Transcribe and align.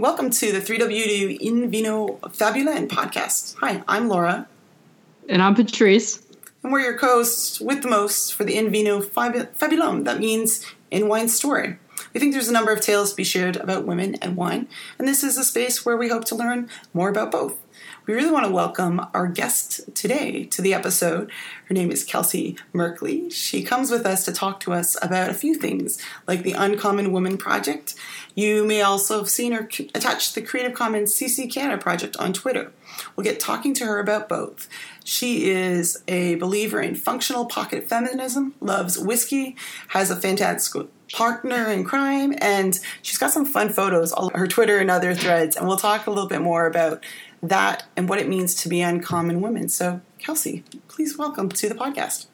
welcome 0.00 0.30
to 0.30 0.52
the 0.52 0.60
3W2 0.60 1.38
In 1.40 1.70
Vino 1.72 2.20
Fabula 2.32 2.86
podcast. 2.86 3.56
Hi, 3.56 3.82
I'm 3.88 4.08
Laura. 4.08 4.46
And 5.28 5.42
I'm 5.42 5.56
Patrice. 5.56 6.22
And 6.62 6.72
we're 6.72 6.82
your 6.82 6.96
co 6.96 7.16
hosts 7.16 7.60
with 7.60 7.82
the 7.82 7.88
most 7.88 8.32
for 8.32 8.44
the 8.44 8.56
In 8.56 8.70
Vino 8.70 9.00
Fabulum. 9.00 10.04
That 10.04 10.20
means 10.20 10.64
in 10.92 11.08
wine 11.08 11.28
story. 11.28 11.78
We 12.14 12.20
think 12.20 12.32
there's 12.32 12.48
a 12.48 12.52
number 12.52 12.72
of 12.72 12.80
tales 12.80 13.10
to 13.10 13.16
be 13.16 13.24
shared 13.24 13.56
about 13.56 13.86
women 13.86 14.14
and 14.16 14.36
wine, 14.36 14.68
and 15.00 15.08
this 15.08 15.24
is 15.24 15.36
a 15.36 15.42
space 15.42 15.84
where 15.84 15.96
we 15.96 16.08
hope 16.08 16.24
to 16.26 16.36
learn 16.36 16.68
more 16.94 17.08
about 17.08 17.32
both. 17.32 17.56
We 18.08 18.14
really 18.14 18.30
want 18.30 18.46
to 18.46 18.50
welcome 18.50 19.06
our 19.12 19.26
guest 19.26 19.94
today 19.94 20.44
to 20.44 20.62
the 20.62 20.72
episode. 20.72 21.30
Her 21.66 21.74
name 21.74 21.90
is 21.90 22.04
Kelsey 22.04 22.56
Merkley. 22.72 23.30
She 23.30 23.62
comes 23.62 23.90
with 23.90 24.06
us 24.06 24.24
to 24.24 24.32
talk 24.32 24.60
to 24.60 24.72
us 24.72 24.96
about 25.02 25.28
a 25.28 25.34
few 25.34 25.54
things, 25.54 26.00
like 26.26 26.42
the 26.42 26.54
Uncommon 26.54 27.12
Woman 27.12 27.36
Project. 27.36 27.94
You 28.34 28.64
may 28.64 28.80
also 28.80 29.18
have 29.18 29.28
seen 29.28 29.52
her 29.52 29.68
attached 29.94 30.32
to 30.32 30.40
the 30.40 30.46
Creative 30.46 30.72
Commons 30.72 31.14
CC 31.14 31.52
Canada 31.52 31.76
project 31.76 32.16
on 32.16 32.32
Twitter. 32.32 32.72
We'll 33.14 33.24
get 33.24 33.40
talking 33.40 33.74
to 33.74 33.84
her 33.84 33.98
about 33.98 34.26
both. 34.26 34.70
She 35.04 35.50
is 35.50 36.02
a 36.08 36.36
believer 36.36 36.80
in 36.80 36.94
functional 36.94 37.44
pocket 37.44 37.90
feminism, 37.90 38.54
loves 38.62 38.98
whiskey, 38.98 39.54
has 39.88 40.10
a 40.10 40.16
fantastic 40.16 40.86
partner 41.12 41.70
in 41.70 41.84
crime, 41.84 42.34
and 42.38 42.78
she's 43.02 43.18
got 43.18 43.30
some 43.30 43.46
fun 43.46 43.70
photos 43.70 44.12
on 44.12 44.30
her 44.34 44.46
Twitter 44.46 44.78
and 44.78 44.90
other 44.90 45.14
threads. 45.14 45.56
And 45.56 45.66
we'll 45.66 45.76
talk 45.76 46.06
a 46.06 46.10
little 46.10 46.28
bit 46.28 46.40
more 46.40 46.66
about 46.66 47.04
that 47.42 47.84
and 47.96 48.08
what 48.08 48.18
it 48.18 48.28
means 48.28 48.54
to 48.56 48.68
be 48.68 48.80
uncommon 48.80 49.40
women. 49.40 49.68
So, 49.68 50.00
Kelsey, 50.18 50.64
please 50.88 51.16
welcome 51.16 51.48
to 51.50 51.68
the 51.68 51.74
podcast. 51.74 52.26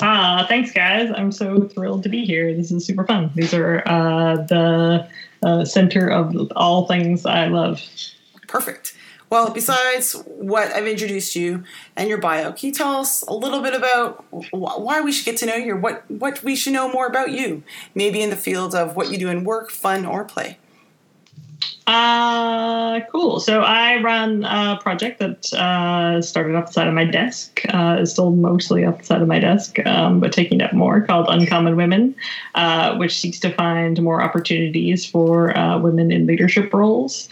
Ah, 0.00 0.46
thanks, 0.48 0.72
guys. 0.72 1.10
I'm 1.14 1.32
so 1.32 1.62
thrilled 1.64 2.02
to 2.04 2.08
be 2.08 2.24
here. 2.24 2.54
This 2.54 2.70
is 2.70 2.86
super 2.86 3.04
fun. 3.04 3.30
These 3.34 3.52
are 3.52 3.82
uh, 3.86 4.36
the 4.36 5.08
uh, 5.42 5.64
center 5.64 6.08
of 6.08 6.34
all 6.56 6.86
things 6.86 7.26
I 7.26 7.48
love. 7.48 7.82
Perfect. 8.46 8.96
Well, 9.30 9.50
besides 9.50 10.20
what 10.26 10.72
I've 10.72 10.88
introduced 10.88 11.36
you 11.36 11.62
and 11.94 12.08
your 12.08 12.18
bio, 12.18 12.50
can 12.50 12.68
you 12.68 12.74
tell 12.74 12.96
us 12.96 13.22
a 13.22 13.32
little 13.32 13.62
bit 13.62 13.74
about 13.74 14.24
why 14.50 15.00
we 15.00 15.12
should 15.12 15.24
get 15.24 15.36
to 15.38 15.46
know 15.46 15.54
you, 15.54 15.74
or 15.74 15.76
what 15.76 16.10
what 16.10 16.42
we 16.42 16.56
should 16.56 16.72
know 16.72 16.90
more 16.90 17.06
about 17.06 17.30
you? 17.30 17.62
Maybe 17.94 18.22
in 18.22 18.30
the 18.30 18.36
field 18.36 18.74
of 18.74 18.96
what 18.96 19.12
you 19.12 19.18
do 19.18 19.28
in 19.28 19.44
work, 19.44 19.70
fun, 19.70 20.04
or 20.04 20.24
play. 20.24 20.58
Uh, 21.86 23.00
cool. 23.10 23.40
So 23.40 23.62
I 23.62 24.00
run 24.00 24.44
a 24.44 24.78
project 24.80 25.18
that 25.18 25.52
uh, 25.52 26.22
started 26.22 26.54
off 26.54 26.66
the 26.66 26.72
side 26.72 26.86
of 26.86 26.94
my 26.94 27.04
desk, 27.04 27.62
uh, 27.68 27.98
is 28.00 28.12
still 28.12 28.30
mostly 28.30 28.84
off 28.84 28.98
the 28.98 29.04
side 29.04 29.22
of 29.22 29.28
my 29.28 29.40
desk, 29.40 29.84
um, 29.86 30.20
but 30.20 30.32
taking 30.32 30.62
up 30.62 30.72
more 30.72 31.00
called 31.00 31.26
Uncommon 31.28 31.76
Women, 31.76 32.14
uh, 32.54 32.96
which 32.96 33.18
seeks 33.18 33.40
to 33.40 33.52
find 33.52 34.00
more 34.02 34.22
opportunities 34.22 35.04
for 35.04 35.56
uh, 35.56 35.78
women 35.78 36.12
in 36.12 36.26
leadership 36.26 36.72
roles 36.72 37.28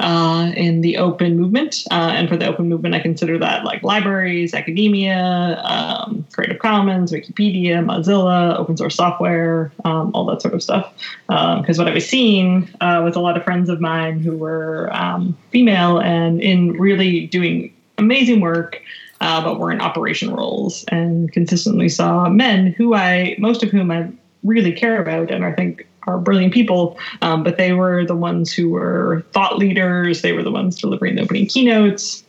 uh, 0.00 0.50
in 0.56 0.80
the 0.80 0.96
open 0.96 1.38
movement. 1.38 1.84
Uh, 1.90 2.12
and 2.14 2.28
for 2.28 2.36
the 2.36 2.46
open 2.46 2.68
movement, 2.68 2.94
I 2.94 3.00
consider 3.00 3.38
that 3.38 3.64
like 3.64 3.82
libraries, 3.82 4.54
academia, 4.54 5.62
um, 5.62 6.26
Creative 6.32 6.58
Commons, 6.58 7.12
Wikipedia, 7.12 7.84
Mozilla, 7.84 8.58
open 8.58 8.76
source 8.76 8.96
software, 8.96 9.70
um, 9.84 10.10
all 10.14 10.24
that 10.26 10.40
sort 10.40 10.54
of 10.54 10.62
stuff. 10.62 10.92
Because 11.28 11.78
um, 11.78 11.84
what 11.84 11.88
I 11.88 11.94
was 11.94 12.08
seeing 12.08 12.68
uh, 12.80 13.02
with 13.04 13.14
a 13.14 13.20
lot 13.20 13.36
of 13.36 13.44
friends 13.44 13.68
of 13.68 13.80
mine 13.80 14.20
who 14.20 14.36
were 14.36 14.88
um, 14.92 15.36
female 15.50 16.00
and 16.00 16.40
in 16.40 16.72
really 16.72 17.26
doing 17.26 17.74
amazing 17.98 18.40
work. 18.40 18.82
Uh, 19.22 19.44
but 19.44 19.60
were 19.60 19.70
in 19.70 19.82
operation 19.82 20.32
roles 20.32 20.82
and 20.84 21.30
consistently 21.30 21.90
saw 21.90 22.26
men 22.30 22.72
who 22.72 22.94
I, 22.94 23.36
most 23.38 23.62
of 23.62 23.68
whom 23.68 23.90
I 23.90 24.10
really 24.42 24.72
care 24.72 24.98
about 24.98 25.30
and 25.30 25.44
I 25.44 25.52
think 25.52 25.86
are 26.06 26.18
brilliant 26.18 26.54
people, 26.54 26.98
um, 27.22 27.42
but 27.42 27.56
they 27.56 27.72
were 27.72 28.04
the 28.04 28.16
ones 28.16 28.52
who 28.52 28.70
were 28.70 29.24
thought 29.32 29.58
leaders. 29.58 30.22
They 30.22 30.32
were 30.32 30.42
the 30.42 30.50
ones 30.50 30.80
delivering 30.80 31.16
the 31.16 31.22
opening 31.22 31.46
keynotes. 31.46 32.24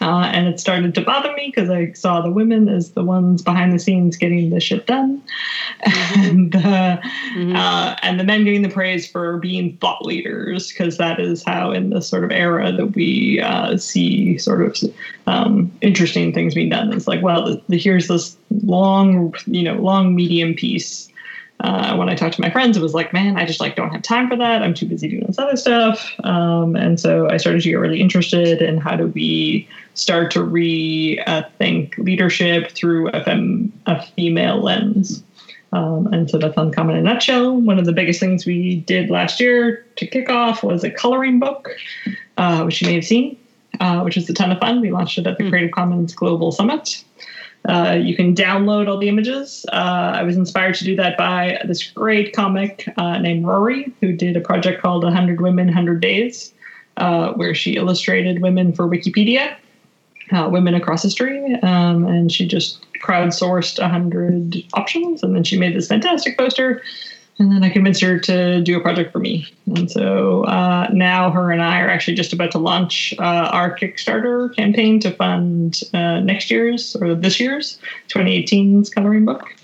Uh, 0.00 0.30
and 0.32 0.48
it 0.48 0.58
started 0.58 0.94
to 0.94 1.00
bother 1.00 1.32
me 1.34 1.52
because 1.54 1.70
I 1.70 1.92
saw 1.92 2.22
the 2.22 2.30
women 2.30 2.68
as 2.68 2.92
the 2.92 3.04
ones 3.04 3.40
behind 3.40 3.72
the 3.72 3.78
scenes 3.78 4.16
getting 4.16 4.50
the 4.50 4.58
shit 4.58 4.86
done, 4.86 5.22
mm-hmm. 5.86 6.20
and 6.28 6.56
uh, 6.56 6.98
mm-hmm. 7.36 7.54
uh, 7.54 7.94
and 8.02 8.18
the 8.18 8.24
men 8.24 8.44
getting 8.44 8.62
the 8.62 8.68
praise 8.68 9.06
for 9.06 9.38
being 9.38 9.76
thought 9.76 10.04
leaders 10.04 10.68
because 10.72 10.96
that 10.96 11.20
is 11.20 11.44
how 11.44 11.70
in 11.70 11.90
this 11.90 12.08
sort 12.08 12.24
of 12.24 12.32
era 12.32 12.72
that 12.72 12.86
we 12.96 13.40
uh, 13.40 13.76
see 13.76 14.38
sort 14.38 14.62
of 14.62 14.92
um, 15.28 15.70
interesting 15.82 16.32
things 16.32 16.54
being 16.54 16.70
done. 16.70 16.92
It's 16.92 17.06
like, 17.06 17.22
well, 17.22 17.44
the, 17.44 17.62
the, 17.68 17.78
here's 17.78 18.08
this 18.08 18.36
long, 18.64 19.34
you 19.46 19.62
know, 19.62 19.74
long 19.74 20.16
medium 20.16 20.54
piece 20.54 21.11
uh, 21.62 21.94
when 21.96 22.08
I 22.08 22.16
talked 22.16 22.34
to 22.34 22.40
my 22.40 22.50
friends, 22.50 22.76
it 22.76 22.82
was 22.82 22.92
like, 22.92 23.12
man, 23.12 23.36
I 23.36 23.46
just 23.46 23.60
like 23.60 23.76
don't 23.76 23.90
have 23.90 24.02
time 24.02 24.28
for 24.28 24.36
that. 24.36 24.62
I'm 24.62 24.74
too 24.74 24.86
busy 24.86 25.08
doing 25.08 25.24
this 25.26 25.38
other 25.38 25.56
stuff. 25.56 26.12
Um, 26.24 26.74
and 26.74 26.98
so 26.98 27.30
I 27.30 27.36
started 27.36 27.62
to 27.62 27.68
get 27.68 27.76
really 27.76 28.00
interested 28.00 28.60
in 28.60 28.78
how 28.78 28.96
do 28.96 29.06
we 29.06 29.68
start 29.94 30.32
to 30.32 30.40
rethink 30.40 31.96
leadership 31.98 32.72
through 32.72 33.10
a, 33.10 33.22
fem- 33.22 33.72
a 33.86 34.04
female 34.04 34.60
lens. 34.60 35.22
Um, 35.72 36.08
and 36.08 36.28
so 36.28 36.36
that's 36.36 36.56
Uncommon 36.56 36.96
in 36.96 37.06
a 37.06 37.12
nutshell. 37.14 37.56
One 37.56 37.78
of 37.78 37.86
the 37.86 37.92
biggest 37.92 38.18
things 38.18 38.44
we 38.44 38.80
did 38.80 39.08
last 39.08 39.38
year 39.38 39.86
to 39.96 40.06
kick 40.06 40.28
off 40.28 40.64
was 40.64 40.82
a 40.82 40.90
coloring 40.90 41.38
book, 41.38 41.68
uh, 42.38 42.64
which 42.64 42.82
you 42.82 42.88
may 42.88 42.94
have 42.96 43.04
seen, 43.04 43.38
uh, 43.78 44.00
which 44.00 44.16
was 44.16 44.28
a 44.28 44.34
ton 44.34 44.50
of 44.50 44.58
fun. 44.58 44.80
We 44.80 44.90
launched 44.90 45.16
it 45.16 45.28
at 45.28 45.38
the 45.38 45.44
hmm. 45.44 45.50
Creative 45.50 45.70
Commons 45.70 46.12
Global 46.12 46.50
Summit. 46.50 47.04
Uh, 47.68 47.96
you 48.00 48.16
can 48.16 48.34
download 48.34 48.88
all 48.88 48.98
the 48.98 49.08
images. 49.08 49.64
Uh, 49.72 50.12
I 50.16 50.22
was 50.24 50.36
inspired 50.36 50.74
to 50.76 50.84
do 50.84 50.96
that 50.96 51.16
by 51.16 51.60
this 51.64 51.90
great 51.90 52.34
comic 52.34 52.88
uh, 52.96 53.18
named 53.18 53.46
Rory, 53.46 53.92
who 54.00 54.12
did 54.12 54.36
a 54.36 54.40
project 54.40 54.82
called 54.82 55.04
100 55.04 55.40
Women, 55.40 55.66
100 55.66 56.00
Days, 56.00 56.52
uh, 56.96 57.32
where 57.34 57.54
she 57.54 57.76
illustrated 57.76 58.42
women 58.42 58.72
for 58.72 58.88
Wikipedia, 58.88 59.54
uh, 60.32 60.48
women 60.50 60.74
across 60.74 61.04
history. 61.04 61.54
Um, 61.62 62.04
and 62.04 62.32
she 62.32 62.48
just 62.48 62.84
crowdsourced 63.00 63.80
100 63.80 64.64
options, 64.74 65.22
and 65.22 65.34
then 65.34 65.44
she 65.44 65.58
made 65.58 65.74
this 65.74 65.86
fantastic 65.86 66.36
poster 66.36 66.82
and 67.38 67.50
then 67.50 67.64
I 67.64 67.70
convinced 67.70 68.02
her 68.02 68.18
to 68.20 68.60
do 68.60 68.76
a 68.76 68.80
project 68.80 69.12
for 69.12 69.18
me. 69.18 69.52
And 69.66 69.90
so 69.90 70.44
uh, 70.44 70.88
now 70.92 71.30
her 71.30 71.50
and 71.50 71.62
I 71.62 71.80
are 71.80 71.88
actually 71.88 72.14
just 72.14 72.32
about 72.32 72.50
to 72.52 72.58
launch 72.58 73.14
uh, 73.18 73.22
our 73.22 73.76
Kickstarter 73.76 74.54
campaign 74.54 75.00
to 75.00 75.10
fund 75.10 75.80
uh, 75.94 76.20
next 76.20 76.50
year's 76.50 76.94
or 76.96 77.14
this 77.14 77.40
year's 77.40 77.78
2018's 78.08 78.90
coloring 78.90 79.24
book. 79.24 79.54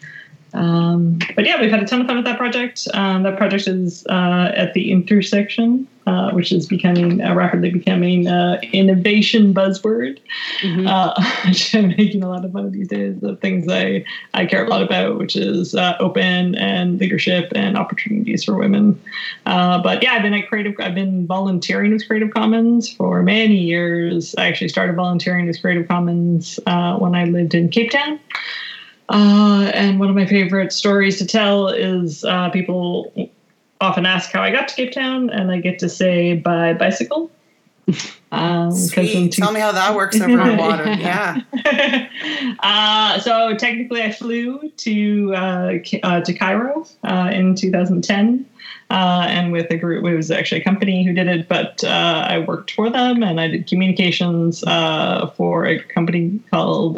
Um, 0.54 1.18
but 1.36 1.46
yeah, 1.46 1.60
we've 1.60 1.70
had 1.70 1.82
a 1.82 1.86
ton 1.86 2.00
of 2.00 2.06
fun 2.06 2.16
with 2.16 2.24
that 2.24 2.38
project. 2.38 2.88
Um, 2.94 3.22
that 3.22 3.36
project 3.36 3.68
is 3.68 4.06
uh, 4.08 4.52
at 4.56 4.72
the 4.72 4.90
intersection, 4.90 5.86
uh, 6.08 6.30
which 6.30 6.52
is 6.52 6.66
becoming 6.66 7.20
uh, 7.20 7.34
rapidly 7.34 7.68
becoming 7.68 8.26
uh, 8.26 8.58
innovation 8.72 9.52
buzzword, 9.52 10.18
mm-hmm. 10.62 10.86
Uh, 10.86 11.12
which 11.46 11.74
I'm 11.74 11.88
making 11.88 12.22
a 12.22 12.28
lot 12.30 12.46
of 12.46 12.52
fun 12.52 12.64
of 12.64 12.72
these 12.72 12.88
days. 12.88 13.20
The 13.20 13.36
things 13.36 13.68
I 13.68 14.06
I 14.32 14.46
care 14.46 14.64
a 14.64 14.68
lot 14.70 14.82
about, 14.82 15.18
which 15.18 15.36
is 15.36 15.74
uh, 15.74 15.96
open 16.00 16.54
and 16.54 16.98
leadership 16.98 17.52
and 17.54 17.76
opportunities 17.76 18.42
for 18.42 18.54
women. 18.56 18.98
but 19.44 20.02
yeah, 20.02 20.12
I've 20.14 20.22
been 20.22 20.32
at 20.32 20.48
Creative. 20.48 20.74
I've 20.80 20.94
been 20.94 21.26
volunteering 21.26 21.92
with 21.92 22.06
Creative 22.06 22.32
Commons 22.32 22.90
for 22.90 23.22
many 23.22 23.58
years. 23.58 24.34
I 24.38 24.46
actually 24.46 24.68
started 24.68 24.96
volunteering 24.96 25.46
with 25.46 25.60
Creative 25.60 25.86
Commons 25.86 26.58
when 26.64 27.14
I 27.14 27.24
lived 27.24 27.54
in 27.54 27.68
Cape 27.68 27.90
Town. 27.90 28.18
Uh, 29.10 29.70
and 29.74 30.00
one 30.00 30.08
of 30.08 30.16
my 30.16 30.26
favorite 30.26 30.72
stories 30.72 31.18
to 31.18 31.26
tell 31.26 31.68
is 31.68 32.24
uh, 32.24 32.48
people 32.48 33.12
often 33.80 34.06
ask 34.06 34.30
how 34.30 34.42
I 34.42 34.50
got 34.50 34.68
to 34.68 34.74
Cape 34.74 34.92
Town, 34.92 35.30
and 35.30 35.50
I 35.50 35.60
get 35.60 35.78
to 35.80 35.88
say 35.88 36.34
by 36.34 36.74
bicycle. 36.74 37.30
Um, 38.30 38.72
Sweet. 38.72 39.32
Tell 39.32 39.52
me 39.52 39.60
how 39.60 39.72
that 39.72 39.94
works 39.94 40.20
over 40.20 40.38
on 40.40 40.56
water. 40.58 40.92
Yeah. 40.92 41.40
uh, 42.60 43.18
so 43.20 43.54
technically, 43.54 44.02
I 44.02 44.12
flew 44.12 44.70
to 44.70 45.34
uh, 45.34 45.72
uh, 46.02 46.20
to 46.20 46.34
Cairo 46.34 46.86
uh, 47.04 47.30
in 47.32 47.54
2010. 47.54 48.46
Uh, 48.90 49.26
and 49.28 49.52
with 49.52 49.70
a 49.70 49.76
group, 49.76 50.04
it 50.04 50.14
was 50.14 50.30
actually 50.30 50.60
a 50.60 50.64
company 50.64 51.04
who 51.04 51.12
did 51.12 51.26
it, 51.26 51.48
but 51.48 51.82
uh, 51.84 52.26
I 52.28 52.38
worked 52.38 52.70
for 52.70 52.88
them 52.88 53.22
and 53.22 53.38
I 53.38 53.48
did 53.48 53.66
communications 53.66 54.60
for 54.60 55.66
a 55.66 55.82
company 55.84 56.40
called 56.50 56.96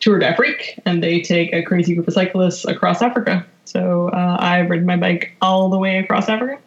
Tour 0.00 0.18
d'Afrique, 0.18 0.80
and 0.86 1.02
they 1.02 1.20
take 1.20 1.52
a 1.52 1.62
crazy 1.62 1.94
group 1.94 2.08
of 2.08 2.14
cyclists 2.14 2.64
across 2.64 3.02
Africa. 3.02 3.44
So 3.70 4.08
uh, 4.08 4.36
I've 4.40 4.68
ridden 4.68 4.86
my 4.86 4.96
bike 4.96 5.36
all 5.40 5.70
the 5.70 5.78
way 5.78 5.98
across 5.98 6.28
Africa. 6.28 6.58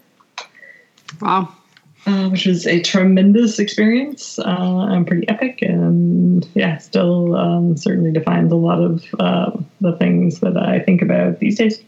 Wow. 1.22 1.54
Uh, 2.06 2.30
which 2.30 2.46
was 2.46 2.68
a 2.68 2.82
tremendous 2.82 3.60
experience 3.60 4.38
uh, 4.38 4.88
and 4.90 5.08
pretty 5.08 5.28
epic, 5.30 5.62
and 5.62 6.46
yeah, 6.54 6.78
still 6.78 7.34
um, 7.34 7.78
certainly 7.78 8.12
defines 8.12 8.52
a 8.52 8.56
lot 8.56 8.82
of 8.82 9.06
uh, 9.20 9.52
the 9.80 9.96
things 9.96 10.42
that 10.42 10.58
I 10.58 10.80
think 10.80 11.02
about 11.02 11.40
these 11.40 11.58
days. 11.58 11.82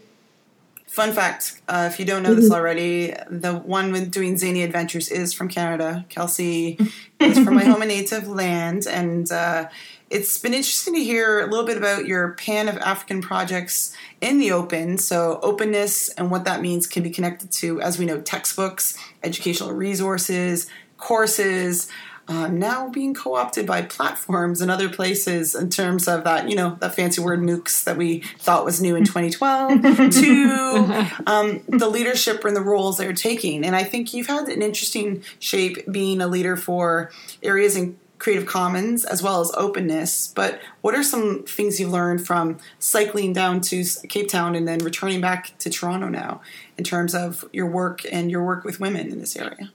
Fun 0.96 1.12
fact 1.12 1.60
uh, 1.68 1.90
if 1.92 2.00
you 2.00 2.06
don't 2.06 2.22
know 2.22 2.34
this 2.34 2.50
already, 2.50 3.12
the 3.28 3.52
one 3.52 3.92
with 3.92 4.10
doing 4.10 4.38
Zany 4.38 4.62
Adventures 4.62 5.10
is 5.10 5.34
from 5.34 5.48
Canada. 5.50 6.06
Kelsey 6.08 6.78
is 7.20 7.38
from 7.38 7.54
my 7.54 7.64
home 7.64 7.82
and 7.82 7.90
native 7.90 8.26
land. 8.26 8.86
And 8.86 9.30
uh, 9.30 9.68
it's 10.08 10.38
been 10.38 10.54
interesting 10.54 10.94
to 10.94 11.02
hear 11.02 11.40
a 11.40 11.46
little 11.46 11.66
bit 11.66 11.76
about 11.76 12.06
your 12.06 12.32
pan 12.32 12.68
of 12.68 12.76
African 12.78 13.22
projects 13.22 13.94
in 14.20 14.38
the 14.38 14.52
open. 14.52 14.98
So, 14.98 15.40
openness 15.42 16.08
and 16.10 16.30
what 16.30 16.44
that 16.44 16.60
means 16.60 16.86
can 16.86 17.02
be 17.02 17.10
connected 17.10 17.50
to, 17.52 17.80
as 17.80 17.98
we 17.98 18.04
know, 18.04 18.20
textbooks, 18.20 18.96
educational 19.22 19.72
resources, 19.72 20.68
courses 20.96 21.88
um, 22.28 22.58
now 22.58 22.88
being 22.88 23.14
co-opted 23.14 23.66
by 23.66 23.82
platforms 23.82 24.60
and 24.60 24.70
other 24.70 24.88
places 24.88 25.54
in 25.54 25.70
terms 25.70 26.08
of 26.08 26.24
that, 26.24 26.48
you 26.48 26.56
know, 26.56 26.76
that 26.80 26.94
fancy 26.94 27.20
word 27.20 27.40
MOOCs 27.40 27.84
that 27.84 27.96
we 27.96 28.20
thought 28.38 28.64
was 28.64 28.82
new 28.82 28.96
in 28.96 29.04
2012 29.04 29.80
to 29.80 31.10
um, 31.26 31.62
the 31.68 31.88
leadership 31.88 32.44
and 32.44 32.56
the 32.56 32.60
roles 32.60 32.98
they're 32.98 33.12
taking. 33.12 33.64
And 33.64 33.76
I 33.76 33.84
think 33.84 34.12
you've 34.12 34.26
had 34.26 34.48
an 34.48 34.60
interesting 34.60 35.22
shape 35.38 35.90
being 35.90 36.20
a 36.20 36.26
leader 36.26 36.56
for 36.56 37.12
areas 37.42 37.76
in 37.76 37.96
Creative 38.18 38.46
Commons 38.46 39.04
as 39.04 39.22
well 39.22 39.40
as 39.40 39.52
openness. 39.56 40.32
But 40.34 40.60
what 40.80 40.94
are 40.94 41.02
some 41.02 41.42
things 41.44 41.78
you've 41.78 41.90
learned 41.90 42.26
from 42.26 42.58
cycling 42.78 43.32
down 43.32 43.60
to 43.62 43.84
Cape 44.08 44.28
Town 44.28 44.54
and 44.54 44.66
then 44.66 44.78
returning 44.78 45.20
back 45.20 45.56
to 45.58 45.70
Toronto 45.70 46.08
now 46.08 46.40
in 46.78 46.84
terms 46.84 47.14
of 47.14 47.44
your 47.52 47.66
work 47.66 48.02
and 48.10 48.30
your 48.30 48.44
work 48.44 48.64
with 48.64 48.80
women 48.80 49.10
in 49.10 49.18
this 49.18 49.36
area? 49.36 49.72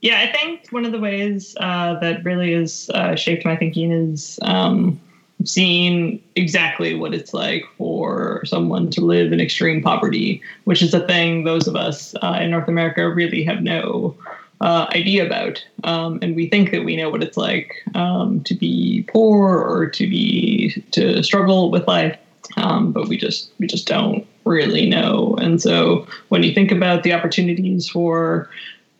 Yeah, 0.00 0.20
I 0.20 0.30
think 0.30 0.68
one 0.70 0.84
of 0.84 0.92
the 0.92 1.00
ways 1.00 1.56
uh, 1.58 1.98
that 2.00 2.24
really 2.24 2.52
has 2.54 2.88
uh, 2.94 3.16
shaped 3.16 3.44
my 3.44 3.56
thinking 3.56 3.90
is 3.90 4.38
um, 4.42 5.00
seeing 5.44 6.22
exactly 6.36 6.94
what 6.94 7.14
it's 7.14 7.34
like 7.34 7.64
for 7.76 8.42
someone 8.44 8.90
to 8.90 9.00
live 9.00 9.32
in 9.32 9.40
extreme 9.40 9.82
poverty, 9.82 10.40
which 10.64 10.82
is 10.82 10.94
a 10.94 11.06
thing 11.06 11.44
those 11.44 11.66
of 11.66 11.74
us 11.74 12.14
uh, 12.22 12.38
in 12.40 12.50
North 12.50 12.68
America 12.68 13.08
really 13.08 13.42
have 13.42 13.62
no 13.62 14.16
uh, 14.60 14.86
idea 14.90 15.26
about. 15.26 15.64
Um, 15.84 16.18
and 16.22 16.34
we 16.34 16.48
think 16.48 16.70
that 16.70 16.84
we 16.84 16.96
know 16.96 17.10
what 17.10 17.22
it's 17.22 17.36
like 17.36 17.74
um, 17.94 18.42
to 18.44 18.54
be 18.54 19.04
poor 19.08 19.58
or 19.58 19.88
to 19.90 20.08
be 20.08 20.82
to 20.92 21.22
struggle 21.22 21.70
with 21.70 21.86
life. 21.86 22.18
Um, 22.56 22.92
but 22.92 23.08
we 23.08 23.16
just 23.16 23.50
we 23.58 23.66
just 23.66 23.86
don't 23.86 24.26
really 24.44 24.88
know. 24.88 25.36
And 25.40 25.60
so 25.60 26.06
when 26.28 26.42
you 26.42 26.54
think 26.54 26.72
about 26.72 27.02
the 27.02 27.12
opportunities 27.12 27.88
for 27.88 28.48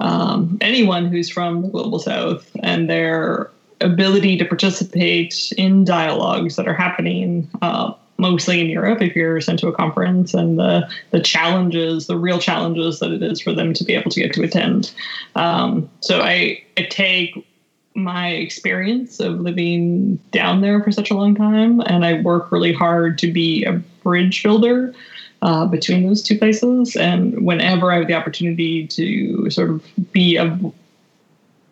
um, 0.00 0.58
anyone 0.60 1.06
who's 1.06 1.28
from 1.28 1.62
the 1.62 1.68
global 1.68 1.98
south 1.98 2.48
and 2.62 2.88
their 2.88 3.50
ability 3.80 4.36
to 4.36 4.44
participate 4.44 5.52
in 5.56 5.84
dialogues 5.84 6.56
that 6.56 6.68
are 6.68 6.74
happening 6.74 7.48
uh, 7.62 7.92
mostly 8.18 8.60
in 8.60 8.66
Europe 8.66 9.00
if 9.00 9.14
you're 9.14 9.40
sent 9.40 9.60
to 9.60 9.68
a 9.68 9.72
conference 9.72 10.34
and 10.34 10.58
the 10.58 10.88
the 11.10 11.20
challenges, 11.20 12.06
the 12.06 12.16
real 12.16 12.38
challenges 12.38 12.98
that 12.98 13.10
it 13.12 13.22
is 13.22 13.40
for 13.40 13.52
them 13.52 13.72
to 13.72 13.84
be 13.84 13.94
able 13.94 14.10
to 14.10 14.20
get 14.20 14.32
to 14.34 14.42
attend. 14.42 14.92
Um, 15.36 15.88
so 16.00 16.20
I, 16.20 16.62
I 16.76 16.82
take 16.90 17.46
my 17.94 18.28
experience 18.28 19.20
of 19.20 19.40
living 19.40 20.16
down 20.30 20.60
there 20.60 20.82
for 20.82 20.92
such 20.92 21.10
a 21.10 21.14
long 21.14 21.34
time 21.34 21.80
and 21.80 22.04
I 22.04 22.20
work 22.20 22.52
really 22.52 22.72
hard 22.72 23.18
to 23.18 23.32
be 23.32 23.64
a 23.64 23.72
bridge 24.02 24.42
builder 24.42 24.94
uh, 25.42 25.66
between 25.66 26.06
those 26.06 26.22
two 26.22 26.38
places. 26.38 26.96
And 26.96 27.44
whenever 27.44 27.92
I 27.92 27.98
have 27.98 28.06
the 28.06 28.14
opportunity 28.14 28.86
to 28.88 29.50
sort 29.50 29.70
of 29.70 29.84
be 30.12 30.36
a 30.36 30.58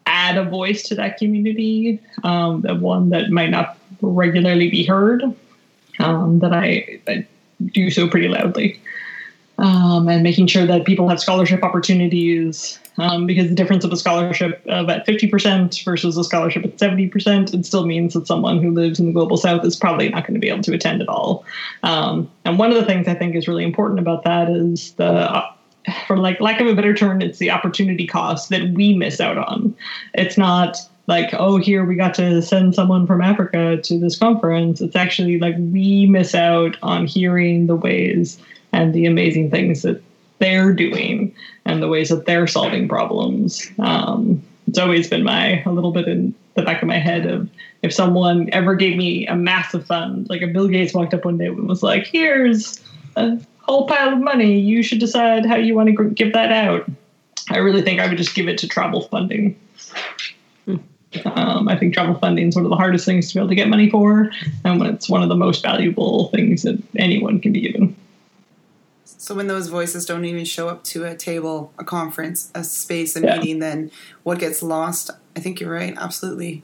add 0.09 0.39
a 0.39 0.45
voice 0.45 0.85
to 0.85 0.95
that 0.95 1.19
community, 1.19 2.01
um, 2.23 2.63
the 2.63 2.77
one 2.77 3.11
that 3.11 3.31
might 3.31 3.51
not 3.51 3.77
regularly 4.01 4.71
be 4.71 4.85
heard, 4.85 5.23
um, 5.99 6.39
that 6.41 6.53
I, 6.53 7.01
I, 7.09 7.27
do 7.73 7.91
so 7.91 8.07
pretty 8.07 8.29
loudly. 8.29 8.81
Um, 9.59 10.09
and 10.11 10.23
making 10.23 10.49
sure 10.49 10.67
that 10.67 10.85
people 10.85 11.09
have 11.09 11.19
scholarship 11.19 11.63
opportunities 11.63 12.79
um, 12.99 13.27
because 13.27 13.49
the 13.49 13.55
difference 13.55 13.85
of 13.85 13.93
a 13.93 13.97
scholarship 13.97 14.63
of 14.67 14.89
at 14.89 15.07
50% 15.07 15.85
versus 15.85 16.17
a 16.17 16.25
scholarship 16.25 16.65
at 16.65 16.77
70% 16.77 17.55
it 17.55 17.67
still 17.67 17.87
means 17.87 18.15
that 18.15 18.27
someone 18.27 18.63
who 18.63 18.71
lives 18.71 18.99
in 18.99 19.07
the 19.07 19.13
global 19.13 19.37
south 19.37 19.65
is 19.65 19.77
probably 19.77 20.09
not 20.09 20.25
going 20.25 20.35
to 20.35 20.41
be 20.41 20.49
able 20.49 20.63
to 20.63 20.75
attend 20.75 21.03
at 21.03 21.09
all 21.09 21.45
um, 21.83 22.31
and 22.45 22.59
one 22.59 22.71
of 22.71 22.77
the 22.77 22.85
things 22.85 23.09
i 23.09 23.15
think 23.15 23.35
is 23.35 23.49
really 23.49 23.65
important 23.65 23.99
about 23.99 24.25
that 24.25 24.49
is 24.49 24.93
the 24.93 25.45
for 26.07 26.17
like 26.17 26.41
lack 26.41 26.61
of 26.61 26.67
a 26.67 26.75
better 26.75 26.95
term 26.95 27.23
it's 27.23 27.39
the 27.39 27.51
opportunity 27.51 28.07
cost 28.07 28.49
that 28.49 28.71
we 28.71 28.95
miss 28.95 29.21
out 29.21 29.39
on 29.39 29.75
it's 30.15 30.37
not 30.37 30.79
like 31.07 31.33
oh 31.35 31.57
here 31.57 31.85
we 31.85 31.95
got 31.95 32.15
to 32.15 32.43
send 32.43 32.75
someone 32.75 33.07
from 33.07 33.21
africa 33.21 33.77
to 33.83 33.99
this 33.99 34.19
conference 34.19 34.81
it's 34.81 34.97
actually 34.97 35.39
like 35.39 35.55
we 35.59 36.07
miss 36.07 36.35
out 36.35 36.77
on 36.83 37.07
hearing 37.07 37.67
the 37.67 37.77
ways 37.77 38.39
and 38.73 38.95
the 38.95 39.07
amazing 39.07 39.51
things 39.51 39.83
that 39.83 40.03
they're 40.39 40.73
doing 40.73 41.35
and 41.65 41.83
the 41.83 41.89
ways 41.89 42.09
that 42.09 42.27
they're 42.27 42.47
solving 42.47 42.89
problems. 42.89 43.71
Um, 43.79 44.43
it's 44.67 44.79
always 44.79 45.09
been 45.09 45.23
my 45.23 45.63
a 45.65 45.71
little 45.71 45.93
bit 45.93 46.09
in 46.09 46.35
the 46.55 46.63
back 46.63 46.83
of 46.83 46.89
my 46.89 46.99
head 46.99 47.27
of 47.27 47.49
if 47.83 47.93
someone 47.93 48.49
ever 48.53 48.75
gave 48.75 48.97
me 48.97 49.27
a 49.27 49.37
massive 49.37 49.87
fund, 49.87 50.29
like 50.29 50.43
a 50.43 50.47
Bill 50.47 50.69
Gates 50.69 50.95
walked 50.95 51.15
up 51.15 51.25
one 51.25 51.39
day 51.39 51.47
and 51.47 51.69
was 51.69 51.83
like, 51.83 52.07
"Here's 52.07 52.83
a 53.17 53.39
whole 53.61 53.87
pile 53.87 54.13
of 54.13 54.21
money. 54.21 54.59
You 54.59 54.83
should 54.83 54.99
decide 54.99 55.47
how 55.47 55.57
you 55.57 55.75
want 55.75 55.97
to 55.97 56.11
give 56.11 56.33
that 56.33 56.53
out." 56.53 56.91
I 57.51 57.59
really 57.59 57.83
think 57.83 58.01
I 58.01 58.09
would 58.09 58.19
just 58.19 58.35
give 58.35 58.49
it 58.49 58.59
to 58.59 58.69
travel 58.69 59.03
funding. 59.03 59.57
Um, 61.25 61.69
I 61.69 61.79
think 61.79 61.95
travel 61.95 62.15
funding 62.17 62.49
is 62.49 62.57
one 62.57 62.65
of 62.65 62.71
the 62.71 62.77
hardest 62.77 63.07
things 63.07 63.29
to 63.29 63.35
be 63.35 63.41
able 63.41 63.49
to 63.49 63.55
get 63.55 63.69
money 63.69 63.89
for, 63.89 64.31
and 64.65 64.81
when 64.81 64.91
it's 64.91 65.09
one 65.09 65.23
of 65.23 65.29
the 65.29 65.37
most 65.37 65.63
valuable 65.63 66.29
things 66.29 66.63
that 66.63 66.83
anyone 66.97 67.41
can 67.41 67.53
be 67.53 67.61
given. 67.61 67.97
So 69.05 69.35
when 69.35 69.47
those 69.47 69.69
voices 69.69 70.05
don't 70.05 70.25
even 70.25 70.45
show 70.45 70.69
up 70.69 70.85
to 70.85 71.05
a 71.05 71.17
table, 71.17 71.73
a 71.79 71.85
conference, 71.85 72.51
a 72.55 72.63
space, 72.63 73.17
a 73.17 73.21
yeah. 73.21 73.39
meeting, 73.39 73.61
then 73.61 73.91
what 74.25 74.39
gets 74.39 74.63
lost? 74.63 75.11
I 75.35 75.41
think 75.41 75.59
you're 75.61 75.73
right. 75.73 75.95
Absolutely. 75.97 76.63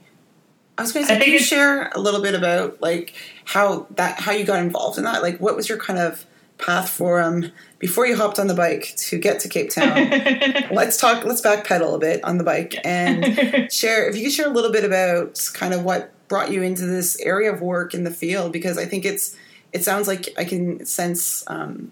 I 0.77 0.81
was 0.81 0.91
going 0.91 1.05
to 1.05 1.13
say, 1.13 1.19
can 1.19 1.31
you 1.31 1.39
share 1.39 1.89
a 1.89 1.99
little 1.99 2.21
bit 2.21 2.35
about 2.35 2.81
like 2.81 3.15
how 3.45 3.87
that 3.91 4.19
how 4.19 4.31
you 4.31 4.45
got 4.45 4.59
involved 4.59 4.97
in 4.97 5.03
that? 5.03 5.21
Like, 5.21 5.39
what 5.39 5.55
was 5.55 5.67
your 5.67 5.77
kind 5.77 5.99
of 5.99 6.25
path 6.63 6.89
for 6.89 7.21
um 7.21 7.51
before 7.79 8.05
you 8.07 8.15
hopped 8.15 8.39
on 8.39 8.47
the 8.47 8.53
bike 8.53 8.95
to 8.95 9.17
get 9.17 9.39
to 9.41 9.49
Cape 9.49 9.69
Town? 9.69 10.09
let's 10.71 10.97
talk. 10.97 11.25
Let's 11.25 11.41
backpedal 11.41 11.95
a 11.95 11.99
bit 11.99 12.23
on 12.23 12.37
the 12.37 12.43
bike 12.43 12.75
and 12.85 13.71
share. 13.71 14.07
If 14.09 14.15
you 14.15 14.23
could 14.23 14.31
share 14.31 14.47
a 14.47 14.53
little 14.53 14.71
bit 14.71 14.85
about 14.85 15.39
kind 15.53 15.73
of 15.73 15.83
what 15.83 16.11
brought 16.27 16.51
you 16.51 16.63
into 16.63 16.85
this 16.85 17.19
area 17.19 17.51
of 17.53 17.61
work 17.61 17.93
in 17.93 18.03
the 18.03 18.11
field, 18.11 18.53
because 18.53 18.77
I 18.77 18.85
think 18.85 19.05
it's 19.05 19.35
it 19.71 19.83
sounds 19.83 20.07
like 20.07 20.29
I 20.37 20.45
can 20.45 20.85
sense. 20.85 21.43
Um, 21.47 21.91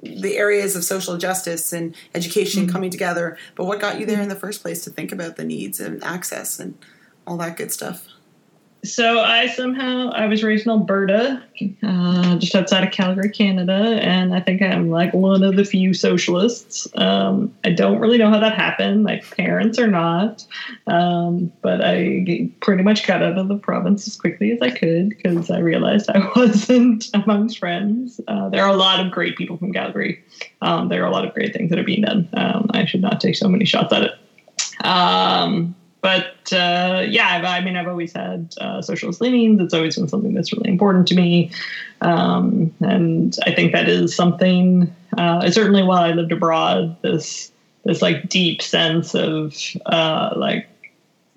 the 0.00 0.36
areas 0.36 0.76
of 0.76 0.84
social 0.84 1.18
justice 1.18 1.72
and 1.72 1.92
education 2.14 2.62
mm-hmm. 2.62 2.72
coming 2.72 2.88
together. 2.88 3.36
But 3.56 3.64
what 3.64 3.80
got 3.80 3.98
you 3.98 4.06
there 4.06 4.22
in 4.22 4.28
the 4.28 4.36
first 4.36 4.62
place 4.62 4.84
to 4.84 4.90
think 4.90 5.10
about 5.10 5.34
the 5.34 5.44
needs 5.44 5.80
and 5.80 6.02
access 6.04 6.60
and 6.60 6.78
all 7.26 7.36
that 7.38 7.56
good 7.56 7.72
stuff? 7.72 8.06
So 8.84 9.20
I 9.20 9.48
somehow 9.48 10.10
I 10.10 10.26
was 10.26 10.44
raised 10.44 10.64
in 10.64 10.70
Alberta, 10.70 11.42
uh, 11.82 12.36
just 12.38 12.54
outside 12.54 12.84
of 12.84 12.92
Calgary, 12.92 13.28
Canada, 13.28 13.98
and 14.02 14.32
I 14.32 14.40
think 14.40 14.62
I'm 14.62 14.88
like 14.88 15.12
one 15.12 15.42
of 15.42 15.56
the 15.56 15.64
few 15.64 15.92
socialists. 15.92 16.86
Um, 16.94 17.52
I 17.64 17.70
don't 17.70 17.98
really 17.98 18.18
know 18.18 18.30
how 18.30 18.38
that 18.38 18.54
happened. 18.54 19.02
My 19.02 19.20
parents 19.36 19.80
are 19.80 19.88
not, 19.88 20.46
um, 20.86 21.52
but 21.60 21.80
I 21.82 22.50
pretty 22.60 22.84
much 22.84 23.04
got 23.04 23.20
out 23.22 23.36
of 23.36 23.48
the 23.48 23.56
province 23.58 24.06
as 24.06 24.16
quickly 24.16 24.52
as 24.52 24.62
I 24.62 24.70
could 24.70 25.08
because 25.08 25.50
I 25.50 25.58
realized 25.58 26.08
I 26.10 26.30
wasn't 26.36 27.06
amongst 27.14 27.58
friends. 27.58 28.20
Uh, 28.28 28.48
there 28.48 28.62
are 28.62 28.70
a 28.70 28.76
lot 28.76 29.04
of 29.04 29.10
great 29.10 29.36
people 29.36 29.56
from 29.56 29.72
Calgary. 29.72 30.22
Um, 30.62 30.88
there 30.88 31.02
are 31.02 31.08
a 31.08 31.12
lot 31.12 31.26
of 31.26 31.34
great 31.34 31.52
things 31.52 31.70
that 31.70 31.80
are 31.80 31.84
being 31.84 32.02
done. 32.02 32.28
Um, 32.34 32.70
I 32.70 32.84
should 32.84 33.02
not 33.02 33.20
take 33.20 33.34
so 33.34 33.48
many 33.48 33.64
shots 33.64 33.92
at 33.92 34.04
it. 34.04 34.12
Um, 34.84 35.74
but 36.00 36.52
uh, 36.52 37.04
yeah, 37.08 37.42
I 37.44 37.60
mean, 37.60 37.76
I've 37.76 37.88
always 37.88 38.12
had 38.12 38.54
uh, 38.60 38.80
socialist 38.82 39.20
leanings. 39.20 39.60
It's 39.60 39.74
always 39.74 39.96
been 39.96 40.08
something 40.08 40.34
that's 40.34 40.52
really 40.52 40.70
important 40.70 41.08
to 41.08 41.14
me, 41.14 41.50
um, 42.00 42.72
and 42.80 43.36
I 43.44 43.54
think 43.54 43.72
that 43.72 43.88
is 43.88 44.14
something. 44.14 44.94
Uh, 45.16 45.50
certainly, 45.50 45.82
while 45.82 46.02
I 46.02 46.12
lived 46.12 46.32
abroad, 46.32 46.96
this 47.02 47.50
this 47.84 48.00
like 48.02 48.28
deep 48.28 48.62
sense 48.62 49.14
of 49.14 49.56
uh, 49.86 50.34
like 50.36 50.68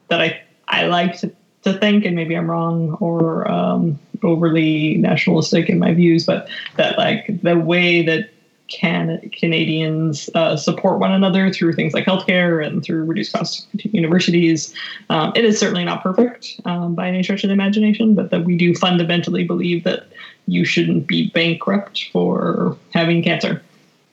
that 0.09 0.21
I 0.21 0.41
I 0.67 0.85
like 0.85 1.19
to, 1.21 1.31
to 1.63 1.73
think, 1.73 2.05
and 2.05 2.15
maybe 2.15 2.35
I'm 2.35 2.49
wrong 2.49 2.97
or 2.99 3.49
um, 3.49 3.99
overly 4.23 4.97
nationalistic 4.97 5.69
in 5.69 5.79
my 5.79 5.93
views, 5.93 6.25
but 6.25 6.47
that 6.77 6.97
like 6.97 7.41
the 7.41 7.57
way 7.57 8.05
that 8.05 8.29
can 8.71 9.29
Canadians 9.31 10.29
uh, 10.33 10.55
support 10.55 10.99
one 10.99 11.11
another 11.11 11.51
through 11.51 11.73
things 11.73 11.93
like 11.93 12.05
healthcare 12.05 12.65
and 12.65 12.83
through 12.83 13.03
reduced 13.03 13.33
cost 13.33 13.67
universities. 13.73 14.73
Um, 15.09 15.33
it 15.35 15.43
is 15.43 15.59
certainly 15.59 15.83
not 15.83 16.01
perfect 16.01 16.59
um, 16.65 16.95
by 16.95 17.07
any 17.07 17.21
stretch 17.21 17.43
of 17.43 17.49
the 17.49 17.53
imagination, 17.53 18.15
but 18.15 18.31
that 18.31 18.45
we 18.45 18.55
do 18.57 18.73
fundamentally 18.73 19.43
believe 19.43 19.83
that 19.83 20.05
you 20.47 20.65
shouldn't 20.65 21.07
be 21.07 21.29
bankrupt 21.29 22.09
for 22.11 22.77
having 22.93 23.21
cancer. 23.21 23.61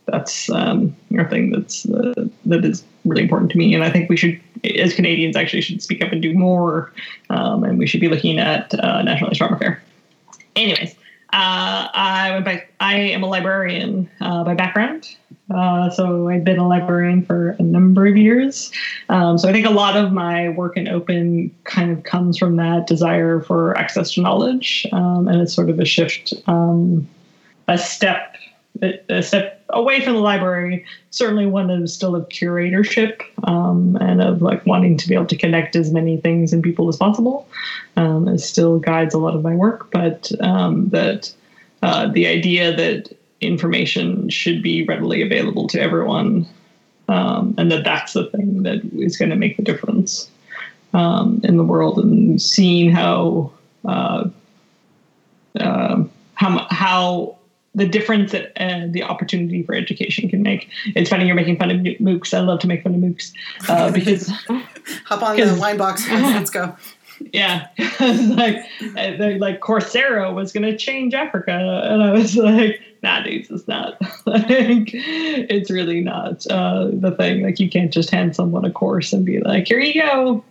That's 0.07 0.51
um, 0.51 0.97
a 1.17 1.29
thing 1.29 1.51
that's 1.51 1.87
uh, 1.89 2.29
that 2.47 2.65
is 2.65 2.83
really 3.05 3.23
important 3.23 3.53
to 3.53 3.59
me, 3.59 3.75
and 3.75 3.85
I 3.85 3.91
think 3.91 4.09
we 4.09 4.17
should, 4.17 4.41
as 4.77 4.95
Canadians, 4.95 5.37
actually 5.37 5.61
should 5.61 5.83
speak 5.83 6.03
up 6.03 6.13
and 6.13 6.23
do 6.23 6.33
more, 6.33 6.93
um, 7.31 7.63
and 7.63 7.79
we 7.79 7.87
should 7.87 8.01
be 8.01 8.09
looking 8.09 8.39
at 8.39 8.75
uh, 8.75 9.03
nationalized 9.03 9.41
pharmacare. 9.41 9.79
Anyways, 10.57 10.97
uh, 11.33 11.89
I. 11.93 12.43
I 12.47 12.65
I 12.81 12.95
am 12.95 13.23
a 13.23 13.27
librarian 13.27 14.09
uh, 14.21 14.45
by 14.45 14.55
background. 14.55 15.15
Uh, 15.55 15.91
so 15.91 16.29
I've 16.29 16.45
been 16.45 16.59
a 16.59 16.69
librarian 16.69 17.25
for 17.25 17.51
a 17.59 17.63
number 17.63 18.07
of 18.07 18.17
years. 18.17 18.71
Um, 19.09 19.39
so 19.39 19.49
I 19.49 19.53
think 19.53 19.67
a 19.67 19.71
lot 19.71 19.97
of 19.97 20.13
my 20.13 20.51
work 20.51 20.77
in 20.77 20.89
open 20.89 21.55
kind 21.65 21.91
of 21.91 22.05
comes 22.05 22.39
from 22.39 22.57
that 22.57 22.87
desire 22.87 23.41
for 23.41 23.77
access 23.77 24.13
to 24.15 24.23
knowledge, 24.23 24.87
um, 24.93 25.27
and 25.29 25.41
it's 25.41 25.53
sort 25.53 25.71
of 25.71 25.81
a 25.81 25.85
shift, 25.85 26.33
um, 26.47 27.09
a 27.67 27.77
step, 27.79 28.37
a 29.09 29.23
step 29.23 29.65
away 29.71 30.01
from 30.03 30.15
the 30.15 30.21
library. 30.21 30.85
Certainly 31.11 31.47
one 31.47 31.71
of 31.71 31.89
still 31.91 32.15
of 32.15 32.29
curatorship 32.29 33.23
um, 33.45 33.97
and 34.01 34.23
of 34.23 34.43
like 34.43 34.65
wanting 34.67 34.97
to 34.97 35.09
be 35.09 35.15
able 35.15 35.27
to 35.27 35.37
connect 35.37 35.77
as 35.77 35.93
many 35.93 36.17
things 36.19 36.53
and 36.53 36.63
people 36.63 36.89
as 36.89 36.97
possible. 36.97 37.49
Um, 37.97 38.29
it 38.29 38.39
still 38.39 38.79
guides 38.79 39.15
a 39.15 39.19
lot 39.19 39.35
of 39.35 39.43
my 39.43 39.55
work, 39.55 39.91
but 39.91 40.31
um, 40.41 40.89
that 40.91 41.33
uh, 41.83 42.09
the 42.09 42.27
idea 42.27 42.75
that 42.77 43.17
information 43.41 44.29
should 44.29 44.63
be 44.63 44.85
readily 44.85 45.23
available 45.23 45.69
to 45.69 45.81
everyone, 45.81 46.47
um, 47.09 47.55
and 47.57 47.71
that 47.71 47.85
that's 47.85 48.13
the 48.13 48.29
thing 48.31 48.63
that 48.65 48.85
is 48.99 49.17
going 49.17 49.31
to 49.31 49.37
make 49.37 49.57
the 49.57 49.63
difference 49.63 50.31
um, 50.93 51.41
in 51.45 51.57
the 51.57 51.65
world, 51.65 51.99
and 51.99 52.41
seeing 52.43 52.91
how 52.91 53.53
uh, 53.85 54.29
uh, 55.61 56.03
how 56.35 56.67
how 56.71 57.38
the 57.75 57.87
difference 57.87 58.33
that 58.33 58.53
uh, 58.61 58.87
the 58.89 59.03
opportunity 59.03 59.63
for 59.63 59.75
education 59.75 60.29
can 60.29 60.43
make. 60.43 60.69
It's 60.97 61.11
funny 61.11 61.27
you're 61.27 61.35
making 61.35 61.59
fun 61.59 61.71
of 61.71 61.79
MOOCs. 61.79 62.35
I 62.35 62.41
love 62.41 62.61
to 62.61 62.67
make 62.67 62.83
fun 62.83 62.95
of 62.95 63.01
MOOCs 63.01 63.33
uh, 63.69 63.91
because 63.93 64.29
hop 65.05 65.23
on 65.23 65.37
the 65.37 65.57
wine 65.61 65.77
box. 65.77 66.09
Let's 66.11 66.51
go. 66.51 66.75
Yeah, 67.33 67.67
like 68.01 68.65
like 69.41 69.61
Coursera 69.61 70.33
was 70.33 70.53
going 70.53 70.63
to 70.63 70.77
change 70.77 71.15
Africa, 71.15 71.53
and 71.85 72.03
I 72.03 72.13
was 72.13 72.37
like, 72.37 72.81
nah, 73.03 73.23
dudes, 73.23 73.51
it's 73.51 73.67
not. 73.67 74.01
like, 74.27 74.91
it's 74.93 75.71
really 75.71 76.01
not 76.01 76.47
uh, 76.47 76.89
the 76.93 77.11
thing. 77.13 77.43
Like, 77.43 77.59
you 77.59 77.69
can't 77.69 77.93
just 77.93 78.11
hand 78.11 78.37
someone 78.37 78.65
a 78.65 78.71
course 78.71 79.13
and 79.13 79.25
be 79.27 79.41
like, 79.41 79.67
here 79.67 79.81
you 79.81 80.01
go. 80.01 80.45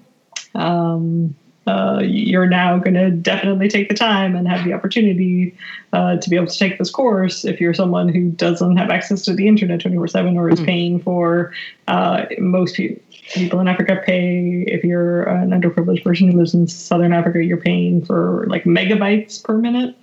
Um, 0.55 1.35
uh, 1.67 1.99
you're 2.01 2.47
now 2.47 2.77
going 2.77 2.93
to 2.93 3.11
definitely 3.11 3.67
take 3.67 3.89
the 3.89 3.95
time 3.95 4.35
and 4.35 4.47
have 4.47 4.63
the 4.63 4.73
opportunity 4.73 5.55
uh, 5.93 6.15
to 6.17 6.29
be 6.29 6.35
able 6.35 6.47
to 6.47 6.57
take 6.57 6.77
this 6.77 6.89
course 6.89 7.43
if 7.43 7.59
you're 7.59 7.73
someone 7.73 8.07
who 8.07 8.29
doesn't 8.31 8.77
have 8.77 8.89
access 8.89 9.21
to 9.21 9.33
the 9.33 9.47
internet 9.47 9.81
24 9.81 10.07
7 10.07 10.37
or 10.37 10.49
is 10.49 10.59
mm. 10.59 10.65
paying 10.65 10.99
for 10.99 11.51
uh, 11.87 12.25
most 12.39 12.75
people 12.75 13.59
in 13.59 13.67
Africa 13.67 14.01
pay 14.05 14.63
if 14.67 14.83
you're 14.83 15.23
an 15.23 15.49
underprivileged 15.49 16.03
person 16.03 16.31
who 16.31 16.37
lives 16.37 16.53
in 16.53 16.67
southern 16.67 17.13
Africa, 17.13 17.43
you're 17.43 17.57
paying 17.57 18.03
for 18.03 18.45
like 18.47 18.63
megabytes 18.63 19.43
per 19.43 19.57
minute, 19.57 19.95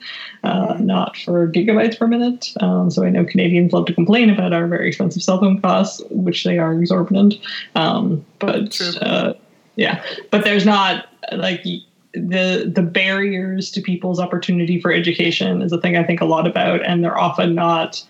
uh, 0.43 0.75
mm-hmm. 0.75 0.87
not 0.87 1.17
for 1.17 1.49
gigabytes 1.49 1.99
per 1.99 2.07
minute. 2.07 2.53
Um, 2.61 2.91
so 2.91 3.05
I 3.05 3.11
know 3.11 3.25
Canadians 3.25 3.73
love 3.73 3.87
to 3.87 3.95
complain 3.95 4.29
about 4.29 4.53
our 4.53 4.67
very 4.67 4.89
expensive 4.89 5.23
cell 5.23 5.41
phone 5.41 5.61
costs, 5.61 6.03
which 6.11 6.45
they 6.45 6.59
are 6.59 6.75
exorbitant. 6.75 7.35
Um, 7.75 8.25
but 8.39 8.79
uh, 9.01 9.35
yeah, 9.77 10.05
but 10.31 10.45
there's 10.45 10.67
not 10.67 11.07
like 11.33 11.65
the 12.13 12.71
the 12.73 12.83
barriers 12.83 13.71
to 13.73 13.81
people's 13.81 14.21
opportunity 14.21 14.81
for 14.81 14.93
education 14.93 15.63
is 15.63 15.73
a 15.73 15.81
thing 15.81 15.97
I 15.97 16.05
think 16.05 16.21
a 16.21 16.27
lot 16.27 16.47
about, 16.47 16.85
and 16.85 17.03
they're 17.03 17.19
often 17.19 17.55
not 17.55 18.05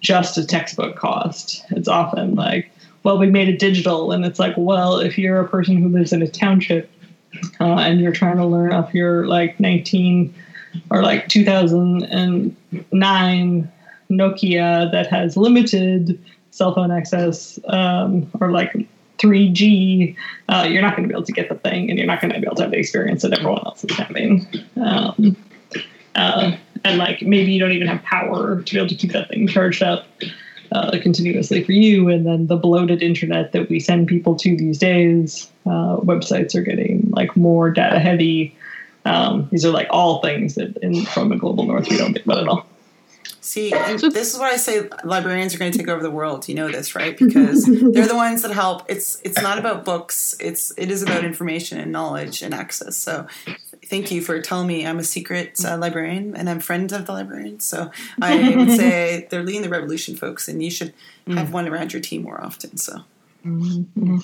just 0.00 0.38
a 0.38 0.46
textbook 0.46 0.96
cost. 0.96 1.64
It's 1.70 1.88
often 1.88 2.34
like 2.34 2.70
well, 3.02 3.18
we 3.18 3.28
made 3.30 3.48
it 3.48 3.58
digital. 3.58 4.12
And 4.12 4.22
it's 4.24 4.38
like, 4.38 4.54
well, 4.56 4.98
if 4.98 5.18
you're 5.18 5.40
a 5.40 5.48
person 5.48 5.78
who 5.78 5.88
lives 5.88 6.12
in 6.12 6.22
a 6.22 6.28
township 6.28 6.88
uh, 7.60 7.78
and 7.78 8.00
you're 8.00 8.12
trying 8.12 8.36
to 8.36 8.46
learn 8.46 8.72
off 8.72 8.94
your 8.94 9.26
like 9.26 9.58
19 9.58 10.32
or 10.90 11.02
like 11.02 11.26
2009 11.28 13.72
Nokia 14.10 14.92
that 14.92 15.06
has 15.06 15.36
limited 15.36 16.18
cell 16.50 16.74
phone 16.74 16.90
access 16.90 17.60
um, 17.68 18.28
or 18.40 18.50
like 18.50 18.88
3G, 19.20 20.16
uh, 20.48 20.66
you're 20.68 20.82
not 20.82 20.96
going 20.96 21.08
to 21.08 21.12
be 21.12 21.14
able 21.14 21.26
to 21.26 21.32
get 21.32 21.48
the 21.48 21.54
thing 21.56 21.90
and 21.90 21.98
you're 21.98 22.06
not 22.06 22.20
going 22.20 22.32
to 22.32 22.40
be 22.40 22.46
able 22.46 22.56
to 22.56 22.62
have 22.62 22.70
the 22.70 22.78
experience 22.78 23.22
that 23.22 23.32
everyone 23.32 23.62
else 23.64 23.84
is 23.84 23.96
having. 23.96 24.46
Um, 24.80 25.36
uh, 26.14 26.56
and 26.84 26.98
like 26.98 27.22
maybe 27.22 27.52
you 27.52 27.60
don't 27.60 27.72
even 27.72 27.86
have 27.86 28.02
power 28.02 28.62
to 28.62 28.72
be 28.72 28.78
able 28.78 28.88
to 28.88 28.94
keep 28.94 29.12
that 29.12 29.28
thing 29.28 29.46
charged 29.46 29.82
up 29.82 30.06
uh, 30.72 30.98
continuously 31.02 31.62
for 31.64 31.72
you. 31.72 32.08
And 32.08 32.26
then 32.26 32.46
the 32.46 32.56
bloated 32.56 33.02
internet 33.02 33.52
that 33.52 33.68
we 33.68 33.80
send 33.80 34.08
people 34.08 34.36
to 34.36 34.56
these 34.56 34.78
days, 34.78 35.50
uh, 35.66 35.96
websites 35.98 36.54
are 36.54 36.62
getting 36.62 37.10
like 37.10 37.36
more 37.36 37.70
data 37.70 37.98
heavy. 37.98 38.56
Um, 39.04 39.48
these 39.50 39.64
are 39.64 39.70
like 39.70 39.88
all 39.90 40.20
things 40.20 40.54
that 40.54 40.76
in 40.78 41.04
from 41.06 41.30
the 41.30 41.36
global 41.36 41.64
north 41.64 41.88
we 41.88 41.96
don't 41.96 42.12
think 42.12 42.24
about 42.24 42.38
at 42.38 42.48
all. 42.48 42.66
See, 43.50 43.70
this 43.98 44.32
is 44.32 44.38
what 44.38 44.52
I 44.52 44.56
say. 44.56 44.88
Librarians 45.02 45.56
are 45.56 45.58
going 45.58 45.72
to 45.72 45.78
take 45.78 45.88
over 45.88 46.02
the 46.02 46.10
world. 46.10 46.48
You 46.48 46.54
know 46.54 46.70
this, 46.70 46.94
right? 46.94 47.18
Because 47.18 47.64
they're 47.92 48.06
the 48.06 48.14
ones 48.14 48.42
that 48.42 48.52
help. 48.52 48.84
It's 48.88 49.20
it's 49.24 49.42
not 49.42 49.58
about 49.58 49.84
books. 49.84 50.36
It's 50.38 50.72
it 50.78 50.88
is 50.88 51.02
about 51.02 51.24
information 51.24 51.80
and 51.80 51.90
knowledge 51.90 52.42
and 52.42 52.54
access. 52.54 52.96
So 52.96 53.26
thank 53.86 54.12
you 54.12 54.22
for 54.22 54.40
telling 54.40 54.68
me 54.68 54.86
I'm 54.86 55.00
a 55.00 55.04
secret 55.04 55.64
uh, 55.64 55.76
librarian 55.76 56.36
and 56.36 56.48
I'm 56.48 56.60
friends 56.60 56.92
of 56.92 57.06
the 57.06 57.12
librarians. 57.12 57.66
So 57.66 57.90
I 58.22 58.54
would 58.54 58.70
say 58.76 59.26
they're 59.30 59.42
leading 59.42 59.62
the 59.62 59.68
revolution, 59.68 60.14
folks, 60.14 60.46
and 60.46 60.62
you 60.62 60.70
should 60.70 60.94
have 61.26 61.48
mm. 61.48 61.52
one 61.52 61.66
around 61.66 61.92
your 61.92 62.02
team 62.02 62.22
more 62.22 62.40
often. 62.40 62.76
So 62.76 63.00
mm-hmm. 63.44 64.18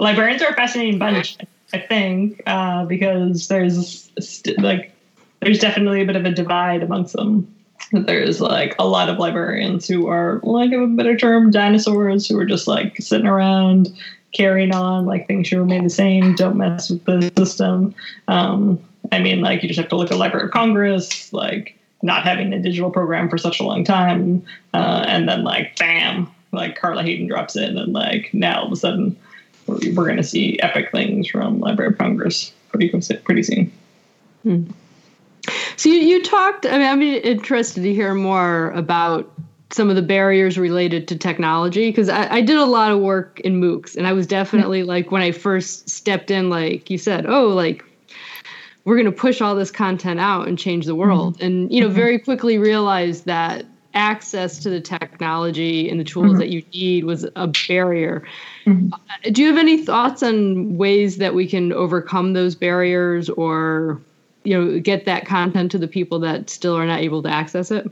librarians 0.00 0.42
are 0.42 0.48
a 0.48 0.54
fascinating 0.54 0.98
bunch, 0.98 1.38
I 1.72 1.78
think, 1.78 2.42
uh, 2.44 2.86
because 2.86 3.46
there's 3.46 4.10
st- 4.18 4.58
like 4.58 4.90
there's 5.38 5.60
definitely 5.60 6.02
a 6.02 6.06
bit 6.06 6.16
of 6.16 6.24
a 6.24 6.32
divide 6.32 6.82
amongst 6.82 7.12
them. 7.12 7.53
There's 8.06 8.40
like 8.40 8.74
a 8.78 8.86
lot 8.86 9.08
of 9.08 9.18
librarians 9.18 9.86
who 9.86 10.08
are, 10.08 10.40
like 10.42 10.72
of 10.72 10.82
a 10.82 10.86
better 10.88 11.16
term, 11.16 11.50
dinosaurs 11.50 12.26
who 12.26 12.38
are 12.38 12.44
just 12.44 12.66
like 12.66 12.96
sitting 12.98 13.26
around 13.26 13.88
carrying 14.32 14.74
on, 14.74 15.06
like 15.06 15.26
things 15.28 15.46
should 15.46 15.58
remain 15.58 15.84
the 15.84 15.90
same, 15.90 16.34
don't 16.34 16.56
mess 16.56 16.90
with 16.90 17.04
the 17.04 17.32
system. 17.36 17.94
Um, 18.26 18.82
I 19.12 19.20
mean, 19.20 19.40
like 19.40 19.62
you 19.62 19.68
just 19.68 19.78
have 19.78 19.88
to 19.90 19.96
look 19.96 20.10
at 20.10 20.18
Library 20.18 20.46
of 20.46 20.50
Congress, 20.50 21.32
like 21.32 21.78
not 22.02 22.24
having 22.24 22.52
a 22.52 22.60
digital 22.60 22.90
program 22.90 23.28
for 23.28 23.38
such 23.38 23.60
a 23.60 23.62
long 23.62 23.84
time, 23.84 24.44
uh, 24.72 25.04
and 25.06 25.28
then 25.28 25.44
like 25.44 25.78
bam, 25.78 26.30
like 26.52 26.76
Carla 26.76 27.02
Hayden 27.02 27.28
drops 27.28 27.54
in, 27.54 27.78
and 27.78 27.92
like 27.92 28.32
now 28.34 28.60
all 28.60 28.66
of 28.66 28.72
a 28.72 28.76
sudden 28.76 29.16
we're, 29.66 29.78
we're 29.94 30.04
going 30.04 30.16
to 30.16 30.24
see 30.24 30.58
epic 30.60 30.90
things 30.90 31.28
from 31.28 31.60
Library 31.60 31.92
of 31.92 31.98
Congress 31.98 32.52
pretty 32.68 32.88
pretty 33.24 33.42
soon. 33.42 33.72
Hmm. 34.42 34.64
So 35.76 35.88
you, 35.88 35.96
you 35.96 36.22
talked. 36.22 36.66
I 36.66 36.78
mean, 36.78 36.86
I'm 36.86 37.02
interested 37.02 37.82
to 37.82 37.92
hear 37.92 38.14
more 38.14 38.70
about 38.70 39.30
some 39.70 39.90
of 39.90 39.96
the 39.96 40.02
barriers 40.02 40.56
related 40.56 41.08
to 41.08 41.18
technology 41.18 41.90
because 41.90 42.08
I, 42.08 42.34
I, 42.34 42.40
did 42.42 42.56
a 42.56 42.64
lot 42.64 42.92
of 42.92 43.00
work 43.00 43.40
in 43.40 43.60
MOOCs, 43.60 43.96
and 43.96 44.06
I 44.06 44.12
was 44.12 44.24
definitely 44.24 44.84
like 44.84 45.10
when 45.10 45.20
I 45.20 45.32
first 45.32 45.90
stepped 45.90 46.30
in, 46.30 46.48
like 46.48 46.90
you 46.90 46.98
said, 46.98 47.26
oh, 47.26 47.48
like 47.48 47.84
we're 48.84 48.96
going 48.96 49.06
to 49.06 49.12
push 49.12 49.40
all 49.40 49.54
this 49.54 49.70
content 49.70 50.20
out 50.20 50.46
and 50.46 50.58
change 50.58 50.86
the 50.86 50.94
world 50.94 51.34
mm-hmm. 51.36 51.46
and 51.46 51.72
you 51.72 51.80
know 51.80 51.88
mm-hmm. 51.88 51.96
very 51.96 52.18
quickly 52.18 52.58
realized 52.58 53.24
that 53.24 53.64
access 53.94 54.58
to 54.58 54.70
the 54.70 54.80
technology 54.80 55.88
and 55.88 56.00
the 56.00 56.04
tools 56.04 56.30
mm-hmm. 56.30 56.38
that 56.38 56.48
you 56.48 56.62
need 56.72 57.04
was 57.04 57.26
a 57.36 57.46
barrier 57.68 58.26
mm-hmm. 58.66 58.92
uh, 58.92 58.98
do 59.30 59.42
you 59.42 59.48
have 59.48 59.58
any 59.58 59.84
thoughts 59.84 60.22
on 60.22 60.76
ways 60.76 61.18
that 61.18 61.34
we 61.34 61.46
can 61.46 61.72
overcome 61.72 62.32
those 62.32 62.54
barriers 62.54 63.28
or 63.30 64.00
you 64.44 64.58
know 64.58 64.78
get 64.78 65.04
that 65.06 65.26
content 65.26 65.70
to 65.70 65.78
the 65.78 65.88
people 65.88 66.18
that 66.18 66.48
still 66.48 66.76
are 66.76 66.86
not 66.86 67.00
able 67.00 67.22
to 67.22 67.28
access 67.28 67.70
it 67.70 67.90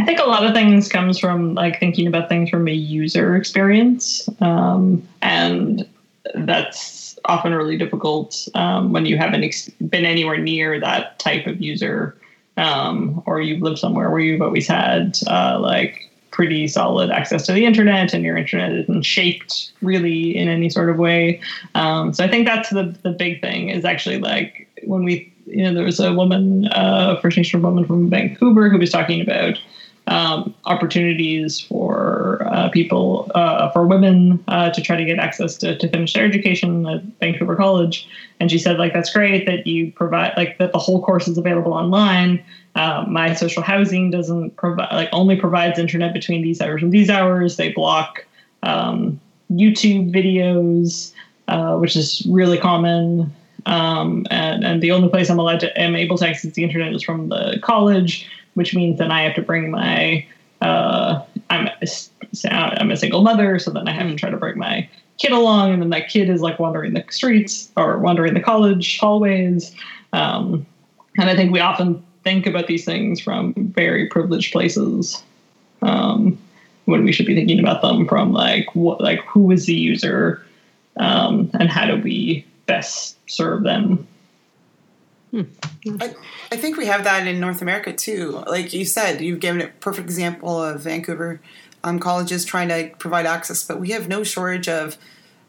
I 0.00 0.04
think 0.06 0.18
a 0.18 0.24
lot 0.24 0.46
of 0.46 0.54
things 0.54 0.88
comes 0.88 1.18
from 1.18 1.54
like 1.54 1.78
thinking 1.78 2.06
about 2.06 2.30
things 2.30 2.48
from 2.48 2.66
a 2.68 2.72
user 2.72 3.36
experience, 3.36 4.26
um, 4.40 5.06
and 5.20 5.86
that's 6.34 7.18
often 7.26 7.54
really 7.54 7.76
difficult 7.76 8.48
um, 8.54 8.94
when 8.94 9.04
you 9.04 9.18
haven't 9.18 9.44
ex- 9.44 9.68
been 9.68 10.06
anywhere 10.06 10.38
near 10.38 10.80
that 10.80 11.18
type 11.18 11.46
of 11.46 11.60
user, 11.60 12.16
um, 12.56 13.22
or 13.26 13.42
you've 13.42 13.60
lived 13.60 13.78
somewhere 13.78 14.10
where 14.10 14.20
you've 14.20 14.40
always 14.40 14.66
had 14.66 15.18
uh, 15.26 15.58
like 15.60 16.10
pretty 16.30 16.66
solid 16.66 17.10
access 17.10 17.44
to 17.44 17.52
the 17.52 17.66
internet, 17.66 18.14
and 18.14 18.24
your 18.24 18.38
internet 18.38 18.72
isn't 18.72 19.02
shaped 19.02 19.72
really 19.82 20.34
in 20.34 20.48
any 20.48 20.70
sort 20.70 20.88
of 20.88 20.96
way. 20.96 21.42
Um, 21.74 22.14
so 22.14 22.24
I 22.24 22.28
think 22.28 22.46
that's 22.46 22.70
the 22.70 22.96
the 23.02 23.10
big 23.10 23.42
thing 23.42 23.68
is 23.68 23.84
actually 23.84 24.18
like 24.18 24.66
when 24.84 25.04
we 25.04 25.30
you 25.50 25.62
know 25.64 25.74
there 25.74 25.84
was 25.84 26.00
a 26.00 26.12
woman, 26.12 26.66
uh, 26.68 27.18
First 27.20 27.36
Nation 27.36 27.62
woman 27.62 27.84
from 27.84 28.10
Vancouver 28.10 28.68
who 28.68 28.78
was 28.78 28.90
talking 28.90 29.20
about 29.20 29.58
um, 30.06 30.54
opportunities 30.64 31.60
for 31.60 32.46
uh, 32.50 32.68
people, 32.70 33.30
uh, 33.34 33.70
for 33.70 33.86
women 33.86 34.42
uh, 34.48 34.70
to 34.70 34.80
try 34.82 34.96
to 34.96 35.04
get 35.04 35.18
access 35.18 35.56
to, 35.58 35.78
to 35.78 35.88
finish 35.88 36.14
their 36.14 36.24
education 36.24 36.86
at 36.86 37.02
Vancouver 37.20 37.54
College. 37.54 38.08
And 38.40 38.50
she 38.50 38.58
said, 38.58 38.78
like, 38.78 38.92
that's 38.92 39.12
great 39.12 39.46
that 39.46 39.66
you 39.66 39.92
provide, 39.92 40.32
like, 40.36 40.58
that 40.58 40.72
the 40.72 40.78
whole 40.78 41.02
course 41.02 41.28
is 41.28 41.38
available 41.38 41.72
online. 41.72 42.42
Uh, 42.74 43.04
my 43.08 43.34
social 43.34 43.62
housing 43.62 44.10
doesn't 44.10 44.56
provide, 44.56 44.92
like, 44.92 45.08
only 45.12 45.36
provides 45.36 45.78
internet 45.78 46.12
between 46.12 46.42
these 46.42 46.60
hours 46.60 46.82
and 46.82 46.90
these 46.90 47.10
hours. 47.10 47.56
They 47.56 47.72
block 47.72 48.24
um, 48.64 49.20
YouTube 49.50 50.12
videos, 50.12 51.12
uh, 51.46 51.76
which 51.76 51.94
is 51.94 52.26
really 52.28 52.58
common. 52.58 53.32
Um, 53.66 54.26
and, 54.30 54.64
and 54.64 54.82
the 54.82 54.92
only 54.92 55.08
place 55.08 55.30
I'm 55.30 55.38
allowed 55.38 55.60
to 55.60 55.80
am 55.80 55.94
able 55.96 56.16
to 56.18 56.28
access 56.28 56.52
the 56.52 56.64
internet 56.64 56.92
is 56.94 57.02
from 57.02 57.28
the 57.28 57.58
college, 57.62 58.28
which 58.54 58.74
means 58.74 58.98
then 58.98 59.10
I 59.10 59.22
have 59.22 59.34
to 59.36 59.42
bring 59.42 59.70
my 59.70 60.26
uh, 60.60 61.22
I'm 61.48 61.66
a, 61.66 61.86
I'm 62.50 62.90
a 62.90 62.96
single 62.96 63.22
mother, 63.22 63.58
so 63.58 63.70
then 63.70 63.88
I 63.88 63.92
have 63.92 64.08
to 64.08 64.14
try 64.14 64.30
to 64.30 64.36
bring 64.36 64.58
my 64.58 64.88
kid 65.18 65.32
along, 65.32 65.72
and 65.72 65.82
then 65.82 65.90
that 65.90 66.08
kid 66.08 66.28
is 66.28 66.40
like 66.40 66.58
wandering 66.58 66.94
the 66.94 67.04
streets 67.10 67.70
or 67.76 67.98
wandering 67.98 68.34
the 68.34 68.40
college 68.40 68.98
hallways. 68.98 69.74
Um, 70.12 70.66
and 71.18 71.28
I 71.28 71.36
think 71.36 71.52
we 71.52 71.60
often 71.60 72.02
think 72.24 72.46
about 72.46 72.66
these 72.66 72.84
things 72.84 73.20
from 73.20 73.54
very 73.54 74.06
privileged 74.06 74.52
places 74.52 75.22
um, 75.82 76.38
when 76.84 77.04
we 77.04 77.12
should 77.12 77.26
be 77.26 77.34
thinking 77.34 77.58
about 77.58 77.82
them 77.82 78.06
from 78.06 78.32
like 78.32 78.74
what 78.74 79.00
like 79.00 79.20
who 79.20 79.50
is 79.50 79.66
the 79.66 79.74
user 79.74 80.44
um, 80.98 81.50
and 81.54 81.70
how 81.70 81.86
do 81.86 82.00
we 82.02 82.44
best 82.70 83.18
serve 83.28 83.62
them. 83.62 84.06
Hmm. 85.30 85.42
I, 86.00 86.14
I 86.50 86.56
think 86.56 86.76
we 86.76 86.86
have 86.86 87.04
that 87.04 87.26
in 87.26 87.38
North 87.40 87.62
America 87.62 87.92
too. 87.92 88.42
Like 88.46 88.72
you 88.72 88.84
said, 88.84 89.20
you've 89.20 89.40
given 89.40 89.60
a 89.60 89.68
perfect 89.68 90.06
example 90.06 90.62
of 90.62 90.80
Vancouver 90.82 91.40
um, 91.84 91.98
colleges 91.98 92.44
trying 92.44 92.68
to 92.68 92.90
provide 92.98 93.26
access, 93.26 93.66
but 93.66 93.80
we 93.80 93.90
have 93.90 94.08
no 94.08 94.24
shortage 94.24 94.68
of 94.68 94.96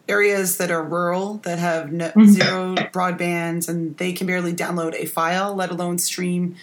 areas 0.08 0.58
that 0.58 0.72
are 0.72 0.84
rural 0.84 1.36
that 1.44 1.60
have 1.60 1.92
no, 1.92 2.10
mm-hmm. 2.10 2.26
zero 2.26 2.76
broadbands 2.92 3.70
and 3.70 3.98
they 3.98 4.14
can 4.14 4.28
barely 4.28 4.54
download 4.54 4.94
a 4.96 5.06
file, 5.06 5.56
let 5.56 5.72
alone 5.72 5.98
stream 5.98 6.56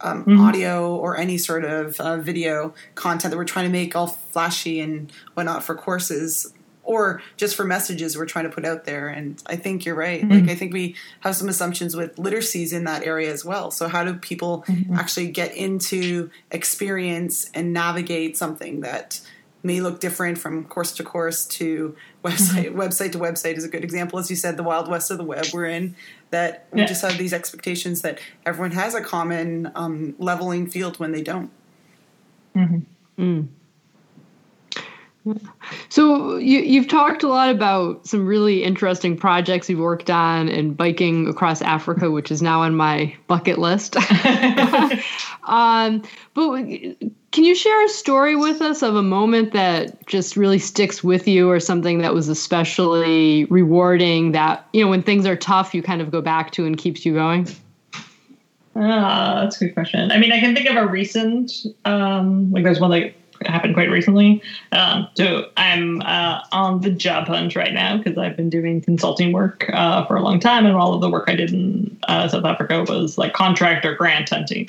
um, 0.00 0.24
mm-hmm. 0.24 0.40
audio 0.40 0.94
or 0.94 1.16
any 1.16 1.38
sort 1.38 1.64
of 1.64 1.98
uh, 2.00 2.18
video 2.18 2.74
content 2.94 3.32
that 3.32 3.38
we're 3.38 3.44
trying 3.44 3.66
to 3.66 3.72
make 3.72 3.96
all 3.96 4.06
flashy 4.06 4.80
and 4.80 5.10
whatnot 5.34 5.62
for 5.62 5.74
courses 5.74 6.52
or 6.86 7.20
just 7.36 7.56
for 7.56 7.64
messages 7.64 8.16
we're 8.16 8.26
trying 8.26 8.44
to 8.44 8.50
put 8.50 8.64
out 8.64 8.84
there. 8.84 9.08
And 9.08 9.42
I 9.46 9.56
think 9.56 9.84
you're 9.84 9.94
right. 9.94 10.22
Mm-hmm. 10.22 10.30
Like 10.30 10.50
I 10.50 10.54
think 10.54 10.72
we 10.72 10.94
have 11.20 11.36
some 11.36 11.48
assumptions 11.48 11.96
with 11.96 12.16
literacies 12.16 12.72
in 12.72 12.84
that 12.84 13.04
area 13.04 13.32
as 13.32 13.44
well. 13.44 13.70
So 13.70 13.88
how 13.88 14.04
do 14.04 14.14
people 14.14 14.64
mm-hmm. 14.66 14.94
actually 14.94 15.28
get 15.28 15.54
into 15.54 16.30
experience 16.50 17.50
and 17.54 17.72
navigate 17.72 18.36
something 18.36 18.80
that 18.80 19.20
may 19.62 19.80
look 19.80 19.98
different 19.98 20.38
from 20.38 20.64
course 20.64 20.92
to 20.92 21.02
course 21.02 21.44
to 21.44 21.96
website 22.24 22.66
mm-hmm. 22.66 22.80
website 22.80 23.12
to 23.12 23.18
website 23.18 23.56
is 23.56 23.64
a 23.64 23.68
good 23.68 23.82
example 23.82 24.18
as 24.18 24.30
you 24.30 24.36
said 24.36 24.56
the 24.56 24.62
wild 24.62 24.88
west 24.88 25.10
of 25.10 25.18
the 25.18 25.24
web 25.24 25.44
we're 25.52 25.66
in 25.66 25.96
that 26.30 26.66
we 26.72 26.80
yeah. 26.80 26.86
just 26.86 27.02
have 27.02 27.18
these 27.18 27.32
expectations 27.32 28.02
that 28.02 28.20
everyone 28.44 28.70
has 28.70 28.94
a 28.94 29.00
common 29.00 29.70
um, 29.74 30.14
leveling 30.18 30.68
field 30.68 31.00
when 31.00 31.10
they 31.10 31.22
don't 31.22 31.50
mm-hmm. 32.54 32.78
mm. 33.20 33.48
So 35.88 36.36
you, 36.36 36.60
you've 36.60 36.88
talked 36.88 37.22
a 37.22 37.28
lot 37.28 37.50
about 37.50 38.06
some 38.06 38.26
really 38.26 38.62
interesting 38.62 39.16
projects 39.16 39.68
you've 39.68 39.80
worked 39.80 40.10
on 40.10 40.48
and 40.48 40.76
biking 40.76 41.28
across 41.28 41.62
Africa, 41.62 42.10
which 42.10 42.30
is 42.30 42.42
now 42.42 42.60
on 42.62 42.76
my 42.76 43.14
bucket 43.26 43.58
list. 43.58 43.96
um, 45.44 46.02
but 46.34 46.64
can 47.32 47.44
you 47.44 47.54
share 47.54 47.84
a 47.84 47.88
story 47.88 48.36
with 48.36 48.62
us 48.62 48.82
of 48.82 48.96
a 48.96 49.02
moment 49.02 49.52
that 49.52 50.06
just 50.06 50.36
really 50.36 50.58
sticks 50.58 51.02
with 51.04 51.28
you, 51.28 51.50
or 51.50 51.60
something 51.60 51.98
that 51.98 52.14
was 52.14 52.28
especially 52.28 53.44
rewarding? 53.46 54.32
That 54.32 54.66
you 54.72 54.84
know, 54.84 54.90
when 54.90 55.02
things 55.02 55.26
are 55.26 55.36
tough, 55.36 55.74
you 55.74 55.82
kind 55.82 56.00
of 56.00 56.10
go 56.10 56.20
back 56.22 56.52
to 56.52 56.64
and 56.64 56.78
keeps 56.78 57.04
you 57.04 57.14
going. 57.14 57.48
Ah, 58.74 59.40
that's 59.42 59.60
a 59.60 59.66
good 59.66 59.74
question. 59.74 60.12
I 60.12 60.18
mean, 60.18 60.32
I 60.32 60.40
can 60.40 60.54
think 60.54 60.68
of 60.68 60.76
a 60.76 60.86
recent, 60.86 61.50
um, 61.86 62.52
like 62.52 62.62
there's 62.62 62.80
one 62.80 62.90
like 62.90 63.14
happened 63.44 63.74
quite 63.74 63.90
recently. 63.90 64.42
Um, 64.72 65.08
so 65.14 65.50
I'm 65.56 66.00
uh, 66.02 66.40
on 66.52 66.80
the 66.80 66.90
job 66.90 67.26
hunt 67.26 67.56
right 67.56 67.72
now 67.72 67.96
because 67.98 68.18
I've 68.18 68.36
been 68.36 68.50
doing 68.50 68.80
consulting 68.80 69.32
work 69.32 69.68
uh, 69.72 70.04
for 70.06 70.16
a 70.16 70.22
long 70.22 70.40
time, 70.40 70.66
and 70.66 70.76
all 70.76 70.94
of 70.94 71.00
the 71.00 71.10
work 71.10 71.24
I 71.28 71.34
did 71.34 71.52
in 71.52 71.96
uh, 72.08 72.28
South 72.28 72.44
Africa 72.44 72.84
was 72.88 73.18
like 73.18 73.32
contract 73.32 73.84
or 73.84 73.94
grant 73.94 74.30
hunting, 74.30 74.68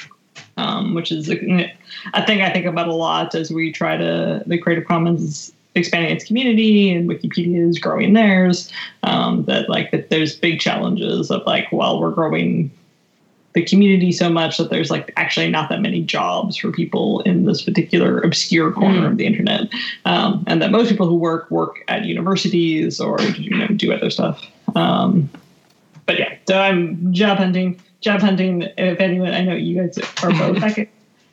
um, 0.58 0.94
which 0.94 1.12
is 1.12 1.30
a, 1.30 1.74
a, 2.14 2.26
thing 2.26 2.42
I 2.42 2.52
think 2.52 2.66
about 2.66 2.88
a 2.88 2.94
lot 2.94 3.36
as 3.36 3.52
we 3.52 3.72
try 3.72 3.98
to 3.98 4.44
the 4.46 4.58
Creative 4.58 4.86
Commons 4.86 5.22
is 5.22 5.54
expanding 5.76 6.12
its 6.12 6.26
community 6.26 6.92
and 6.92 7.10
Wikipedia 7.10 7.70
is 7.70 7.80
growing 7.80 8.14
theirs. 8.14 8.72
Um, 9.04 9.46
that 9.46 9.70
like 9.70 9.92
that 9.92 10.10
there's 10.10 10.36
big 10.36 10.60
challenges 10.60 11.32
of 11.32 11.46
like 11.46 11.72
while 11.72 12.00
we're 12.00 12.12
growing 12.12 12.72
the 13.58 13.64
community 13.64 14.12
so 14.12 14.30
much 14.30 14.60
that 14.60 14.70
there's 14.70 14.92
like 14.92 15.12
actually 15.18 15.50
not 15.50 15.68
that 15.68 15.82
many 15.82 16.04
jobs 16.04 16.56
for 16.58 16.72
people 16.72 17.22
in 17.22 17.46
this 17.46 17.64
particular 17.64 18.20
obscure 18.20 18.72
corner 18.72 19.02
mm. 19.02 19.12
of 19.12 19.18
the 19.18 19.26
internet, 19.26 19.68
um, 20.06 20.44
and 20.46 20.62
that 20.62 20.70
most 20.70 20.90
people 20.90 21.08
who 21.08 21.16
work 21.16 21.50
work 21.50 21.84
at 21.88 22.06
universities 22.06 23.00
or 23.00 23.20
you 23.20 23.50
know 23.58 23.66
do 23.66 23.92
other 23.92 24.12
stuff. 24.12 24.46
Um, 24.76 25.28
but 26.06 26.20
yeah, 26.20 26.36
so 26.48 26.60
I'm 26.60 27.12
job 27.12 27.40
hunting. 27.40 27.82
Job 28.02 28.22
hunting. 28.22 28.62
If 28.78 29.00
anyone, 29.00 29.34
I 29.34 29.42
know 29.42 29.56
you 29.56 29.82
guys 29.82 29.98
are 30.22 30.30
both. 30.30 30.64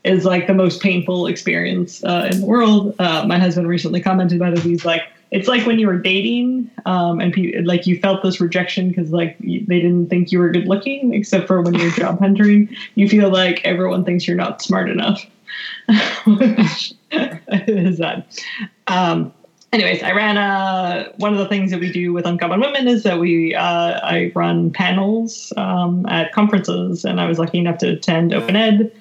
is 0.05 0.25
like 0.25 0.47
the 0.47 0.55
most 0.55 0.81
painful 0.81 1.27
experience 1.27 2.03
uh, 2.05 2.31
in 2.33 2.41
the 2.41 2.47
world. 2.47 2.95
Uh, 2.99 3.27
my 3.27 3.39
husband 3.39 3.69
recently 3.69 4.01
commented 4.01 4.41
about 4.41 4.55
it. 4.55 4.61
He's 4.61 4.85
like, 4.87 5.03
it's 5.31 5.49
like 5.49 5.67
when 5.67 5.79
you 5.79 5.87
were 5.87 5.99
dating 5.99 6.71
um, 6.87 7.21
and 7.21 7.33
pe- 7.33 7.61
like 7.63 7.87
you 7.87 7.99
felt 7.99 8.23
this 8.23 8.41
rejection 8.41 8.89
because 8.89 9.11
like 9.11 9.39
they 9.39 9.81
didn't 9.81 10.09
think 10.09 10.31
you 10.31 10.39
were 10.39 10.51
good 10.51 10.67
looking 10.67 11.13
except 11.15 11.47
for 11.47 11.61
when 11.63 11.75
you're 11.75 11.91
job 11.93 12.19
hunting 12.19 12.69
you 12.95 13.09
feel 13.09 13.31
like 13.31 13.61
everyone 13.65 14.05
thinks 14.05 14.27
you're 14.27 14.37
not 14.37 14.63
smart 14.63 14.89
enough. 14.91 15.27
Is 17.11 17.99
that 17.99 18.27
um, 18.87 19.33
anyways 19.75 20.03
i 20.05 20.13
ran 20.13 20.37
a 20.37 21.13
one 21.17 21.33
of 21.33 21.39
the 21.39 21.49
things 21.49 21.73
that 21.73 21.81
we 21.81 21.91
do 21.91 22.13
with 22.13 22.27
uncommon 22.27 22.61
women 22.61 22.87
is 22.87 23.03
that 23.03 23.19
we 23.19 23.55
uh, 23.55 23.99
i 24.03 24.31
run 24.35 24.71
panels 24.71 25.53
um, 25.57 26.07
at 26.07 26.33
conferences 26.33 27.05
and 27.05 27.21
i 27.21 27.27
was 27.27 27.39
lucky 27.41 27.59
enough 27.59 27.79
to 27.79 27.89
attend 27.91 28.33
open 28.33 28.55
ed 28.55 28.93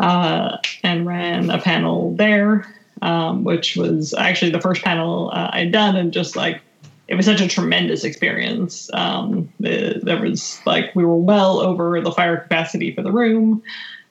uh, 0.00 0.56
and 0.82 1.06
ran 1.06 1.50
a 1.50 1.60
panel 1.60 2.14
there 2.16 2.66
um, 3.02 3.44
which 3.44 3.76
was 3.76 4.14
actually 4.14 4.50
the 4.50 4.60
first 4.60 4.82
panel 4.82 5.30
uh, 5.32 5.50
I'd 5.52 5.72
done, 5.72 5.96
and 5.96 6.12
just 6.12 6.36
like 6.36 6.62
it 7.08 7.16
was 7.16 7.26
such 7.26 7.40
a 7.40 7.48
tremendous 7.48 8.04
experience. 8.04 8.88
Um, 8.94 9.52
it, 9.60 10.04
there 10.04 10.20
was 10.20 10.60
like 10.64 10.94
we 10.94 11.04
were 11.04 11.16
well 11.16 11.60
over 11.60 12.00
the 12.00 12.12
fire 12.12 12.38
capacity 12.38 12.94
for 12.94 13.02
the 13.02 13.12
room. 13.12 13.62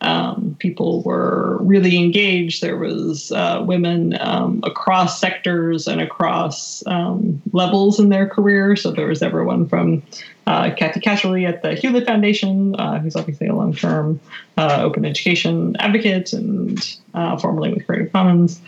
Um, 0.02 0.56
people 0.60 1.04
were 1.04 1.58
really 1.62 1.98
engaged. 1.98 2.62
There 2.62 2.78
was 2.78 3.32
uh, 3.32 3.64
women 3.66 4.18
um, 4.20 4.62
across 4.64 5.20
sectors 5.20 5.88
and 5.88 6.02
across 6.02 6.86
um, 6.88 7.42
levels 7.54 8.00
in 8.00 8.10
their 8.10 8.28
career. 8.28 8.76
So 8.76 8.92
there 8.92 9.08
was 9.08 9.22
everyone 9.22 9.68
from 9.68 10.02
uh, 10.48 10.72
Cathy 10.76 11.00
Casserly 11.00 11.48
at 11.48 11.62
the 11.62 11.76
Hewlett 11.76 12.08
Foundation, 12.08 12.76
uh, 12.76 13.00
who's 13.00 13.16
obviously 13.16 13.48
a 13.48 13.56
long-term 13.56 14.20
uh, 14.58 14.80
open 14.82 15.06
education 15.06 15.76
advocate 15.80 16.34
and 16.34 16.98
uh, 17.14 17.38
formerly 17.38 17.72
with 17.72 17.86
Creative 17.86 18.12
Commons 18.12 18.60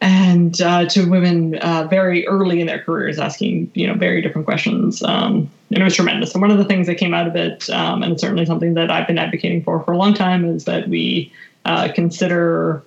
and 0.00 0.60
uh, 0.62 0.86
to 0.86 1.10
women 1.10 1.56
uh, 1.56 1.86
very 1.90 2.26
early 2.26 2.60
in 2.60 2.66
their 2.66 2.82
careers 2.82 3.18
asking 3.18 3.70
you 3.74 3.86
know 3.86 3.94
very 3.94 4.22
different 4.22 4.46
questions. 4.46 5.02
Um, 5.02 5.50
and 5.70 5.78
it 5.78 5.84
was 5.84 5.94
tremendous. 5.94 6.32
And 6.32 6.42
one 6.42 6.50
of 6.50 6.58
the 6.58 6.64
things 6.64 6.86
that 6.86 6.96
came 6.96 7.14
out 7.14 7.26
of 7.26 7.36
it 7.36 7.68
um, 7.70 8.02
and 8.02 8.12
it's 8.12 8.22
certainly 8.22 8.46
something 8.46 8.74
that 8.74 8.90
i've 8.90 9.06
been 9.06 9.18
advocating 9.18 9.62
for 9.62 9.82
for 9.84 9.92
a 9.92 9.96
long 9.96 10.14
time 10.14 10.44
is 10.44 10.64
that 10.64 10.88
we 10.88 11.32
uh, 11.64 11.88
consider 11.92 12.82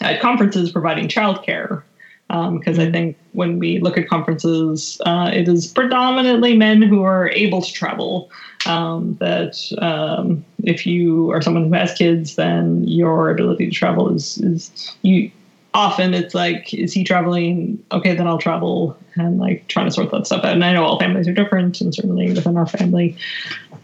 at 0.00 0.20
conferences 0.20 0.70
providing 0.70 1.08
childcare. 1.08 1.82
Because 2.28 2.78
um, 2.78 2.84
I 2.86 2.92
think 2.92 3.16
when 3.32 3.58
we 3.58 3.78
look 3.80 3.96
at 3.96 4.06
conferences, 4.06 5.00
uh, 5.06 5.30
it 5.32 5.48
is 5.48 5.66
predominantly 5.66 6.54
men 6.54 6.82
who 6.82 7.02
are 7.02 7.30
able 7.30 7.62
to 7.62 7.72
travel. 7.72 8.30
Um, 8.66 9.16
that 9.18 9.56
um, 9.80 10.44
if 10.62 10.84
you 10.84 11.30
are 11.30 11.40
someone 11.40 11.64
who 11.64 11.72
has 11.72 11.94
kids, 11.94 12.34
then 12.34 12.86
your 12.86 13.30
ability 13.30 13.70
to 13.70 13.72
travel 13.72 14.14
is 14.14 14.36
is 14.38 14.94
you 15.00 15.30
often 15.78 16.12
it's 16.12 16.34
like, 16.34 16.74
is 16.74 16.92
he 16.92 17.04
traveling? 17.04 17.82
Okay, 17.92 18.14
then 18.16 18.26
I'll 18.26 18.38
travel 18.38 18.98
and 19.14 19.38
like 19.38 19.68
trying 19.68 19.86
to 19.86 19.92
sort 19.92 20.10
that 20.10 20.26
stuff 20.26 20.44
out. 20.44 20.52
And 20.52 20.64
I 20.64 20.72
know 20.72 20.84
all 20.84 20.98
families 20.98 21.28
are 21.28 21.32
different, 21.32 21.80
and 21.80 21.94
certainly 21.94 22.32
within 22.32 22.56
our 22.56 22.66
family, 22.66 23.16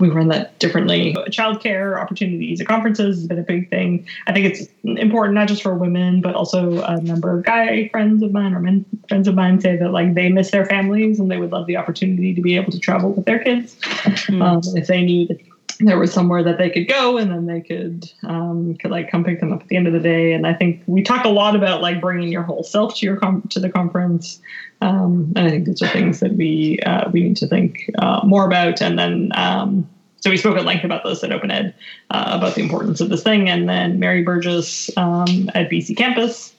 we 0.01 0.09
run 0.11 0.27
that 0.29 0.59
differently. 0.59 1.15
Childcare 1.29 2.01
opportunities 2.01 2.61
at 2.61 2.67
conferences 2.67 3.19
has 3.19 3.29
been 3.29 3.39
a 3.39 3.43
big 3.43 3.71
thing. 3.71 4.09
I 4.27 4.33
think 4.33 4.47
it's 4.47 4.69
important 4.83 5.37
not 5.37 5.47
just 5.47 5.63
for 5.63 5.73
women, 5.77 6.21
but 6.21 6.35
also 6.35 6.83
a 6.83 7.01
number 7.01 7.39
of 7.39 7.45
guy 7.45 7.89
friends 7.91 8.25
of 8.25 8.33
mine 8.33 8.55
or 8.55 8.61
men 8.61 8.85
friends 9.09 9.29
of 9.29 9.37
mine 9.37 9.61
say 9.61 9.77
that 9.77 9.93
like 9.93 10.15
they 10.15 10.29
miss 10.31 10.51
their 10.51 10.67
families 10.67 11.21
and 11.21 11.31
they 11.31 11.39
would 11.39 11.53
love 11.53 11.69
the 11.69 11.77
opportunity 11.77 12.35
to 12.35 12.41
be 12.41 12.57
able 12.57 12.73
to 12.73 12.81
travel 12.81 13.13
with 13.13 13.25
their 13.25 13.39
kids. 13.39 13.77
Mm-hmm. 13.77 14.43
Um, 14.43 14.63
if 14.75 14.89
they 14.89 15.03
knew 15.03 15.29
that 15.29 15.39
there 15.81 15.99
was 15.99 16.13
somewhere 16.13 16.43
that 16.43 16.59
they 16.59 16.71
could 16.71 16.89
go 16.89 17.17
and 17.17 17.31
then 17.31 17.47
they 17.47 17.61
could 17.61 18.11
um, 18.23 18.77
could 18.77 18.91
like 18.91 19.11
come 19.11 19.25
pick 19.25 19.41
them 19.41 19.53
up 19.53 19.63
at 19.63 19.69
the 19.69 19.77
end 19.77 19.87
of 19.87 19.93
the 19.93 20.01
day. 20.01 20.33
And 20.33 20.47
i 20.47 20.55
think 20.55 20.83
we 20.87 21.03
talk 21.03 21.25
a 21.25 21.29
lot 21.29 21.57
about 21.57 21.83
like 21.83 22.01
bringing 22.01 22.31
your 22.31 22.43
whole 22.43 22.63
self 22.63 22.97
to 22.97 23.07
your 23.07 23.17
com- 23.17 23.43
to 23.51 23.61
the 23.61 23.71
conference. 23.71 24.41
Um, 24.81 25.33
and 25.37 25.47
i 25.47 25.51
think 25.51 25.67
these 25.67 25.83
are 25.83 25.89
things 25.89 26.21
that 26.21 26.35
we 26.35 26.79
uh, 26.81 27.11
we 27.11 27.23
need 27.23 27.37
to 27.39 27.47
think 27.47 27.91
uh, 27.99 28.21
more 28.25 28.47
about. 28.47 28.81
And 28.81 28.99
then 28.99 29.33
um, 29.35 29.89
so 30.21 30.31
we 30.31 30.37
spoke 30.37 30.57
at 30.57 30.65
length 30.65 30.85
about 30.85 31.05
this 31.05 31.23
at 31.23 31.33
open 31.33 31.51
ed 31.51 31.75
uh, 32.11 32.33
about 32.33 32.55
the 32.55 32.63
importance 32.63 33.01
of 33.01 33.11
this 33.11 33.23
thing. 33.23 33.49
And 33.49 33.69
then 33.69 33.99
mary 33.99 34.23
burgess 34.23 34.91
um, 34.97 35.51
at 35.55 35.71
bc 35.71 35.97
campus 35.97 36.54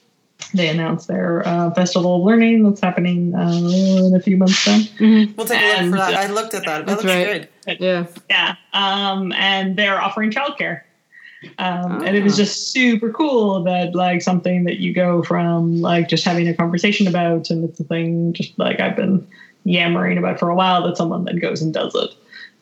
they 0.52 0.68
announced 0.68 1.08
their 1.08 1.46
uh, 1.46 1.70
festival 1.72 2.16
of 2.16 2.22
learning 2.22 2.62
that's 2.64 2.80
happening 2.80 3.34
uh, 3.34 3.50
in 3.50 4.14
a 4.14 4.20
few 4.20 4.36
months 4.36 4.64
then. 4.64 4.80
Mm-hmm. 4.80 5.34
We'll 5.36 5.46
take 5.46 5.60
and, 5.60 5.88
a 5.88 5.90
look 5.90 5.90
for 5.90 6.12
that. 6.12 6.14
I 6.14 6.32
looked 6.32 6.54
at 6.54 6.64
that. 6.64 6.86
That 6.86 6.92
looks 6.92 7.04
right. 7.04 7.48
good. 7.66 7.80
Yeah. 7.80 8.06
Yeah. 8.30 8.56
Um, 8.72 9.32
and 9.32 9.76
they're 9.76 10.00
offering 10.00 10.30
childcare. 10.30 10.82
Um, 11.58 12.02
And 12.02 12.16
it 12.16 12.24
was 12.24 12.36
just 12.36 12.72
super 12.72 13.12
cool 13.12 13.62
that 13.64 13.94
like 13.94 14.22
something 14.22 14.64
that 14.64 14.78
you 14.78 14.92
go 14.92 15.22
from 15.22 15.80
like 15.80 16.08
just 16.08 16.24
having 16.24 16.48
a 16.48 16.54
conversation 16.54 17.06
about, 17.06 17.50
and 17.50 17.64
it's 17.64 17.78
a 17.78 17.84
thing 17.84 18.32
just 18.32 18.58
like 18.58 18.80
I've 18.80 18.96
been 18.96 19.26
yammering 19.64 20.18
about 20.18 20.38
for 20.38 20.48
a 20.48 20.54
while, 20.54 20.86
that 20.86 20.96
someone 20.96 21.24
then 21.24 21.38
goes 21.38 21.60
and 21.62 21.74
does 21.74 21.94
it. 21.94 22.10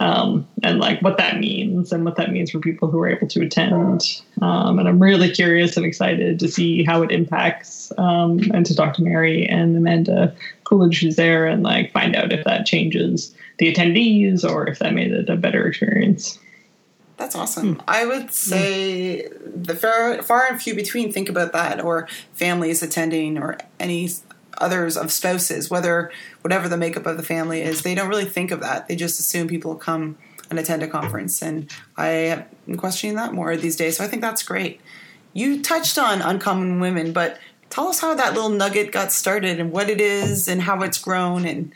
Um, 0.01 0.47
and 0.63 0.81
like 0.81 1.01
what 1.03 1.19
that 1.19 1.39
means 1.39 1.93
and 1.93 2.05
what 2.05 2.17
that 2.17 2.33
means 2.33 2.51
for 2.51 2.59
people 2.59 2.91
who 2.91 2.99
are 3.01 3.09
able 3.09 3.29
to 3.29 3.43
attend. 3.43 4.23
Um, 4.43 4.79
and 4.79 4.89
I'm 4.89 5.01
really 5.01 5.31
curious 5.31 5.77
and 5.77 5.87
excited 5.87 6.41
to 6.41 6.49
see 6.49 6.83
how 6.85 7.03
it 7.03 7.13
impacts 7.13 7.93
um, 7.97 8.41
and 8.53 8.67
to 8.67 8.75
talk 8.75 8.95
to 8.95 9.03
Mary 9.03 9.47
and 9.47 9.77
Amanda 9.77 10.35
Coolidge 10.65 11.01
who's 11.01 11.17
there 11.17 11.47
and 11.47 11.63
like 11.63 11.93
find 11.93 12.17
out 12.17 12.33
if 12.33 12.45
that 12.45 12.67
changes 12.67 13.35
the 13.59 13.73
attendees 13.73 14.45
or 14.45 14.67
if 14.67 14.81
that 14.81 14.95
made 14.95 15.13
it 15.13 15.31
a 15.31 15.37
better 15.37 15.67
experience. 15.67 16.39
That's 17.17 17.37
awesome. 17.37 17.81
I 17.87 18.07
would 18.07 18.33
say 18.33 19.29
the 19.29 19.77
far, 19.77 20.21
far 20.23 20.47
and 20.49 20.61
few 20.61 20.75
between 20.75 21.13
think 21.13 21.29
about 21.29 21.53
that, 21.53 21.81
or 21.81 22.09
families 22.33 22.83
attending, 22.83 23.39
or 23.39 23.57
any 23.79 24.11
others 24.59 24.97
of 24.97 25.13
spouses, 25.13 25.71
whether 25.71 26.11
whatever 26.43 26.69
the 26.69 26.77
makeup 26.77 27.07
of 27.07 27.17
the 27.17 27.23
family 27.23 27.63
is, 27.63 27.83
they 27.83 27.95
don't 27.95 28.09
really 28.09 28.25
think 28.25 28.51
of 28.51 28.61
that. 28.61 28.89
They 28.89 28.97
just 28.97 29.21
assume 29.21 29.49
people 29.49 29.75
come 29.75 30.17
and 30.51 30.59
attend 30.59 30.83
a 30.83 30.89
conference, 30.89 31.43
and 31.43 31.71
I 31.97 32.09
am 32.67 32.77
questioning 32.77 33.17
that 33.17 33.33
more 33.33 33.57
these 33.57 33.77
days. 33.77 33.97
So 33.97 34.05
I 34.05 34.09
think 34.09 34.23
that's 34.23 34.43
great. 34.43 34.81
You 35.33 35.63
touched 35.63 35.99
on 35.99 36.23
uncommon 36.23 36.81
women, 36.81 37.13
but 37.13 37.39
tell 37.71 37.89
us 37.89 38.01
how 38.01 38.15
that 38.15 38.35
little 38.35 38.51
nugget 38.51 38.93
got 38.93 39.11
started 39.11 39.59
and 39.59 39.73
what 39.73 39.91
it 39.91 40.01
is 40.01 40.47
and 40.47 40.63
how 40.63 40.83
it's 40.83 40.99
grown 40.99 41.45
and 41.45 41.73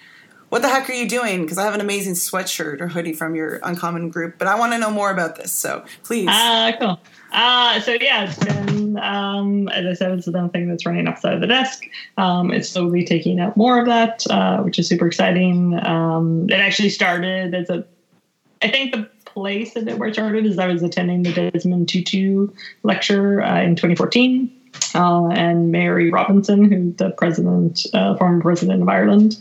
what 0.49 0.63
the 0.63 0.69
heck 0.69 0.89
are 0.89 0.95
you 0.95 1.09
doing? 1.09 1.43
Because 1.43 1.59
I 1.59 1.65
have 1.65 1.75
an 1.75 1.81
amazing 1.81 2.15
sweatshirt 2.15 2.81
or 2.81 2.89
hoodie 2.89 3.13
from 3.13 3.35
your 3.35 3.61
Uncommon 3.63 4.09
group, 4.09 4.37
but 4.39 4.49
I 4.49 4.59
want 4.59 4.73
to 4.73 4.79
know 4.79 4.91
more 4.91 5.11
about 5.11 5.37
this. 5.37 5.53
So 5.53 5.85
please. 6.05 6.29
Ah, 6.31 6.69
uh, 6.69 6.79
cool. 6.79 7.01
Uh, 7.33 7.81
so 7.81 7.93
yeah, 8.01 8.25
it's 8.25 8.39
been, 8.39 8.99
um, 8.99 9.69
as 9.69 9.87
I 9.87 9.93
said, 9.93 10.13
it's 10.13 10.27
another 10.27 10.49
thing 10.49 10.69
that's 10.69 10.87
running 10.87 11.07
outside 11.07 11.35
of 11.35 11.41
the 11.41 11.47
desk. 11.47 11.85
Um, 12.17 12.53
it's 12.53 12.69
slowly 12.69 13.05
taking 13.05 13.41
up 13.41 13.57
more 13.57 13.79
of 13.79 13.87
that, 13.87 14.25
uh, 14.31 14.59
which 14.63 14.79
is 14.79 14.89
super 14.89 15.07
exciting. 15.07 15.79
Um, 15.85 16.49
it 16.49 16.55
actually 16.55 16.91
started 16.91 17.55
as 17.55 17.69
a, 17.71 17.85
I 18.63 18.69
think 18.69 18.93
the 18.93 19.09
place 19.25 19.75
that 19.75 19.87
it 19.87 20.15
started 20.15 20.47
is 20.47 20.59
I 20.59 20.67
was 20.67 20.83
attending 20.83 21.23
the 21.23 21.51
Desmond 21.51 21.89
Tutu 21.89 22.49
lecture 22.83 23.43
uh, 23.43 23.63
in 23.63 23.77
2014 23.77 24.58
uh, 24.95 25.29
and 25.29 25.71
Mary 25.71 26.11
Robinson, 26.11 26.71
who's 26.71 26.97
the 26.97 27.11
president, 27.11 27.87
uh, 27.95 28.17
former 28.17 28.41
president 28.41 28.83
of 28.83 28.89
Ireland, 28.89 29.37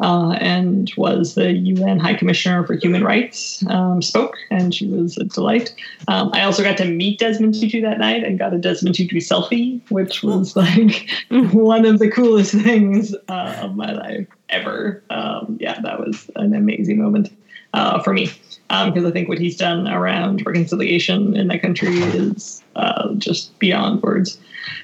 uh, 0.00 0.32
and 0.32 0.92
was 0.96 1.34
the 1.34 1.52
UN 1.52 1.98
High 1.98 2.14
Commissioner 2.14 2.66
for 2.66 2.74
Human 2.74 3.04
Rights, 3.04 3.64
um, 3.68 4.02
spoke, 4.02 4.36
and 4.50 4.74
she 4.74 4.86
was 4.88 5.16
a 5.16 5.24
delight. 5.24 5.74
Um, 6.08 6.30
I 6.32 6.42
also 6.44 6.62
got 6.62 6.76
to 6.78 6.84
meet 6.84 7.18
Desmond 7.18 7.54
Tutu 7.54 7.80
that 7.82 7.98
night 7.98 8.24
and 8.24 8.38
got 8.38 8.54
a 8.54 8.58
Desmond 8.58 8.94
Tutu 8.94 9.18
selfie, 9.18 9.80
which 9.90 10.22
was 10.22 10.56
like 10.56 11.08
one 11.30 11.84
of 11.84 11.98
the 11.98 12.10
coolest 12.10 12.52
things 12.62 13.14
uh, 13.28 13.58
of 13.60 13.76
my 13.76 13.92
life 13.92 14.26
ever. 14.48 15.02
Um, 15.10 15.58
yeah, 15.60 15.80
that 15.80 16.00
was 16.00 16.30
an 16.36 16.54
amazing 16.54 17.00
moment 17.00 17.30
uh, 17.72 18.02
for 18.02 18.12
me 18.12 18.30
because 18.72 19.04
um, 19.04 19.06
I 19.06 19.10
think 19.10 19.28
what 19.28 19.38
he's 19.38 19.56
done 19.56 19.86
around 19.86 20.46
reconciliation 20.46 21.36
in 21.36 21.48
that 21.48 21.60
country 21.60 21.98
is 21.98 22.62
uh, 22.74 23.12
just 23.14 23.58
beyond 23.58 24.02
words. 24.02 24.38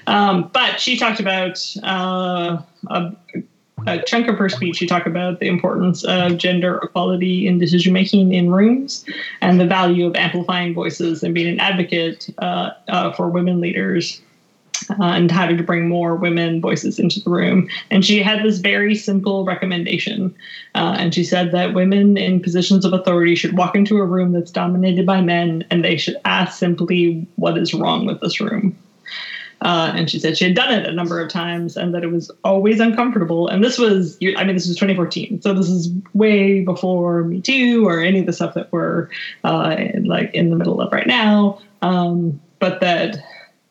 Um, 0.05 0.49
but 0.53 0.79
she 0.79 0.95
talked 0.95 1.19
about 1.19 1.59
uh, 1.81 2.61
a, 2.87 3.11
a, 3.87 4.03
chunk 4.03 4.27
of 4.27 4.37
her 4.37 4.47
speech. 4.47 4.77
She 4.77 4.85
talked 4.85 5.07
about 5.07 5.39
the 5.39 5.47
importance 5.47 6.03
of 6.03 6.37
gender 6.37 6.79
equality 6.83 7.47
in 7.47 7.57
decision 7.57 7.91
making 7.91 8.31
in 8.31 8.51
rooms 8.51 9.05
and 9.41 9.59
the 9.59 9.65
value 9.65 10.05
of 10.05 10.15
amplifying 10.15 10.75
voices 10.75 11.23
and 11.23 11.33
being 11.33 11.47
an 11.47 11.59
advocate 11.59 12.29
uh, 12.37 12.71
uh, 12.89 13.11
for 13.13 13.27
women 13.27 13.59
leaders. 13.59 14.21
Uh, 14.89 15.03
and 15.03 15.31
how 15.31 15.45
to 15.45 15.63
bring 15.63 15.87
more 15.87 16.15
women 16.15 16.61
voices 16.61 16.99
into 16.99 17.19
the 17.19 17.29
room. 17.29 17.67
And 17.91 18.05
she 18.05 18.21
had 18.21 18.43
this 18.43 18.59
very 18.59 18.95
simple 18.95 19.45
recommendation. 19.45 20.35
Uh, 20.75 20.95
and 20.97 21.13
she 21.13 21.23
said 21.23 21.51
that 21.51 21.73
women 21.73 22.17
in 22.17 22.41
positions 22.41 22.85
of 22.85 22.93
authority 22.93 23.35
should 23.35 23.57
walk 23.57 23.75
into 23.75 23.97
a 23.97 24.05
room 24.05 24.31
that's 24.31 24.51
dominated 24.51 25.05
by 25.05 25.21
men 25.21 25.65
and 25.69 25.83
they 25.83 25.97
should 25.97 26.17
ask 26.25 26.57
simply, 26.57 27.27
What 27.35 27.57
is 27.57 27.73
wrong 27.73 28.05
with 28.05 28.21
this 28.21 28.39
room? 28.39 28.77
Uh, 29.61 29.91
and 29.93 30.09
she 30.09 30.19
said 30.19 30.37
she 30.37 30.45
had 30.45 30.55
done 30.55 30.71
it 30.73 30.87
a 30.87 30.91
number 30.91 31.19
of 31.19 31.29
times 31.29 31.75
and 31.75 31.93
that 31.93 32.03
it 32.03 32.11
was 32.11 32.31
always 32.43 32.79
uncomfortable. 32.79 33.47
And 33.49 33.63
this 33.63 33.77
was, 33.77 34.17
I 34.37 34.43
mean, 34.45 34.55
this 34.55 34.67
was 34.67 34.77
2014. 34.77 35.41
So 35.41 35.53
this 35.53 35.69
is 35.69 35.91
way 36.13 36.61
before 36.61 37.23
Me 37.23 37.41
Too 37.41 37.85
or 37.85 37.99
any 37.99 38.19
of 38.19 38.25
the 38.25 38.33
stuff 38.33 38.53
that 38.53 38.71
we're 38.71 39.09
uh, 39.43 39.75
like 40.03 40.33
in 40.33 40.49
the 40.49 40.55
middle 40.55 40.79
of 40.79 40.91
right 40.93 41.07
now. 41.07 41.59
Um, 41.81 42.39
but 42.59 42.79
that, 42.79 43.17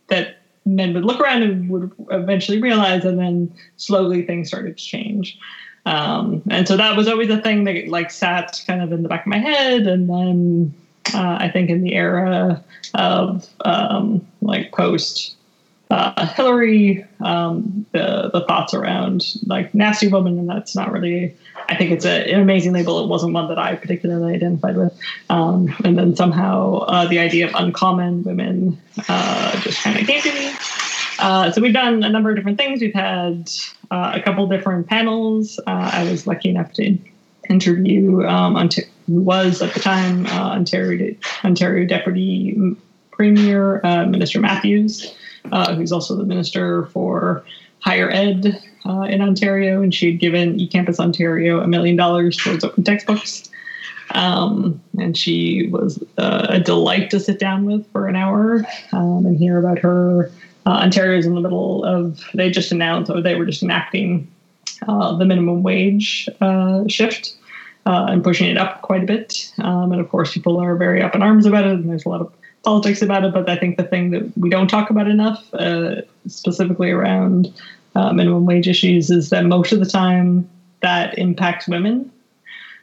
that 0.09 0.38
men 0.75 0.95
would 0.95 1.05
look 1.05 1.21
around 1.21 1.43
and 1.43 1.69
would 1.71 1.91
eventually 2.11 2.61
realize, 2.61 3.05
and 3.05 3.19
then 3.19 3.53
slowly 3.77 4.23
things 4.23 4.49
started 4.49 4.77
to 4.77 4.85
change. 4.85 5.39
Um, 5.87 6.43
and 6.51 6.69
so 6.69 6.77
that 6.77 6.97
was 6.97 7.09
always 7.09 7.31
a 7.31 7.41
thing 7.41 7.65
that 7.65 7.89
like 7.89 8.11
sat 8.11 8.63
kind 8.67 8.83
of 8.83 8.93
in 8.93 9.03
the 9.03 9.09
back 9.09 9.23
of 9.23 9.29
my 9.29 9.39
head. 9.39 9.87
And 9.87 10.09
then 10.09 10.75
uh, 11.15 11.39
I 11.41 11.49
think 11.49 11.71
in 11.71 11.83
the 11.83 11.95
era 11.95 12.63
of 12.95 13.49
um, 13.65 14.27
like 14.43 14.73
post 14.73 15.37
uh, 15.91 16.27
Hillary, 16.27 17.05
um, 17.21 17.87
the 17.93 18.31
the 18.33 18.45
thoughts 18.47 18.75
around 18.75 19.35
like 19.47 19.75
nasty 19.75 20.09
woman, 20.09 20.39
and 20.39 20.49
that's 20.49 20.77
not 20.77 20.93
really. 20.93 21.35
I 21.71 21.77
think 21.77 21.91
it's 21.91 22.05
a, 22.05 22.33
an 22.33 22.41
amazing 22.41 22.73
label. 22.73 23.03
It 23.03 23.09
wasn't 23.09 23.33
one 23.33 23.49
that 23.49 23.59
I 23.59 23.75
particularly 23.75 24.35
identified 24.35 24.77
with. 24.77 24.99
Um, 25.29 25.75
and 25.85 25.99
then 25.99 26.17
somehow 26.17 26.79
uh, 26.81 27.07
the 27.07 27.19
idea 27.19 27.47
of 27.47 27.55
uncommon 27.55 28.23
women 28.25 28.81
uh, 29.09 29.61
just 29.61 29.83
kind 29.83 29.99
of 29.99 30.07
came 30.07 30.23
to 30.23 30.33
me. 30.33 30.53
Uh, 31.19 31.51
so 31.51 31.61
we've 31.61 31.75
done 31.75 32.03
a 32.05 32.09
number 32.09 32.31
of 32.31 32.37
different 32.37 32.57
things. 32.59 32.81
We've 32.81 32.95
had 32.95 33.51
uh, 33.91 34.13
a 34.15 34.23
couple 34.23 34.47
different 34.47 34.87
panels. 34.87 35.59
Uh, 35.67 35.91
I 35.93 36.11
was 36.11 36.27
lucky 36.27 36.49
enough 36.49 36.73
to 36.75 36.97
interview 37.51 38.25
um, 38.25 38.57
who 39.07 39.21
was 39.21 39.61
at 39.61 39.75
the 39.75 39.81
time 39.81 40.27
Ontario 40.27 41.15
Ontario 41.45 41.87
Deputy 41.87 42.59
Premier 43.11 43.81
Minister 44.07 44.39
Matthews 44.41 45.15
uh, 45.53 45.75
who's 45.75 45.93
also 45.93 46.17
the 46.17 46.25
minister 46.25 46.87
for 46.87 47.45
higher 47.81 48.11
ed 48.11 48.61
uh, 48.87 49.03
in 49.03 49.21
Ontario, 49.21 49.83
and 49.83 49.95
she 49.95 50.11
had 50.11 50.21
given 50.21 50.59
eCampus 50.59 50.99
Ontario 50.99 51.61
a 51.61 51.67
million 51.67 51.97
dollars 51.97 52.37
towards 52.37 52.65
open 52.65 52.85
textbooks. 52.85 53.49
Um, 54.13 54.81
and 54.99 55.17
she 55.17 55.69
was 55.71 56.03
uh, 56.17 56.47
a 56.49 56.61
delight 56.61 57.11
to 57.11 57.21
sit 57.21 57.39
down 57.39 57.67
with 57.67 57.91
for 57.93 58.09
an 58.09 58.17
hour 58.17 58.65
um, 58.93 59.27
and 59.27 59.37
hear 59.37 59.59
about 59.59 59.79
her. 59.79 60.31
Uh, 60.67 60.81
Ontario's 60.83 61.27
in 61.27 61.35
the 61.35 61.41
middle 61.41 61.85
of, 61.85 62.23
they 62.35 62.51
just 62.51 62.73
announced, 62.73 63.11
or 63.11 63.21
they 63.21 63.35
were 63.35 63.47
just 63.47 63.63
enacting 63.63 64.31
uh, 64.87 65.17
the 65.17 65.25
minimum 65.25 65.63
wage 65.63 66.29
uh, 66.41 66.87
shift. 66.89 67.35
Uh, 67.87 68.05
and 68.11 68.23
pushing 68.23 68.51
it 68.51 68.59
up 68.59 68.83
quite 68.83 69.03
a 69.03 69.07
bit. 69.07 69.51
Um, 69.61 69.93
and 69.93 70.01
of 70.01 70.11
course, 70.11 70.35
people 70.35 70.59
are 70.59 70.77
very 70.77 71.03
up 71.03 71.15
in 71.15 71.23
arms 71.23 71.47
about 71.47 71.65
it, 71.65 71.73
and 71.73 71.89
there's 71.89 72.05
a 72.05 72.11
lot 72.11 72.21
of 72.21 72.31
politics 72.63 73.03
about 73.03 73.25
it, 73.25 73.33
but 73.33 73.49
I 73.49 73.57
think 73.57 73.77
the 73.77 73.85
thing 73.85 74.11
that 74.11 74.37
we 74.37 74.51
don't 74.51 74.69
talk 74.69 74.91
about 74.91 75.09
enough, 75.09 75.53
uh, 75.55 76.03
specifically 76.27 76.91
around 76.91 77.53
uh, 77.95 78.13
minimum 78.13 78.47
wage 78.47 78.69
issues, 78.69 79.11
is 79.11 79.31
that 79.31 79.45
most 79.45 79.73
of 79.73 79.81
the 79.81 79.87
time 79.87 80.49
that 80.81 81.19
impacts 81.19 81.69
women, 81.69 82.11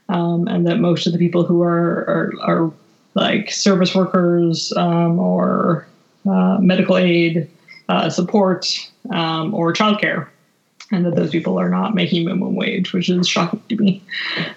um, 0.10 0.48
and 0.48 0.66
that 0.68 0.80
most 0.80 1.08
of 1.08 1.14
the 1.14 1.20
people 1.20 1.44
who 1.44 1.62
are 1.62 2.06
are, 2.08 2.32
are 2.42 2.74
like 3.14 3.52
service 3.52 3.96
workers 3.96 4.74
um, 4.76 5.20
or 5.20 5.88
uh, 6.26 6.58
medical 6.60 6.98
aid 6.98 7.50
uh, 7.90 8.10
support 8.10 8.68
um, 9.12 9.54
or 9.54 9.74
childcare 9.74 10.28
and 10.92 11.06
that 11.06 11.16
those 11.16 11.32
people 11.32 11.60
are 11.60 11.70
not 11.70 11.96
making 11.96 12.26
minimum 12.26 12.56
wage, 12.56 12.94
which 12.94 13.10
is 13.10 13.28
shocking 13.28 13.62
to 13.70 13.76
me. 13.76 14.04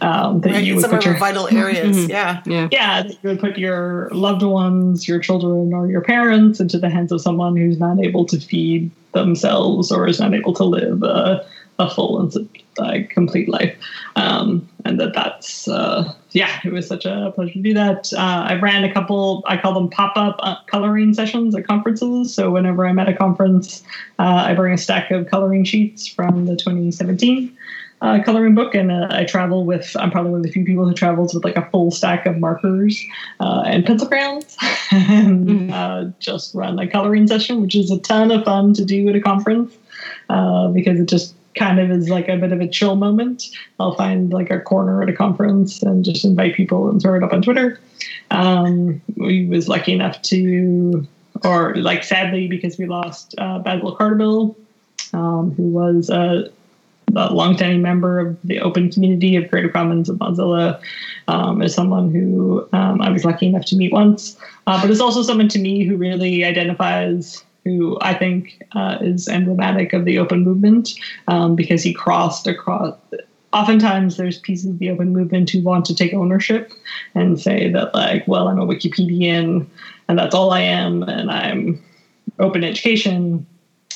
Um, 0.01 0.41
that 0.43 0.53
right, 0.53 0.65
you 0.65 0.75
would 0.75 0.83
some 0.83 0.91
put 0.91 1.05
your 1.05 1.17
vital 1.17 1.49
areas, 1.57 1.97
mm-hmm. 1.97 2.11
yeah, 2.11 2.43
yeah, 2.47 2.69
yeah, 2.71 3.03
that 3.03 3.13
you 3.23 3.31
would 3.31 3.41
put 3.41 3.59
your 3.59 4.11
loved 4.11 4.43
ones, 4.43 5.09
your 5.09 5.19
children, 5.19 5.73
or 5.73 5.89
your 5.89 6.03
parents 6.03 6.61
into 6.61 6.79
the 6.79 6.91
hands 6.91 7.13
of 7.13 7.21
someone 7.21 7.57
who's 7.57 7.79
not 7.79 7.99
able 7.99 8.25
to 8.27 8.39
feed 8.39 8.91
themselves 9.13 9.91
or 9.91 10.07
is 10.07 10.21
not 10.21 10.35
able 10.35 10.53
to 10.55 10.65
live 10.65 11.03
a, 11.03 11.47
a 11.79 11.91
full 11.91 12.21
and 12.21 12.49
uh, 12.79 12.99
complete 13.09 13.49
life. 13.49 13.77
Um, 14.17 14.69
and 14.85 15.01
that 15.01 15.15
that's 15.15 15.67
uh, 15.69 16.13
yeah, 16.33 16.61
it 16.65 16.73
was 16.73 16.87
such 16.87 17.07
a 17.07 17.33
pleasure 17.35 17.55
to 17.55 17.61
do 17.61 17.75
that. 17.75 18.13
Uh, 18.13 18.47
I 18.49 18.55
ran 18.55 18.85
a 18.85 18.93
couple, 18.93 19.43
I 19.47 19.57
call 19.57 19.73
them 19.73 19.89
pop 19.89 20.17
up 20.17 20.37
uh, 20.41 20.57
coloring 20.67 21.15
sessions 21.15 21.55
at 21.55 21.67
conferences. 21.67 22.35
So 22.35 22.51
whenever 22.51 22.87
I'm 22.87 22.99
at 22.99 23.09
a 23.09 23.15
conference, 23.15 23.83
uh, 24.19 24.45
I 24.47 24.55
bring 24.55 24.75
a 24.75 24.79
stack 24.79 25.11
of 25.11 25.27
coloring 25.29 25.65
sheets 25.65 26.07
from 26.07 26.45
the 26.47 26.57
2017 26.57 27.57
uh, 28.01 28.23
coloring 28.23 28.55
book, 28.55 28.75
and 28.75 28.93
uh, 28.93 29.09
I 29.11 29.25
travel 29.25 29.65
with. 29.65 29.97
I'm 29.99 30.11
probably 30.11 30.31
one 30.31 30.41
of 30.41 30.47
the 30.47 30.53
few 30.53 30.65
people 30.65 30.87
who 30.87 30.95
travels 30.95 31.35
with 31.35 31.45
like 31.45 31.57
a 31.57 31.69
full 31.71 31.91
stack 31.91 32.27
of 32.27 32.39
markers 32.39 33.03
uh, 33.41 33.65
and 33.67 33.85
pencil 33.85 34.07
crayons, 34.07 34.57
and 34.93 35.49
mm-hmm. 35.49 36.11
just 36.21 36.55
run 36.55 36.79
a 36.79 36.87
coloring 36.87 37.27
session, 37.27 37.61
which 37.61 37.75
is 37.75 37.91
a 37.91 37.99
ton 37.99 38.31
of 38.31 38.45
fun 38.45 38.73
to 38.75 38.85
do 38.85 39.09
at 39.09 39.17
a 39.17 39.21
conference 39.21 39.75
because 40.29 41.01
it 41.01 41.09
just 41.09 41.35
kind 41.55 41.79
of 41.79 41.91
is 41.91 42.09
like 42.09 42.29
a 42.29 42.37
bit 42.37 42.53
of 42.53 42.61
a 42.61 42.69
chill 42.69 42.97
moment. 42.97 43.45
I'll 43.81 43.95
find 43.95 44.33
like 44.33 44.51
a 44.51 44.61
corner 44.61 45.03
at 45.03 45.09
a 45.09 45.13
conference 45.13 45.83
and 45.83 46.05
just 46.05 46.25
invite 46.25 46.55
people 46.55 46.89
and 46.89 47.01
throw 47.01 47.17
it 47.17 47.23
up 47.23 47.33
on 47.33 47.43
Twitter. 47.43 47.81
Um, 48.31 49.01
we 49.17 49.47
was 49.47 49.69
lucky 49.69 49.93
enough 49.93 50.21
to, 50.23 51.07
or 51.45 51.75
like 51.77 52.05
sadly 52.05 52.47
because 52.47 52.79
we 52.79 52.87
lost 52.87 53.35
uh, 53.39 53.63
Bassel 53.63 53.97
Khartabil, 53.97 54.55
um, 55.13 55.53
who 55.53 55.65
was 55.65 56.11
a, 56.11 56.51
a 57.17 57.33
longstanding 57.33 57.83
member 57.83 58.19
of 58.19 58.39
the 58.45 58.61
open 58.61 58.91
community 58.91 59.37
of 59.37 59.49
Creative 59.49 59.73
Commons 59.73 60.09
of 60.09 60.19
Mozilla, 60.19 60.81
um, 61.27 61.63
is 61.63 61.75
someone 61.75 62.11
who 62.11 62.69
um, 62.73 63.01
I 63.01 63.11
was 63.11 63.25
lucky 63.25 63.47
enough 63.47 63.65
to 63.67 63.77
meet 63.77 63.93
once, 63.93 64.39
uh, 64.67 64.81
but 64.81 64.91
is 64.91 65.01
also 65.01 65.23
someone 65.23 65.49
to 65.49 65.59
me 65.59 65.85
who 65.85 65.97
really 65.97 66.45
identifies 66.45 67.45
who 67.69 67.99
I 68.01 68.15
think 68.15 68.63
uh, 68.73 68.99
is 69.01 69.29
emblematic 69.29 69.93
of 69.93 70.05
the 70.05 70.19
open 70.19 70.43
movement 70.43 70.95
um, 71.27 71.55
because 71.55 71.83
he 71.83 71.93
crossed 71.93 72.47
across. 72.47 72.97
Oftentimes, 73.53 74.17
there's 74.17 74.39
pieces 74.39 74.71
of 74.71 74.79
the 74.79 74.91
open 74.91 75.13
movement 75.13 75.51
who 75.51 75.63
want 75.63 75.85
to 75.87 75.95
take 75.95 76.13
ownership 76.15 76.73
and 77.15 77.41
say 77.41 77.71
that, 77.73 77.95
like, 77.95 78.27
well, 78.27 78.49
I'm 78.49 78.59
a 78.59 78.67
Wikipedian 78.67 79.67
and 80.09 80.19
that's 80.19 80.35
all 80.35 80.51
I 80.51 80.61
am, 80.61 81.03
and 81.03 81.31
I'm 81.31 81.83
open 82.39 82.65
education 82.65 83.47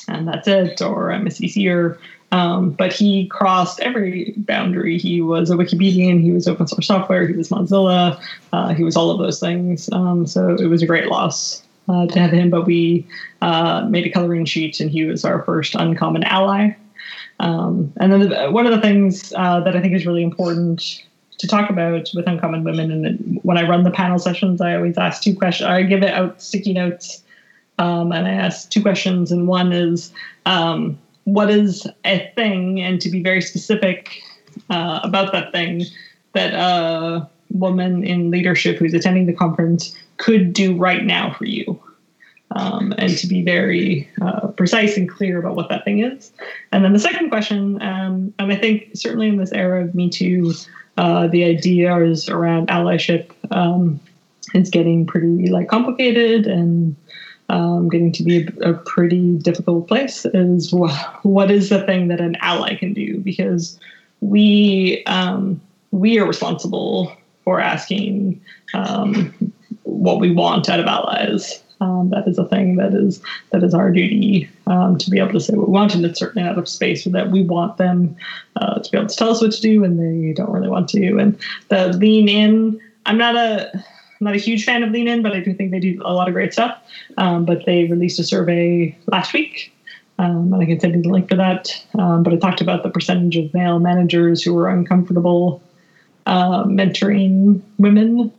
and 0.07 0.27
that's 0.27 0.47
it, 0.47 0.81
or 0.81 1.11
I'm 1.11 1.27
a 1.27 1.29
CCer. 1.29 1.97
Um, 2.31 2.71
but 2.71 2.91
he 2.91 3.27
crossed 3.27 3.79
every 3.79 4.33
boundary. 4.37 4.97
He 4.97 5.21
was 5.21 5.51
a 5.51 5.55
Wikipedian, 5.55 6.21
he 6.21 6.31
was 6.31 6.47
open 6.47 6.67
source 6.67 6.87
software, 6.87 7.27
he 7.27 7.33
was 7.33 7.49
Mozilla, 7.49 8.19
uh, 8.51 8.73
he 8.73 8.83
was 8.83 8.95
all 8.95 9.11
of 9.11 9.19
those 9.19 9.39
things. 9.39 9.87
Um, 9.91 10.25
so 10.25 10.55
it 10.55 10.65
was 10.65 10.81
a 10.81 10.87
great 10.87 11.07
loss 11.07 11.63
uh, 11.89 12.07
to 12.07 12.19
have 12.19 12.31
him, 12.31 12.49
but 12.49 12.65
we 12.65 13.05
uh, 13.41 13.85
made 13.89 14.05
a 14.05 14.09
coloring 14.09 14.45
sheet 14.45 14.79
and 14.79 14.89
he 14.89 15.05
was 15.05 15.25
our 15.25 15.43
first 15.43 15.75
uncommon 15.75 16.23
ally. 16.23 16.75
Um, 17.39 17.91
and 17.97 18.11
then 18.11 18.29
the, 18.29 18.51
one 18.51 18.65
of 18.65 18.71
the 18.71 18.81
things 18.81 19.33
uh, 19.35 19.59
that 19.61 19.75
I 19.75 19.81
think 19.81 19.93
is 19.93 20.05
really 20.05 20.23
important 20.23 21.03
to 21.39 21.47
talk 21.47 21.69
about 21.69 22.09
with 22.13 22.27
uncommon 22.27 22.63
women, 22.63 22.91
and 23.05 23.39
when 23.43 23.57
I 23.57 23.67
run 23.67 23.83
the 23.83 23.91
panel 23.91 24.19
sessions, 24.19 24.61
I 24.61 24.75
always 24.75 24.97
ask 24.97 25.21
two 25.21 25.35
questions. 25.35 25.67
I 25.67 25.83
give 25.83 26.03
it 26.03 26.13
out 26.13 26.41
sticky 26.41 26.73
notes, 26.73 27.21
um, 27.79 28.11
and 28.11 28.27
I 28.27 28.31
ask 28.31 28.69
two 28.69 28.81
questions. 28.81 29.31
And 29.31 29.47
one 29.47 29.73
is, 29.73 30.13
um, 30.45 30.97
what 31.25 31.49
is 31.49 31.85
a 32.05 32.31
thing, 32.35 32.79
and 32.81 33.01
to 33.01 33.09
be 33.09 33.21
very 33.21 33.41
specific 33.41 34.21
uh, 34.69 35.01
about 35.03 35.33
that 35.33 35.51
thing 35.51 35.83
that 36.33 36.53
a 36.53 37.27
woman 37.49 38.03
in 38.03 38.31
leadership 38.31 38.77
who's 38.77 38.93
attending 38.93 39.25
the 39.25 39.33
conference 39.33 39.95
could 40.17 40.53
do 40.53 40.75
right 40.77 41.03
now 41.03 41.33
for 41.33 41.45
you. 41.45 41.79
Um, 42.55 42.93
and 42.99 43.17
to 43.17 43.25
be 43.25 43.41
very 43.41 44.07
uh, 44.21 44.49
precise 44.49 44.95
and 44.95 45.09
clear 45.09 45.39
about 45.39 45.55
what 45.55 45.69
that 45.69 45.83
thing 45.83 46.03
is. 46.03 46.31
And 46.71 46.85
then 46.85 46.93
the 46.93 46.99
second 46.99 47.29
question, 47.29 47.81
um, 47.81 48.31
and 48.37 48.53
I 48.53 48.55
think 48.55 48.91
certainly 48.93 49.27
in 49.27 49.37
this 49.37 49.51
era 49.51 49.83
of 49.83 49.95
Me 49.95 50.07
Too, 50.07 50.53
uh, 50.97 51.25
the 51.27 51.43
ideas 51.45 52.29
around 52.29 52.67
allyship 52.67 53.31
um, 53.49 53.99
is 54.53 54.69
getting 54.69 55.07
pretty 55.07 55.47
like 55.49 55.67
complicated 55.67 56.45
and 56.45 56.95
um, 57.49 57.89
getting 57.89 58.11
to 58.11 58.23
be 58.23 58.45
a, 58.45 58.69
a, 58.69 58.73
pretty 58.73 59.37
difficult 59.37 59.87
place. 59.87 60.25
Is 60.33 60.71
wh- 60.71 61.25
what 61.25 61.51
is 61.51 61.69
the 61.69 61.83
thing 61.85 62.07
that 62.07 62.21
an 62.21 62.35
ally 62.39 62.75
can 62.75 62.93
do? 62.93 63.19
Because 63.19 63.79
we 64.21 65.03
um, 65.05 65.59
we 65.91 66.19
are 66.19 66.27
responsible 66.27 67.15
for 67.43 67.59
asking 67.59 68.41
um, 68.73 69.52
what 70.03 70.19
we 70.19 70.31
want 70.31 70.69
out 70.69 70.79
of 70.79 70.85
allies. 70.85 71.63
Um, 71.81 72.09
that 72.11 72.27
is 72.27 72.37
a 72.37 72.45
thing 72.47 72.77
that 72.77 72.93
is 72.93 73.21
that 73.51 73.63
is 73.63 73.73
our 73.73 73.91
duty 73.91 74.49
um, 74.67 74.97
to 74.97 75.09
be 75.09 75.19
able 75.19 75.33
to 75.33 75.39
say 75.39 75.55
what 75.55 75.67
we 75.67 75.73
want, 75.73 75.95
and 75.95 76.05
it's 76.05 76.19
certainly 76.19 76.47
out 76.47 76.57
of 76.57 76.69
space 76.69 77.03
that 77.05 77.31
we 77.31 77.43
want 77.43 77.77
them 77.77 78.15
uh, 78.57 78.79
to 78.79 78.91
be 78.91 78.97
able 78.97 79.09
to 79.09 79.15
tell 79.15 79.31
us 79.31 79.41
what 79.41 79.51
to 79.51 79.61
do, 79.61 79.83
and 79.83 79.99
they 79.99 80.33
don't 80.33 80.51
really 80.51 80.69
want 80.69 80.87
to. 80.89 81.17
And 81.17 81.37
the 81.69 81.89
lean 81.93 82.29
in, 82.29 82.79
I'm 83.05 83.17
not 83.17 83.35
a 83.35 83.69
I'm 83.73 84.25
not 84.25 84.35
a 84.35 84.39
huge 84.39 84.63
fan 84.63 84.83
of 84.83 84.91
lean 84.91 85.07
in, 85.07 85.21
but 85.21 85.33
I 85.33 85.41
do 85.41 85.53
think 85.53 85.71
they 85.71 85.79
do 85.79 86.01
a 86.05 86.13
lot 86.13 86.27
of 86.27 86.33
great 86.33 86.53
stuff. 86.53 86.77
Um, 87.17 87.43
but 87.43 87.65
they 87.65 87.85
released 87.85 88.19
a 88.19 88.23
survey 88.23 88.97
last 89.07 89.33
week, 89.33 89.73
um, 90.19 90.53
and 90.53 90.61
I 90.61 90.65
can 90.65 90.79
send 90.79 90.95
you 90.95 91.01
the 91.01 91.09
link 91.09 91.27
for 91.27 91.35
that. 91.35 91.69
Um, 91.99 92.23
but 92.23 92.33
it 92.33 92.39
talked 92.39 92.61
about 92.61 92.83
the 92.83 92.89
percentage 92.89 93.35
of 93.35 93.53
male 93.53 93.79
managers 93.79 94.41
who 94.41 94.53
were 94.53 94.69
uncomfortable 94.69 95.61
uh, 96.27 96.63
mentoring 96.63 97.61
women 97.77 98.31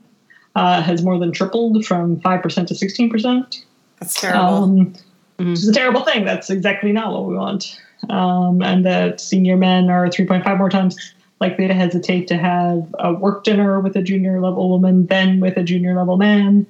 uh, 0.55 0.83
has 0.83 1.03
more 1.03 1.19
than 1.19 1.33
tripled 1.33 1.85
from 1.85 2.21
5% 2.21 2.67
to 2.67 2.75
16%. 2.75 3.65
That's 4.01 4.21
terrible. 4.21 4.45
Um, 4.45 4.95
mm-hmm. 5.39 5.51
Which 5.51 5.59
is 5.61 5.69
a 5.69 5.73
terrible 5.73 6.03
thing. 6.03 6.25
That's 6.25 6.51
exactly 6.51 6.93
not 6.93 7.13
what 7.13 7.27
we 7.27 7.37
want. 7.37 7.81
Um, 8.09 8.63
and 8.63 8.85
that 8.85 9.21
senior 9.21 9.57
men 9.57 9.91
are 9.91 10.07
3.5 10.09 10.59
more 10.59 10.69
times 10.69 11.15
likely 11.41 11.67
to 11.67 11.75
hesitate 11.75 12.29
to 12.29 12.37
have 12.37 12.95
a 12.99 13.13
work 13.13 13.45
dinner 13.45 13.81
with 13.81 13.97
a 13.97 14.03
junior 14.03 14.41
level 14.41 14.69
woman 14.69 15.07
than 15.07 15.41
with 15.41 15.57
a 15.57 15.63
junior 15.63 15.95
level 15.95 16.17
man. 16.17 16.67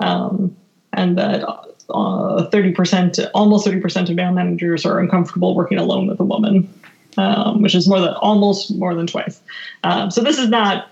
Um, 0.00 0.56
and 0.92 1.18
that 1.18 1.44
uh, 1.90 2.48
30%, 2.50 3.30
almost 3.34 3.66
30% 3.66 4.08
of 4.08 4.16
male 4.16 4.32
managers 4.32 4.86
are 4.86 4.98
uncomfortable 5.00 5.54
working 5.54 5.78
alone 5.78 6.06
with 6.06 6.20
a 6.20 6.24
woman, 6.24 6.72
um, 7.16 7.62
which 7.62 7.74
is 7.74 7.88
more 7.88 8.00
than 8.00 8.14
almost 8.14 8.74
more 8.76 8.94
than 8.94 9.06
twice. 9.06 9.40
Um, 9.82 10.10
so 10.10 10.22
this 10.22 10.38
is 10.38 10.48
not 10.48 10.88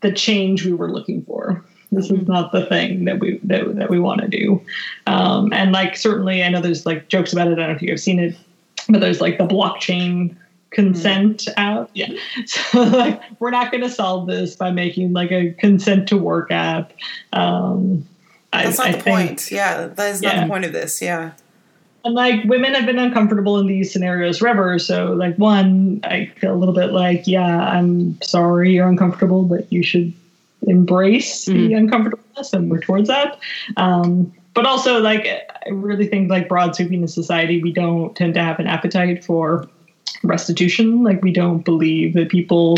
the 0.00 0.12
change 0.12 0.64
we 0.64 0.72
were 0.72 0.90
looking 0.90 1.22
for. 1.24 1.64
This 1.92 2.06
is 2.06 2.12
mm-hmm. 2.12 2.32
not 2.32 2.52
the 2.52 2.64
thing 2.66 3.04
that 3.04 3.20
we 3.20 3.38
that, 3.44 3.76
that 3.76 3.90
we 3.90 4.00
want 4.00 4.22
to 4.22 4.28
do. 4.28 4.60
Um, 5.06 5.52
and 5.52 5.72
like 5.72 5.96
certainly, 5.96 6.42
I 6.42 6.48
know 6.48 6.60
there's 6.60 6.86
like 6.86 7.08
jokes 7.08 7.32
about 7.32 7.48
it. 7.48 7.52
I 7.52 7.54
don't 7.56 7.68
know 7.68 7.74
if 7.76 7.82
you've 7.82 8.00
seen 8.00 8.18
it, 8.18 8.36
but 8.88 9.00
there's 9.00 9.20
like 9.20 9.38
the 9.38 9.46
blockchain 9.46 10.34
consent 10.70 11.44
mm. 11.48 11.54
app. 11.56 11.90
Yeah. 11.94 12.08
So 12.46 12.82
like 12.82 13.20
we're 13.38 13.50
not 13.50 13.70
going 13.70 13.82
to 13.82 13.90
solve 13.90 14.26
this 14.26 14.56
by 14.56 14.70
making 14.70 15.12
like 15.12 15.30
a 15.30 15.52
consent 15.52 16.08
to 16.08 16.16
work 16.16 16.50
app. 16.50 16.92
Um, 17.32 18.06
That's 18.52 18.80
I, 18.80 18.84
not 18.84 18.94
I 18.94 18.96
the 18.96 19.02
think, 19.02 19.18
point. 19.28 19.50
Yeah, 19.50 19.86
that 19.86 20.10
is 20.10 20.22
not 20.22 20.42
the 20.42 20.48
point 20.48 20.64
of 20.64 20.72
this. 20.72 21.00
Yeah. 21.02 21.32
And 22.04 22.14
like 22.14 22.42
women 22.44 22.74
have 22.74 22.86
been 22.86 22.98
uncomfortable 22.98 23.58
in 23.58 23.66
these 23.66 23.92
scenarios 23.92 24.38
forever. 24.38 24.78
So 24.78 25.12
like 25.12 25.36
one, 25.36 26.00
I 26.04 26.32
feel 26.38 26.52
a 26.52 26.56
little 26.56 26.74
bit 26.74 26.92
like, 26.92 27.26
yeah, 27.26 27.60
I'm 27.68 28.20
sorry 28.22 28.72
you're 28.72 28.88
uncomfortable, 28.88 29.44
but 29.44 29.70
you 29.72 29.82
should 29.82 30.12
embrace 30.66 31.46
mm-hmm. 31.46 31.68
the 31.68 31.74
uncomfortableness 31.74 32.52
and 32.52 32.70
work 32.70 32.84
towards 32.84 33.08
that. 33.08 33.38
Um, 33.76 34.32
but 34.54 34.66
also, 34.66 35.00
like, 35.00 35.26
I 35.26 35.70
really 35.70 36.06
think, 36.06 36.30
like, 36.30 36.48
broad 36.48 36.76
sweeping 36.76 37.00
in 37.02 37.08
society, 37.08 37.62
we 37.62 37.72
don't 37.72 38.14
tend 38.14 38.34
to 38.34 38.42
have 38.42 38.58
an 38.58 38.66
appetite 38.66 39.24
for 39.24 39.66
restitution. 40.22 41.02
Like, 41.02 41.22
we 41.22 41.32
don't 41.32 41.64
believe 41.64 42.14
that 42.14 42.28
people 42.28 42.76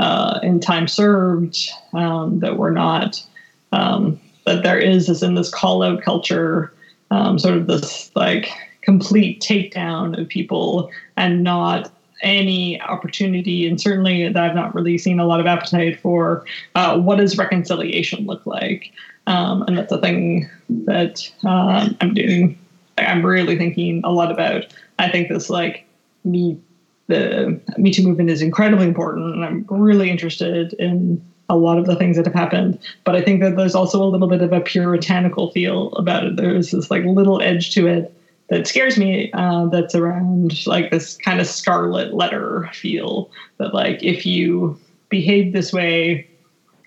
uh, 0.00 0.40
in 0.42 0.58
time 0.58 0.88
served 0.88 1.70
um, 1.92 2.40
that 2.40 2.58
we're 2.58 2.72
not 2.72 3.24
um, 3.70 4.20
that 4.44 4.62
there 4.62 4.78
is 4.78 5.06
this 5.06 5.22
in 5.22 5.34
this 5.34 5.48
call 5.48 5.82
out 5.82 6.02
culture, 6.02 6.72
um, 7.10 7.38
sort 7.38 7.56
of 7.56 7.66
this 7.66 8.10
like 8.14 8.50
complete 8.82 9.40
takedown 9.40 10.20
of 10.20 10.28
people 10.28 10.90
and 11.16 11.42
not 11.42 11.90
any 12.22 12.80
opportunity, 12.80 13.66
and 13.66 13.80
certainly 13.80 14.28
that 14.28 14.42
I've 14.42 14.54
not 14.54 14.74
really 14.74 14.98
seen 14.98 15.20
a 15.20 15.26
lot 15.26 15.40
of 15.40 15.46
appetite 15.46 16.00
for 16.00 16.44
uh, 16.74 16.98
what 16.98 17.18
does 17.18 17.38
reconciliation 17.38 18.26
look 18.26 18.46
like. 18.46 18.92
Um, 19.26 19.62
and 19.62 19.78
that's 19.78 19.92
a 19.92 20.00
thing 20.00 20.48
that 20.68 21.30
um, 21.44 21.96
I'm 22.00 22.14
doing. 22.14 22.58
I'm 22.98 23.24
really 23.24 23.56
thinking 23.56 24.00
a 24.04 24.10
lot 24.10 24.30
about. 24.30 24.66
I 24.98 25.08
think 25.10 25.28
this 25.28 25.48
like 25.50 25.86
me, 26.24 26.60
the 27.06 27.60
Me 27.78 27.92
Too 27.92 28.02
movement 28.02 28.30
is 28.30 28.42
incredibly 28.42 28.86
important, 28.86 29.34
and 29.34 29.44
I'm 29.44 29.66
really 29.68 30.10
interested 30.10 30.72
in 30.74 31.22
a 31.48 31.56
lot 31.56 31.78
of 31.78 31.86
the 31.86 31.96
things 31.96 32.16
that 32.16 32.24
have 32.24 32.34
happened. 32.34 32.78
But 33.04 33.14
I 33.14 33.22
think 33.22 33.42
that 33.42 33.56
there's 33.56 33.74
also 33.74 34.02
a 34.02 34.08
little 34.08 34.28
bit 34.28 34.42
of 34.42 34.52
a 34.52 34.60
puritanical 34.60 35.50
feel 35.50 35.92
about 35.92 36.24
it. 36.24 36.36
There's 36.36 36.70
this 36.70 36.90
like 36.90 37.04
little 37.04 37.42
edge 37.42 37.74
to 37.74 37.86
it 37.86 38.14
that 38.52 38.66
scares 38.66 38.98
me 38.98 39.32
uh, 39.32 39.66
that's 39.66 39.94
around 39.94 40.66
like 40.66 40.90
this 40.90 41.16
kind 41.16 41.40
of 41.40 41.46
scarlet 41.46 42.12
letter 42.12 42.68
feel 42.74 43.30
that 43.56 43.72
like 43.72 44.02
if 44.02 44.26
you 44.26 44.78
behave 45.08 45.52
this 45.52 45.72
way 45.72 46.26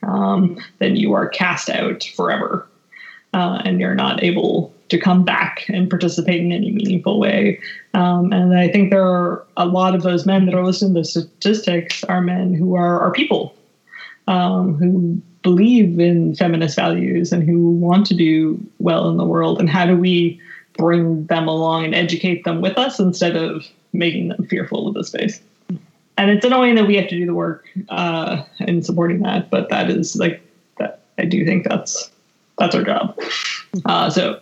um, 0.04 0.58
then 0.78 0.96
you 0.96 1.14
are 1.14 1.28
cast 1.28 1.68
out 1.70 2.04
forever 2.16 2.68
uh, 3.34 3.60
and 3.66 3.80
you're 3.80 3.96
not 3.96 4.24
able 4.24 4.72
to 4.90 5.00
come 5.00 5.26
back 5.26 5.66
and 5.70 5.90
participate 5.90 6.42
in 6.42 6.52
any 6.52 6.70
meaningful 6.70 7.20
way. 7.20 7.60
Um, 7.96 8.32
and 8.32 8.56
i 8.56 8.70
think 8.70 8.92
there 8.92 9.04
are 9.04 9.44
a 9.58 9.66
lot 9.66 9.96
of 9.96 10.04
those 10.04 10.26
men 10.28 10.46
that 10.46 10.54
are 10.54 10.64
listening 10.64 10.94
to 10.94 11.00
the 11.00 11.06
statistics 11.06 12.04
are 12.04 12.22
men 12.22 12.54
who 12.54 12.76
are, 12.76 13.00
are 13.00 13.12
people 13.12 13.56
um, 14.28 14.76
who 14.76 15.20
believe 15.42 16.00
in 16.00 16.36
feminist 16.36 16.76
values 16.76 17.32
and 17.32 17.44
who 17.44 17.70
want 17.70 18.06
to 18.08 18.16
do 18.16 18.60
well 18.80 19.10
in 19.10 19.18
the 19.18 19.26
world. 19.26 19.60
And 19.60 19.70
how 19.70 19.86
do 19.86 19.96
we 19.96 20.40
bring 20.78 21.26
them 21.28 21.48
along 21.48 21.86
and 21.86 21.96
educate 21.96 22.44
them 22.44 22.62
with 22.62 22.78
us 22.78 23.00
instead 23.00 23.36
of 23.36 23.66
making 23.94 24.28
them 24.30 24.46
fearful 24.48 24.88
of 24.88 24.94
the 24.94 25.04
space. 25.04 25.42
And 26.18 26.30
it's 26.32 26.46
annoying 26.46 26.76
that 26.76 26.86
we 26.88 26.96
have 26.96 27.08
to 27.10 27.18
do 27.18 27.26
the 27.26 27.34
work 27.34 27.68
uh, 27.90 28.44
in 28.60 28.82
supporting 28.84 29.20
that, 29.24 29.50
but 29.50 29.70
that 29.70 29.90
is 29.90 30.16
like 30.16 30.42
that. 30.78 31.02
I 31.18 31.26
do 31.26 31.46
think 31.46 31.68
that's 31.68 32.10
that's 32.58 32.74
our 32.76 32.84
job. 32.84 33.20
Uh, 33.84 34.10
so 34.10 34.40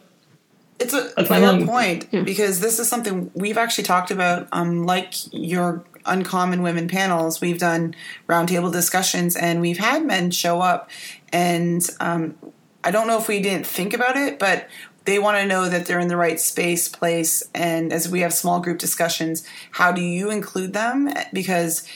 It's 0.79 0.93
a 0.93 1.11
That's 1.15 1.29
my 1.29 1.39
fair 1.39 1.51
long- 1.51 1.65
point 1.67 2.11
because 2.11 2.59
this 2.59 2.77
is 2.79 2.87
something 2.87 3.31
we've 3.33 3.57
actually 3.57 3.85
talked 3.85 4.11
about. 4.11 4.47
Um, 4.51 4.85
like 4.85 5.13
your 5.33 5.83
uncommon 6.05 6.61
women 6.61 6.87
panels, 6.87 7.41
we've 7.41 7.57
done 7.59 7.95
roundtable 8.27 8.71
discussions, 8.71 9.35
and 9.35 9.59
we've 9.61 9.79
had 9.79 10.05
men 10.05 10.29
show 10.29 10.61
up, 10.61 10.89
and 11.31 11.81
um, 11.99 12.35
I 12.83 12.91
don't 12.91 13.07
know 13.07 13.17
if 13.17 13.27
we 13.27 13.39
didn't 13.41 13.65
think 13.65 13.93
about 13.95 14.15
it, 14.17 14.37
but 14.37 14.67
they 15.05 15.19
want 15.19 15.37
to 15.37 15.45
know 15.45 15.67
that 15.67 15.85
they're 15.85 15.99
in 15.99 16.07
the 16.07 16.17
right 16.17 16.39
space, 16.39 16.87
place, 16.87 17.43
and 17.53 17.91
as 17.91 18.07
we 18.07 18.21
have 18.21 18.33
small 18.33 18.59
group 18.59 18.79
discussions, 18.79 19.45
how 19.71 19.91
do 19.91 20.01
you 20.01 20.29
include 20.31 20.73
them? 20.73 21.13
Because 21.33 21.87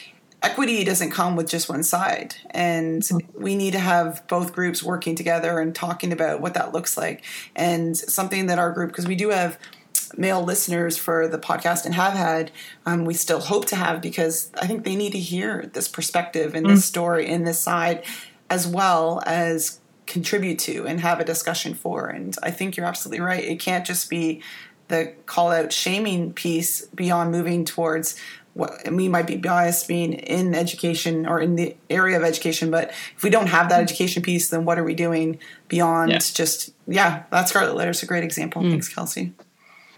equity 0.43 0.83
doesn't 0.83 1.11
come 1.11 1.35
with 1.35 1.49
just 1.49 1.67
one 1.67 1.81
side 1.81 2.35
and 2.51 3.09
we 3.33 3.55
need 3.55 3.73
to 3.73 3.79
have 3.79 4.25
both 4.27 4.53
groups 4.53 4.83
working 4.83 5.15
together 5.15 5.59
and 5.59 5.73
talking 5.73 6.13
about 6.13 6.39
what 6.41 6.53
that 6.53 6.71
looks 6.73 6.95
like. 6.95 7.23
And 7.55 7.97
something 7.97 8.45
that 8.47 8.59
our 8.59 8.71
group 8.71 8.89
because 8.91 9.07
we 9.07 9.15
do 9.15 9.29
have 9.29 9.57
male 10.15 10.43
listeners 10.43 10.97
for 10.97 11.27
the 11.27 11.39
podcast 11.39 11.85
and 11.85 11.93
have 11.95 12.13
had 12.13 12.51
um, 12.85 13.03
we 13.03 13.13
still 13.13 13.41
hope 13.41 13.65
to 13.65 13.75
have 13.75 14.01
because 14.01 14.49
i 14.61 14.65
think 14.65 14.85
they 14.85 14.95
need 14.95 15.11
to 15.11 15.19
hear 15.19 15.69
this 15.73 15.89
perspective 15.89 16.55
and 16.55 16.65
this 16.65 16.85
story 16.85 17.27
and 17.27 17.45
this 17.45 17.59
side 17.59 18.01
as 18.49 18.65
well 18.65 19.21
as 19.25 19.81
contribute 20.07 20.57
to 20.57 20.87
and 20.87 21.01
have 21.01 21.19
a 21.19 21.25
discussion 21.25 21.73
for 21.73 22.07
and 22.07 22.35
i 22.41 22.49
think 22.49 22.75
you're 22.75 22.85
absolutely 22.85 23.19
right 23.23 23.43
it 23.43 23.59
can't 23.59 23.85
just 23.85 24.09
be 24.09 24.41
the 24.87 25.13
call 25.25 25.51
out 25.51 25.71
shaming 25.73 26.31
piece 26.33 26.85
beyond 26.87 27.31
moving 27.31 27.65
towards 27.65 28.15
what 28.57 28.91
we 28.91 29.07
might 29.07 29.27
be 29.27 29.37
biased 29.37 29.87
being 29.87 30.13
in 30.13 30.55
education 30.55 31.27
or 31.27 31.39
in 31.39 31.55
the 31.55 31.75
area 31.91 32.17
of 32.17 32.23
education, 32.23 32.71
but 32.71 32.89
if 33.15 33.21
we 33.21 33.29
don't 33.29 33.47
have 33.47 33.69
that 33.69 33.81
education 33.81 34.23
piece, 34.23 34.49
then 34.49 34.65
what 34.65 34.79
are 34.79 34.83
we 34.83 34.95
doing 34.95 35.37
beyond 35.67 36.11
Yeah. 36.11 36.17
just 36.17 36.71
yeah, 36.87 37.23
that 37.29 37.47
Scarlet 37.47 37.75
letter 37.75 37.91
is 37.91 38.01
a 38.01 38.07
great 38.07 38.23
example. 38.23 38.63
Mm. 38.63 38.71
Thanks, 38.71 38.89
Kelsey. 38.89 39.33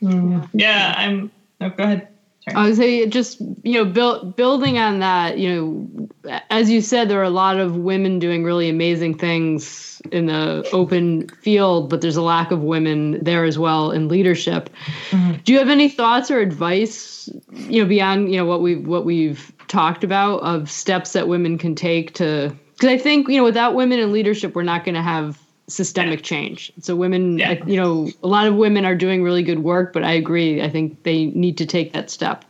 Mm. 0.01 0.49
Yeah, 0.53 0.93
I'm. 0.97 1.31
Oh, 1.61 1.69
go 1.69 1.83
ahead. 1.83 2.09
I 2.55 2.65
would 2.65 2.75
say 2.75 3.05
just 3.07 3.39
you 3.63 3.73
know 3.73 3.85
build, 3.85 4.35
building 4.35 4.77
on 4.77 4.99
that 4.99 5.37
you 5.37 5.49
know 5.49 6.41
as 6.49 6.69
you 6.69 6.81
said 6.81 7.09
there 7.09 7.19
are 7.19 7.23
a 7.23 7.29
lot 7.29 7.59
of 7.59 7.75
women 7.77 8.19
doing 8.19 8.43
really 8.43 8.69
amazing 8.69 9.17
things 9.17 10.01
in 10.11 10.27
the 10.27 10.67
open 10.71 11.27
field 11.41 11.89
but 11.89 12.01
there's 12.01 12.15
a 12.15 12.21
lack 12.21 12.51
of 12.51 12.61
women 12.61 13.23
there 13.23 13.43
as 13.43 13.59
well 13.59 13.91
in 13.91 14.07
leadership. 14.07 14.69
Mm-hmm. 15.09 15.41
Do 15.43 15.53
you 15.53 15.59
have 15.59 15.69
any 15.69 15.89
thoughts 15.89 16.31
or 16.31 16.39
advice 16.39 17.29
you 17.51 17.81
know 17.81 17.87
beyond 17.87 18.31
you 18.31 18.37
know 18.37 18.45
what 18.45 18.61
we've 18.61 18.87
what 18.87 19.05
we've 19.05 19.51
talked 19.67 20.03
about 20.03 20.37
of 20.41 20.69
steps 20.69 21.13
that 21.13 21.27
women 21.27 21.57
can 21.57 21.75
take 21.75 22.13
to 22.15 22.55
because 22.73 22.89
I 22.89 22.97
think 22.97 23.27
you 23.27 23.37
know 23.37 23.43
without 23.43 23.75
women 23.75 23.99
in 23.99 24.11
leadership 24.11 24.55
we're 24.55 24.63
not 24.63 24.83
going 24.85 24.95
to 24.95 25.01
have 25.01 25.39
systemic 25.69 26.23
change. 26.23 26.71
So 26.81 26.95
women 26.95 27.37
Yeah. 27.37 27.51
I- 27.51 27.61
you 27.65 27.77
know 27.77 28.09
a 28.23 28.27
lot 28.27 28.47
of 28.47 28.55
women 28.55 28.85
are 28.85 28.95
doing 28.95 29.23
really 29.23 29.43
good 29.43 29.59
work 29.59 29.93
but 29.93 30.03
I 30.03 30.11
agree 30.13 30.61
I 30.61 30.69
think 30.69 31.03
they 31.03 31.25
need 31.27 31.57
to 31.57 31.65
take 31.65 31.93
that 31.93 32.09
step. 32.09 32.43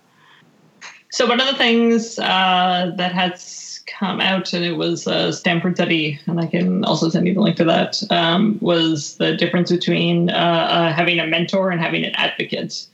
So 1.12 1.26
one 1.28 1.40
of 1.42 1.48
the 1.48 1.56
things 1.56 2.20
uh, 2.20 2.92
that 2.98 3.12
has 3.14 3.82
come 3.88 4.22
out, 4.22 4.54
and 4.54 4.64
it 4.64 4.78
was 4.78 5.08
a 5.08 5.34
Stanford 5.34 5.76
study, 5.76 6.20
and 6.28 6.40
I 6.40 6.46
can 6.46 6.86
also 6.86 7.10
send 7.10 7.28
you 7.28 7.34
the 7.34 7.42
link 7.42 7.58
to 7.58 7.66
that, 7.66 8.02
um, 8.12 8.60
was 8.62 9.18
the 9.18 9.36
difference 9.36 9.72
between 9.72 10.30
uh, 10.30 10.34
uh, 10.34 10.94
having 10.94 11.20
a 11.20 11.26
mentor 11.26 11.72
and 11.72 11.82
having 11.82 12.06
an 12.06 12.14
advocate, 12.14 12.86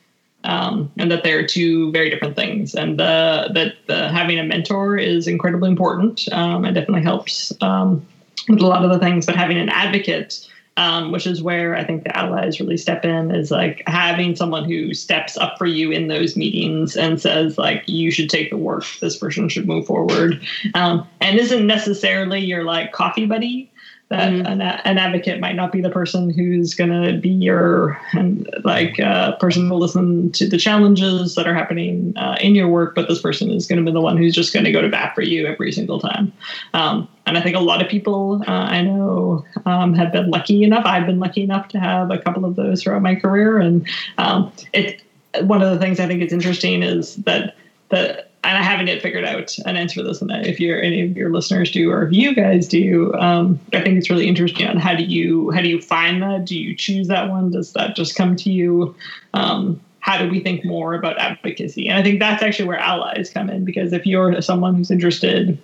um, 0.46 0.90
and 0.98 1.12
that 1.12 1.24
they're 1.24 1.46
two 1.46 1.92
very 1.92 2.10
different 2.10 2.38
things, 2.38 2.74
and 2.74 3.02
uh, 3.02 3.50
that 3.54 3.74
uh, 3.90 4.10
having 4.10 4.40
a 4.40 4.44
mentor 4.44 4.98
is 4.98 5.28
incredibly 5.28 5.70
important 5.70 6.32
um, 6.32 6.64
and 6.64 6.74
definitely 6.74 7.04
helps 7.04 7.52
um, 7.62 8.06
with 8.50 8.62
a 8.62 8.68
lot 8.68 8.84
of 8.84 8.92
the 8.92 9.00
things, 9.00 9.26
but 9.26 9.36
having 9.36 9.58
an 9.58 9.70
advocate 9.70 10.48
um, 10.78 11.12
which 11.12 11.26
is 11.26 11.42
where 11.42 11.76
I 11.76 11.86
think 11.86 12.04
the 12.04 12.18
allies 12.18 12.60
really 12.60 12.78
step 12.78 13.06
in, 13.06 13.34
is 13.34 13.50
like 13.50 13.82
having 13.88 14.36
someone 14.36 14.66
who 14.66 14.94
steps 14.94 15.38
up 15.38 15.58
for 15.58 15.66
you 15.66 15.92
in 15.92 16.08
those 16.08 16.36
meetings 16.36 16.98
and 16.98 17.22
says, 17.22 17.58
like, 17.58 17.84
you 17.88 18.12
should 18.12 18.30
take 18.30 18.50
the 18.50 18.58
work, 18.58 18.84
this 19.00 19.18
person 19.18 19.48
should 19.48 19.68
move 19.68 19.86
forward, 19.86 20.46
um, 20.74 21.08
and 21.22 21.40
isn't 21.40 21.66
necessarily 21.66 22.40
your 22.40 22.64
like 22.64 22.92
coffee 22.92 23.26
buddy. 23.26 23.72
That 24.16 24.34
an, 24.48 24.62
an 24.62 24.98
advocate 24.98 25.40
might 25.40 25.56
not 25.56 25.72
be 25.72 25.82
the 25.82 25.90
person 25.90 26.30
who's 26.30 26.74
going 26.74 26.90
to 26.90 27.18
be 27.18 27.30
your 27.30 28.00
and 28.14 28.50
like 28.64 29.00
uh, 29.00 29.36
person 29.38 29.68
who 29.68 29.76
listen 29.76 30.32
to 30.34 30.48
the 30.48 30.58
challenges 30.58 31.36
that 31.36 31.48
are 31.48 31.54
happening 31.54 32.14
uh, 32.18 32.38
in 32.40 32.56
your 32.56 32.68
work, 32.68 32.96
but 32.96 33.08
this 33.08 33.22
person 33.22 33.50
is 33.52 33.68
going 33.68 33.80
to 33.80 33.86
be 33.86 33.94
the 33.94 34.02
one 34.02 34.18
who's 34.18 34.34
just 34.34 34.54
going 34.54 34.66
to 34.66 34.72
go 34.72 34.82
to 34.82 34.90
bat 34.90 35.14
for 35.16 35.22
you 35.22 35.46
every 35.46 35.72
single 35.72 36.00
time. 36.00 36.32
Um, 36.74 37.08
and 37.26 37.38
I 37.38 37.42
think 37.42 37.56
a 37.56 37.60
lot 37.60 37.82
of 37.82 37.90
people 37.90 38.44
uh, 38.48 38.52
I 38.52 38.82
know 38.82 39.46
um, 39.66 39.94
have 39.94 40.12
been 40.12 40.30
lucky 40.30 40.64
enough. 40.64 40.86
I've 40.86 41.06
been 41.06 41.20
lucky 41.20 41.44
enough 41.44 41.68
to 41.70 41.80
have 41.80 42.12
a 42.12 42.18
couple 42.18 42.46
of 42.46 42.56
those 42.56 42.84
throughout 42.84 43.02
my 43.02 43.16
career, 43.16 43.60
and 43.60 43.88
um, 44.18 44.52
it. 44.74 45.02
One 45.42 45.62
of 45.62 45.70
the 45.70 45.78
things 45.78 46.00
I 46.00 46.08
think 46.08 46.22
is 46.22 46.32
interesting 46.32 46.82
is 46.82 47.18
that 47.18 47.58
that, 47.90 48.32
and 48.46 48.58
I 48.58 48.62
haven't 48.62 48.88
yet 48.88 49.02
figured 49.02 49.26
out 49.26 49.58
an 49.66 49.76
answer 49.76 50.02
to 50.02 50.04
this. 50.04 50.22
And 50.22 50.32
if 50.46 50.60
you're 50.60 50.82
any 50.82 51.02
of 51.02 51.18
your 51.18 51.32
listeners 51.32 51.72
do, 51.72 51.92
or 51.92 52.04
if 52.04 52.14
you 52.14 52.36
guys 52.36 52.68
do, 52.68 53.14
um, 53.16 53.60
I 53.74 53.82
think 53.82 53.98
it's 53.98 54.10
really 54.10 54.28
interesting 54.28 54.68
on 54.68 54.78
how 54.78 54.96
do 54.96 55.04
you 55.04 55.52
how 55.52 55.62
do 55.62 55.68
you 55.68 55.82
find 55.82 56.22
that? 56.22 56.46
Do 56.46 56.58
you 56.58 56.76
choose 56.76 57.08
that 57.08 57.30
one? 57.30 57.52
Does 57.52 57.74
that 57.74 57.96
just 57.96 58.16
come 58.16 58.36
to 58.38 58.52
you? 58.52 58.96
Um, 59.34 59.82
how 60.00 60.20
do 60.20 60.30
we 60.30 60.40
think 60.40 60.64
more 60.64 60.94
about 60.94 61.18
advocacy? 61.18 61.90
And 61.90 61.98
I 61.98 62.04
think 62.04 62.20
that's 62.20 62.44
actually 62.44 62.68
where 62.68 62.78
allies 62.78 63.32
come 63.32 63.50
in 63.50 63.66
because 63.66 63.92
if 63.92 64.06
you're 64.06 64.40
someone 64.42 64.76
who's 64.76 64.92
interested 64.92 65.58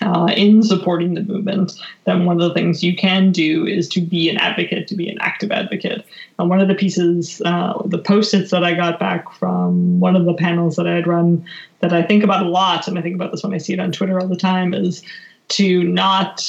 uh, 0.00 0.28
in 0.36 0.62
supporting 0.62 1.14
the 1.14 1.22
movement, 1.22 1.72
then 2.04 2.24
one 2.24 2.40
of 2.40 2.48
the 2.48 2.54
things 2.54 2.84
you 2.84 2.94
can 2.94 3.32
do 3.32 3.66
is 3.66 3.88
to 3.88 4.00
be 4.00 4.28
an 4.28 4.36
advocate, 4.36 4.88
to 4.88 4.94
be 4.94 5.08
an 5.08 5.18
active 5.20 5.50
advocate. 5.50 6.04
And 6.38 6.50
one 6.50 6.60
of 6.60 6.68
the 6.68 6.74
pieces, 6.74 7.40
uh, 7.44 7.80
the 7.84 7.98
post-its 7.98 8.50
that 8.50 8.64
I 8.64 8.74
got 8.74 8.98
back 8.98 9.32
from 9.32 10.00
one 10.00 10.16
of 10.16 10.24
the 10.24 10.34
panels 10.34 10.76
that 10.76 10.86
I 10.86 10.94
had 10.94 11.06
run, 11.06 11.44
that 11.80 11.92
I 11.92 12.02
think 12.02 12.24
about 12.24 12.44
a 12.44 12.48
lot, 12.48 12.88
and 12.88 12.98
I 12.98 13.02
think 13.02 13.14
about 13.14 13.30
this 13.30 13.42
when 13.42 13.54
I 13.54 13.58
see 13.58 13.72
it 13.72 13.80
on 13.80 13.92
Twitter 13.92 14.20
all 14.20 14.28
the 14.28 14.36
time, 14.36 14.74
is 14.74 15.02
to 15.48 15.84
not 15.84 16.42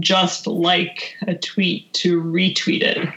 just 0.00 0.46
like 0.46 1.14
a 1.26 1.34
tweet, 1.34 1.92
to 1.94 2.22
retweet 2.22 2.82
it, 2.82 3.08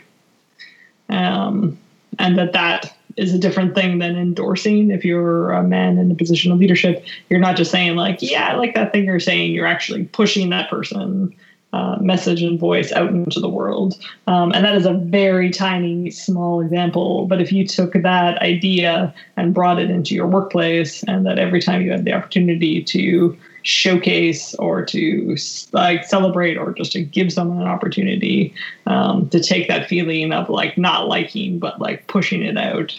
um, 1.10 1.78
and 2.20 2.38
that 2.38 2.54
that 2.54 2.97
is 3.18 3.34
a 3.34 3.40
different 3.40 3.76
thing 3.76 4.00
than 4.00 4.16
endorsing. 4.16 4.92
If 4.92 5.04
you're 5.04 5.52
a 5.52 5.64
man 5.64 5.98
in 5.98 6.12
a 6.12 6.16
position 6.16 6.52
of 6.52 6.60
leadership, 6.60 7.04
you're 7.30 7.40
not 7.40 7.58
just 7.58 7.72
saying 7.72 7.96
like, 7.96 8.20
"Yeah, 8.22 8.50
I 8.50 8.56
like 8.56 8.76
that 8.76 8.94
thing 8.94 9.06
you're 9.06 9.20
saying." 9.20 9.54
You're 9.54 9.68
actually 9.68 10.06
pushing 10.06 10.50
that 10.50 10.70
person 10.70 11.36
uh, 11.74 11.98
message 12.00 12.42
and 12.42 12.60
voice 12.60 12.92
out 12.94 13.10
into 13.10 13.40
the 13.40 13.50
world. 13.50 13.96
Um, 14.26 14.52
and 14.54 14.64
that 14.64 14.76
is 14.76 14.86
a 14.86 14.94
very 14.94 15.52
tiny, 15.52 16.10
small 16.10 16.62
example. 16.62 17.26
But 17.26 17.42
if 17.42 17.52
you 17.52 17.68
took 17.68 17.94
that 17.94 18.42
idea 18.42 19.14
and 19.36 19.54
brought 19.54 19.80
it 19.80 19.90
into 19.90 20.16
your 20.16 20.28
workplace, 20.28 21.04
and 21.04 21.26
that 21.26 21.38
every 21.38 21.62
time 21.62 21.82
you 21.82 21.92
had 21.92 22.06
the 22.06 22.14
opportunity 22.14 22.82
to 22.84 23.38
showcase 23.64 24.56
or 24.56 24.86
to 24.86 25.36
like 25.74 26.06
celebrate 26.06 26.58
or 26.58 26.72
just 26.72 26.94
to 26.94 27.04
give 27.04 27.34
someone 27.34 27.62
an 27.62 27.68
opportunity 27.68 28.54
um, 28.86 29.28
to 29.30 29.42
take 29.42 29.68
that 29.68 29.90
feeling 29.90 30.32
of 30.32 30.50
like 30.50 30.78
not 30.78 31.10
liking 31.10 31.60
but 31.60 31.82
like 31.82 32.08
pushing 32.08 32.44
it 32.44 32.58
out 32.58 32.98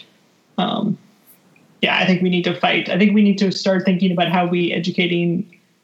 um, 0.59 0.97
yeah 1.81 1.97
i 1.97 2.05
think 2.05 2.21
we 2.21 2.29
need 2.29 2.43
to 2.43 2.53
fight. 2.59 2.89
I 2.89 2.97
think 2.99 3.13
we 3.15 3.21
need 3.23 3.37
to 3.39 3.51
start 3.51 3.85
thinking 3.85 4.11
about 4.11 4.29
how 4.31 4.45
we 4.45 4.71
educating 4.73 5.31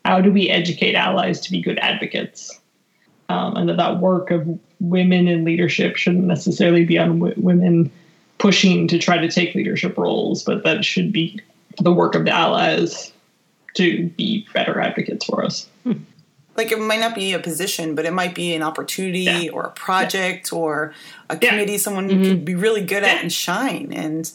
how 0.04 0.22
do 0.22 0.32
we 0.32 0.50
educate 0.50 0.94
allies 0.94 1.40
to 1.42 1.52
be 1.52 1.60
good 1.62 1.80
advocates? 1.80 2.60
Um, 3.28 3.56
and 3.58 3.68
that 3.70 3.78
that 3.78 4.00
work 4.00 4.30
of 4.30 4.48
women 4.80 5.28
in 5.28 5.44
leadership 5.46 5.96
shouldn't 5.96 6.26
necessarily 6.26 6.86
be 6.86 7.00
on 7.00 7.18
w- 7.20 7.34
women 7.38 7.92
pushing 8.38 8.88
to 8.90 9.00
try 9.00 9.18
to 9.18 9.28
take 9.32 9.56
leadership 9.56 9.98
roles 9.98 10.44
but 10.44 10.64
that 10.64 10.86
should 10.86 11.12
be 11.12 11.40
the 11.82 11.92
work 11.92 12.14
of 12.14 12.26
the 12.26 12.32
allies 12.32 13.12
to 13.74 14.08
be 14.10 14.46
better 14.54 14.80
advocates 14.80 15.26
for 15.26 15.44
us. 15.44 15.68
Like 16.56 16.72
it 16.72 16.80
might 16.80 17.02
not 17.02 17.16
be 17.16 17.34
a 17.34 17.40
position, 17.40 17.96
but 17.96 18.06
it 18.06 18.14
might 18.14 18.34
be 18.34 18.54
an 18.56 18.62
opportunity 18.64 19.20
Yeah. 19.24 19.50
or 19.52 19.64
a 19.64 19.72
project 19.72 20.54
or 20.54 20.94
a 21.30 21.38
Yeah. 21.42 21.50
committee 21.50 21.78
someone 21.78 22.08
could 22.08 22.46
be 22.46 22.56
really 22.56 22.82
good 22.82 23.04
at 23.04 23.22
and 23.22 23.34
shine. 23.34 23.92
And 23.92 24.32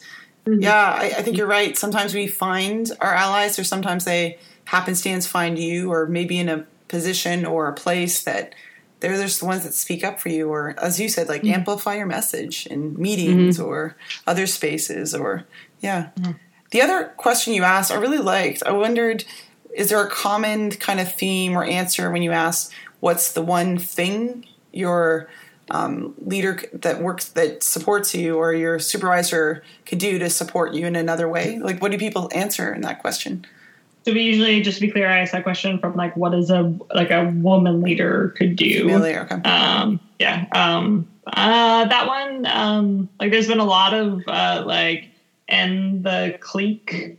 Mm-hmm. 0.47 0.63
yeah, 0.63 0.97
I, 0.99 1.07
I 1.19 1.23
think 1.23 1.37
you're 1.37 1.47
right. 1.47 1.77
Sometimes 1.77 2.15
we 2.15 2.27
find 2.27 2.91
our 3.01 3.15
allies, 3.15 3.59
or 3.59 3.65
sometimes 3.65 4.05
they 4.05 4.39
happenstance 4.65 5.27
find 5.27 5.59
you, 5.59 5.93
or 5.93 6.07
maybe 6.07 6.39
in 6.39 6.49
a 6.49 6.67
position 6.89 7.45
or 7.45 7.69
a 7.69 7.75
place 7.75 8.25
that 8.25 8.55
they're 9.01 9.17
just 9.17 9.41
the 9.41 9.47
ones 9.47 9.65
that 9.65 9.75
speak 9.75 10.05
up 10.05 10.21
for 10.21 10.29
you, 10.29 10.49
or 10.49 10.75
as 10.79 11.01
you 11.01 11.09
said, 11.09 11.29
like 11.29 11.43
mm-hmm. 11.43 11.55
amplify 11.55 11.97
your 11.97 12.07
message 12.07 12.67
in 12.67 13.01
meetings 13.01 13.59
mm-hmm. 13.59 13.67
or 13.67 13.97
other 14.27 14.47
spaces, 14.47 15.15
or 15.15 15.45
yeah. 15.81 16.11
The 16.71 16.83
other 16.83 17.13
question 17.17 17.55
you 17.55 17.65
asked, 17.65 17.91
I 17.91 17.97
really 17.97 18.19
liked. 18.19 18.63
I 18.65 18.73
wondered, 18.73 19.25
is 19.75 19.89
there 19.89 20.05
a 20.05 20.11
common 20.11 20.71
kind 20.73 21.01
of 21.01 21.13
theme 21.13 21.57
or 21.57 21.65
answer 21.65 22.11
when 22.11 22.23
you 22.23 22.31
ask, 22.31 22.73
what's 23.01 23.33
the 23.33 23.43
one 23.43 23.79
thing 23.79 24.47
your 24.73 25.29
um, 25.71 26.15
leader 26.19 26.61
that 26.73 27.01
works 27.01 27.29
that 27.31 27.63
supports 27.63 28.15
you 28.15 28.37
or 28.37 28.53
your 28.53 28.79
supervisor 28.79 29.63
could 29.87 29.99
do 29.99 30.19
to 30.19 30.31
support 30.31 30.75
you 30.75 30.87
in 30.87 30.97
another 30.97 31.29
way? 31.29 31.59
Like, 31.59 31.81
what 31.81 31.93
do 31.93 31.99
people 31.99 32.29
answer 32.33 32.73
in 32.73 32.83
that 32.83 33.01
question? 33.01 33.47
so 34.03 34.15
we 34.15 34.23
usually 34.23 34.63
just 34.63 34.79
to 34.79 34.87
be 34.87 34.91
clear 34.91 35.07
i 35.07 35.19
ask 35.19 35.33
that 35.33 35.43
question 35.43 35.79
from 35.79 35.95
like 35.95 36.17
what 36.17 36.33
is 36.33 36.49
a 36.49 36.75
like 36.95 37.11
a 37.11 37.31
woman 37.43 37.83
leader 37.83 38.31
could 38.39 38.57
do 38.57 38.85
Familiar, 38.85 39.29
okay. 39.31 39.47
um, 39.47 40.01
yeah 40.19 40.47
um, 40.53 41.07
uh, 41.27 41.85
that 41.85 42.07
one, 42.07 42.47
um, 42.47 43.09
like, 43.19 43.31
there's 43.31 43.49
been 43.49 43.61
a 43.61 43.65
lot 43.65 43.95
of 43.95 44.23
uh, 44.27 44.63
like, 44.67 45.09
and 45.49 46.03
the 46.03 46.37
clique, 46.41 47.19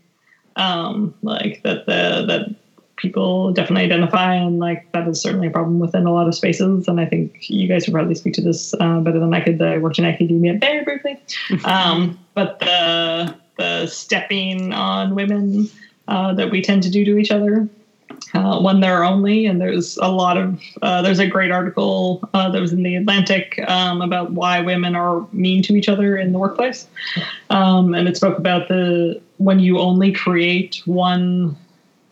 um, 0.56 1.14
like 1.22 1.62
that 1.64 1.86
the 1.86 2.26
that 2.28 2.56
people 3.02 3.52
definitely 3.52 3.86
identify, 3.86 4.36
and 4.36 4.60
like 4.60 4.90
that 4.92 5.08
is 5.08 5.22
certainly 5.22 5.48
a 5.48 5.52
problem 5.52 5.80
within 5.80 6.06
a 6.06 6.14
lot 6.14 6.28
of 6.28 6.36
spaces. 6.36 6.88
And 6.88 7.00
I 7.00 7.06
think 7.06 7.50
you 7.50 7.68
guys 7.68 7.88
would 7.88 7.94
probably 7.94 8.16
speak 8.16 8.34
to 8.36 8.42
this 8.42 8.74
uh, 8.80 9.00
better 9.00 9.20
than 9.20 9.34
I 9.34 9.42
could. 9.42 9.62
I 9.62 9.80
worked 9.80 10.00
in 10.00 10.06
academia 10.06 10.58
very 10.58 10.84
briefly, 10.84 11.20
um, 11.66 12.20
but 12.34 12.60
the 12.60 13.36
the 13.58 13.88
stepping 13.88 14.74
on 14.74 15.16
women 15.16 15.70
uh, 16.08 16.34
that 16.34 16.52
we 16.52 16.62
tend 16.62 16.84
to 16.84 16.90
do 16.90 17.04
to 17.06 17.18
each 17.18 17.32
other 17.32 17.68
uh, 18.34 18.60
when 18.60 18.80
they're 18.80 19.04
only. 19.04 19.46
And 19.46 19.60
there's 19.60 19.98
a 19.98 20.08
lot 20.08 20.38
of 20.38 20.62
uh, 20.82 21.02
there's 21.02 21.20
a 21.20 21.28
great 21.28 21.52
article 21.52 22.28
uh, 22.34 22.50
that 22.50 22.62
was 22.62 22.74
in 22.74 22.84
the 22.84 22.96
Atlantic 22.96 23.60
um, 23.68 24.02
about 24.02 24.32
why 24.32 24.62
women 24.62 24.96
are 24.96 25.28
mean 25.32 25.64
to 25.64 25.76
each 25.76 25.90
other 25.90 26.18
in 26.18 26.32
the 26.32 26.40
workplace, 26.40 26.88
um, 27.50 27.94
and 27.94 28.08
it 28.08 28.16
spoke 28.16 28.38
about 28.38 28.68
the 28.68 29.20
when 29.38 29.60
you 29.60 29.80
only 29.80 30.12
create 30.12 30.82
one 30.86 31.58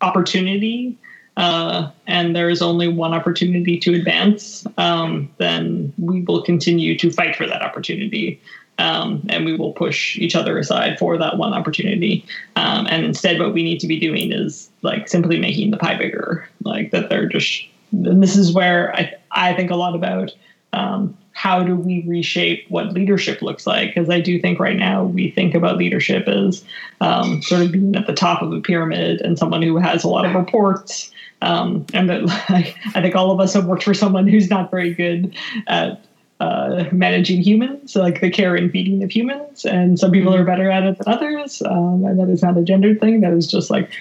opportunity. 0.01 0.97
Uh, 1.37 1.89
and 2.05 2.35
there 2.35 2.49
is 2.49 2.61
only 2.61 2.87
one 2.87 3.13
opportunity 3.13 3.79
to 3.79 3.93
advance, 3.93 4.67
um, 4.77 5.29
then 5.37 5.93
we 5.97 6.21
will 6.23 6.41
continue 6.41 6.97
to 6.97 7.09
fight 7.09 7.33
for 7.33 7.47
that 7.47 7.61
opportunity 7.61 8.41
um, 8.79 9.21
and 9.29 9.45
we 9.45 9.55
will 9.55 9.73
push 9.73 10.17
each 10.17 10.35
other 10.35 10.57
aside 10.57 10.97
for 10.97 11.17
that 11.17 11.37
one 11.37 11.53
opportunity. 11.53 12.25
Um, 12.55 12.87
and 12.89 13.03
instead, 13.03 13.39
what 13.39 13.53
we 13.53 13.61
need 13.61 13.79
to 13.81 13.87
be 13.87 13.99
doing 13.99 14.31
is 14.31 14.69
like 14.81 15.07
simply 15.07 15.37
making 15.37 15.71
the 15.71 15.77
pie 15.77 15.97
bigger. 15.97 16.49
Like 16.63 16.91
that, 16.91 17.09
they're 17.09 17.27
just. 17.27 17.65
And 17.91 18.23
this 18.23 18.37
is 18.37 18.53
where 18.53 18.95
I 18.95 19.13
I 19.31 19.53
think 19.53 19.69
a 19.69 19.75
lot 19.75 19.95
about 19.95 20.31
um, 20.73 21.17
how 21.39 21.63
do 21.63 21.73
we 21.73 22.03
reshape 22.05 22.65
what 22.67 22.91
leadership 22.91 23.41
looks 23.41 23.65
like? 23.65 23.95
Because 23.95 24.09
I 24.09 24.19
do 24.19 24.41
think 24.41 24.59
right 24.59 24.75
now 24.75 25.05
we 25.05 25.31
think 25.31 25.55
about 25.55 25.77
leadership 25.77 26.27
as 26.27 26.65
um, 26.99 27.41
sort 27.43 27.61
of 27.61 27.71
being 27.71 27.95
at 27.95 28.07
the 28.07 28.13
top 28.13 28.41
of 28.41 28.51
a 28.51 28.59
pyramid 28.59 29.21
and 29.21 29.39
someone 29.39 29.61
who 29.61 29.77
has 29.77 30.03
a 30.03 30.09
lot 30.09 30.25
of 30.25 30.35
reports. 30.35 31.11
Um, 31.41 31.85
and 31.93 32.09
that 32.09 32.23
like, 32.49 32.75
I 32.93 33.01
think 33.01 33.15
all 33.15 33.31
of 33.31 33.39
us 33.39 33.53
have 33.53 33.67
worked 33.67 33.83
for 33.83 33.93
someone 33.93 34.27
who's 34.27 34.49
not 34.49 34.69
very 34.69 34.93
good 34.93 35.33
at 35.67 36.03
uh, 36.41 36.83
managing 36.91 37.41
humans, 37.41 37.95
like 37.95 38.19
the 38.19 38.29
care 38.29 38.57
and 38.57 38.69
feeding 38.69 39.01
of 39.01 39.09
humans. 39.09 39.63
And 39.63 39.97
some 39.97 40.11
people 40.11 40.35
are 40.35 40.43
better 40.43 40.69
at 40.69 40.83
it 40.83 40.97
than 40.97 41.13
others. 41.13 41.61
Um, 41.61 42.03
and 42.03 42.19
that 42.19 42.27
is 42.27 42.43
not 42.43 42.57
a 42.57 42.63
gendered 42.63 42.99
thing. 42.99 43.21
That 43.21 43.31
is 43.31 43.47
just 43.47 43.69
like 43.69 43.91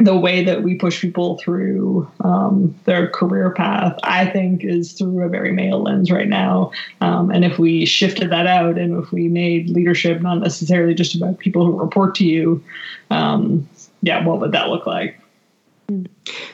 the 0.00 0.16
way 0.16 0.42
that 0.42 0.62
we 0.62 0.74
push 0.74 1.00
people 1.00 1.38
through 1.38 2.10
um, 2.20 2.74
their 2.84 3.08
career 3.08 3.50
path, 3.50 3.98
I 4.02 4.26
think, 4.26 4.64
is 4.64 4.92
through 4.92 5.22
a 5.22 5.28
very 5.28 5.52
male 5.52 5.82
lens 5.82 6.10
right 6.10 6.28
now. 6.28 6.72
Um, 7.02 7.30
and 7.30 7.44
if 7.44 7.58
we 7.58 7.84
shifted 7.84 8.30
that 8.30 8.46
out 8.46 8.78
and 8.78 9.02
if 9.02 9.12
we 9.12 9.28
made 9.28 9.68
leadership 9.68 10.22
not 10.22 10.38
necessarily 10.38 10.94
just 10.94 11.14
about 11.14 11.38
people 11.38 11.66
who 11.66 11.78
report 11.78 12.14
to 12.16 12.24
you, 12.24 12.64
um, 13.10 13.68
yeah, 14.02 14.24
what 14.24 14.40
would 14.40 14.52
that 14.52 14.68
look 14.68 14.86
like? 14.86 15.20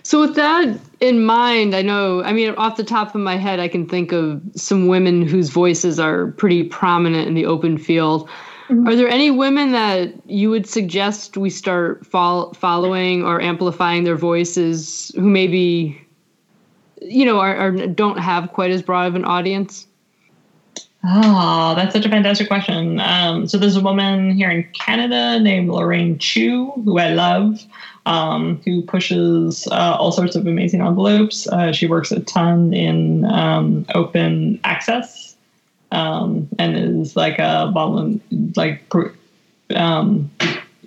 So, 0.02 0.20
with 0.20 0.34
that 0.36 0.78
in 1.00 1.24
mind, 1.24 1.74
I 1.74 1.82
know, 1.82 2.22
I 2.22 2.32
mean, 2.32 2.54
off 2.54 2.76
the 2.76 2.84
top 2.84 3.14
of 3.14 3.20
my 3.20 3.36
head, 3.36 3.60
I 3.60 3.68
can 3.68 3.86
think 3.86 4.12
of 4.12 4.40
some 4.54 4.88
women 4.88 5.26
whose 5.26 5.50
voices 5.50 6.00
are 6.00 6.28
pretty 6.32 6.64
prominent 6.64 7.28
in 7.28 7.34
the 7.34 7.44
open 7.44 7.76
field. 7.76 8.28
Mm-hmm. 8.68 8.88
Are 8.88 8.96
there 8.96 9.08
any 9.08 9.30
women 9.30 9.72
that 9.72 10.12
you 10.26 10.50
would 10.50 10.68
suggest 10.68 11.36
we 11.36 11.50
start 11.50 12.04
fol- 12.04 12.52
following 12.54 13.24
or 13.24 13.40
amplifying 13.40 14.04
their 14.04 14.16
voices 14.16 15.12
who 15.14 15.22
maybe, 15.22 16.00
you 17.00 17.24
know, 17.24 17.38
are, 17.38 17.56
are 17.56 17.86
don't 17.86 18.18
have 18.18 18.52
quite 18.52 18.70
as 18.70 18.82
broad 18.82 19.06
of 19.06 19.14
an 19.14 19.24
audience? 19.24 19.86
Oh, 21.04 21.74
that's 21.76 21.92
such 21.94 22.04
a 22.04 22.08
fantastic 22.08 22.48
question. 22.48 22.98
Um, 22.98 23.46
so 23.46 23.58
there's 23.58 23.76
a 23.76 23.80
woman 23.80 24.32
here 24.32 24.50
in 24.50 24.64
Canada 24.72 25.38
named 25.38 25.68
Lorraine 25.68 26.18
Chu, 26.18 26.72
who 26.84 26.98
I 26.98 27.10
love 27.10 27.64
um, 28.06 28.60
who 28.64 28.82
pushes 28.82 29.66
uh, 29.70 29.96
all 29.98 30.12
sorts 30.12 30.36
of 30.36 30.46
amazing 30.46 30.80
envelopes. 30.80 31.46
Uh, 31.48 31.72
she 31.72 31.86
works 31.86 32.12
a 32.12 32.20
ton 32.20 32.72
in 32.72 33.24
um, 33.26 33.84
open 33.94 34.60
access 34.64 35.25
um, 35.92 36.48
and 36.58 36.76
is 36.76 37.16
like 37.16 37.38
a 37.38 37.72
like 38.56 38.82
um, 39.74 40.30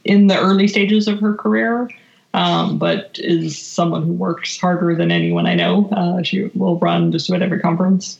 in 0.03 0.27
the 0.27 0.39
early 0.39 0.67
stages 0.67 1.07
of 1.07 1.19
her 1.19 1.33
career. 1.33 1.89
Um, 2.35 2.77
but 2.77 3.17
is 3.23 3.57
someone 3.57 4.03
who 4.03 4.13
works 4.13 4.59
harder 4.59 4.93
than 4.93 5.09
anyone 5.09 5.47
I 5.47 5.55
know. 5.55 5.89
Uh, 5.89 6.21
she 6.21 6.43
will 6.53 6.77
run 6.77 7.11
just 7.11 7.27
about 7.27 7.41
every 7.41 7.59
conference 7.59 8.19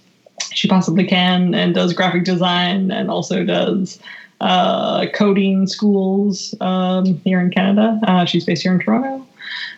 she 0.52 0.68
possibly 0.68 1.06
can 1.06 1.54
and 1.54 1.74
does 1.74 1.94
graphic 1.94 2.24
design 2.24 2.92
and 2.92 3.10
also 3.10 3.44
does 3.44 4.00
uh, 4.42 5.06
coding 5.14 5.68
schools 5.68 6.56
um, 6.62 7.06
here 7.24 7.40
in 7.40 7.52
Canada. 7.52 8.00
Uh, 8.04 8.26
she's 8.26 8.46
based 8.46 8.64
here 8.64 8.74
in 8.74 8.80
Toronto. 8.80 9.26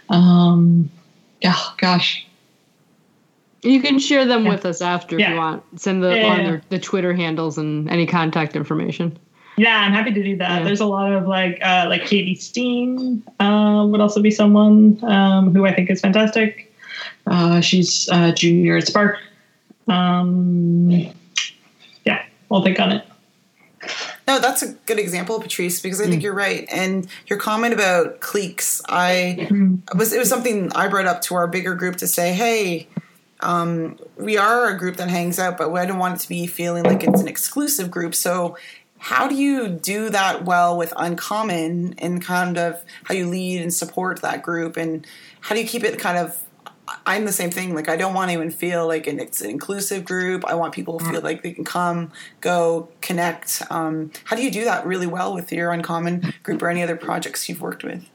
Um, 0.09 0.89
yeah, 1.41 1.57
gosh. 1.77 2.25
You 3.63 3.81
can 3.81 3.99
share 3.99 4.25
them 4.25 4.45
yeah. 4.45 4.51
with 4.51 4.65
us 4.65 4.81
after 4.81 5.19
yeah. 5.19 5.25
if 5.25 5.31
you 5.31 5.37
want. 5.37 5.79
Send 5.79 6.03
the, 6.03 6.17
yeah, 6.17 6.25
on 6.25 6.37
their, 6.43 6.61
the 6.69 6.79
Twitter 6.79 7.13
handles 7.13 7.57
and 7.57 7.89
any 7.89 8.07
contact 8.07 8.55
information. 8.55 9.17
Yeah, 9.57 9.77
I'm 9.77 9.91
happy 9.91 10.13
to 10.13 10.23
do 10.23 10.37
that. 10.37 10.63
There's 10.63 10.79
a 10.79 10.85
lot 10.85 11.11
of 11.11 11.27
like 11.27 11.59
uh, 11.61 11.85
like 11.87 12.05
Katie 12.05 12.35
Steen 12.35 13.23
uh, 13.39 13.85
would 13.87 14.01
also 14.01 14.21
be 14.21 14.31
someone 14.31 14.99
um, 15.03 15.53
who 15.53 15.65
I 15.65 15.73
think 15.73 15.89
is 15.91 16.01
fantastic. 16.01 16.73
Uh, 17.27 17.61
she's 17.61 18.09
uh, 18.11 18.31
junior 18.31 18.77
at 18.77 18.85
SPARC. 18.85 19.17
Um, 19.87 20.89
yeah, 22.05 22.25
I'll 22.49 22.63
think 22.63 22.79
on 22.79 22.93
it. 22.93 23.05
No, 24.27 24.39
that's 24.39 24.63
a 24.63 24.73
good 24.85 24.99
example, 24.99 25.39
Patrice, 25.39 25.81
because 25.81 25.99
I 25.99 26.05
think 26.05 26.21
mm. 26.21 26.23
you're 26.23 26.33
right. 26.33 26.67
And 26.71 27.07
your 27.27 27.37
comment 27.37 27.73
about 27.73 28.21
cliques, 28.21 28.81
I 28.87 29.47
mm. 29.49 29.81
was 29.95 30.13
it 30.13 30.19
was 30.19 30.29
something 30.29 30.71
I 30.73 30.87
brought 30.87 31.07
up 31.07 31.21
to 31.23 31.35
our 31.35 31.47
bigger 31.47 31.75
group 31.75 31.97
to 31.97 32.07
say, 32.07 32.33
hey, 32.33 32.87
um, 33.41 33.97
we 34.17 34.37
are 34.37 34.69
a 34.69 34.77
group 34.77 34.97
that 34.97 35.09
hangs 35.09 35.39
out, 35.39 35.57
but 35.57 35.71
I 35.73 35.85
don't 35.85 35.99
want 35.99 36.15
it 36.15 36.19
to 36.21 36.29
be 36.29 36.47
feeling 36.47 36.83
like 36.83 37.03
it's 37.03 37.21
an 37.21 37.27
exclusive 37.27 37.89
group. 37.89 38.15
So 38.15 38.57
how 38.97 39.27
do 39.27 39.35
you 39.35 39.67
do 39.67 40.09
that 40.11 40.45
well 40.45 40.77
with 40.77 40.93
uncommon 40.95 41.95
and 41.97 42.21
kind 42.21 42.57
of 42.57 42.83
how 43.03 43.15
you 43.15 43.27
lead 43.27 43.61
and 43.61 43.73
support 43.73 44.21
that 44.21 44.43
group 44.43 44.77
and 44.77 45.07
how 45.39 45.55
do 45.55 45.61
you 45.61 45.67
keep 45.67 45.83
it 45.83 45.97
kind 45.97 46.19
of 46.19 46.39
I'm 47.05 47.25
the 47.25 47.31
same 47.31 47.51
thing. 47.51 47.73
Like 47.73 47.89
I 47.89 47.95
don't 47.95 48.13
want 48.13 48.29
to 48.29 48.33
even 48.33 48.51
feel 48.51 48.87
like 48.87 49.07
an, 49.07 49.19
it's 49.19 49.41
an 49.41 49.49
inclusive 49.49 50.05
group. 50.05 50.45
I 50.45 50.55
want 50.55 50.73
people 50.73 50.99
to 50.99 51.05
feel 51.05 51.21
mm. 51.21 51.23
like 51.23 51.41
they 51.41 51.53
can 51.53 51.63
come, 51.63 52.11
go, 52.41 52.89
connect. 53.01 53.61
Um, 53.69 54.11
how 54.25 54.35
do 54.35 54.43
you 54.43 54.51
do 54.51 54.65
that 54.65 54.85
really 54.85 55.07
well 55.07 55.33
with 55.33 55.51
your 55.51 55.71
Uncommon 55.71 56.33
group 56.43 56.61
or 56.61 56.69
any 56.69 56.83
other 56.83 56.97
projects 56.97 57.47
you've 57.47 57.61
worked 57.61 57.83
with? 57.83 58.05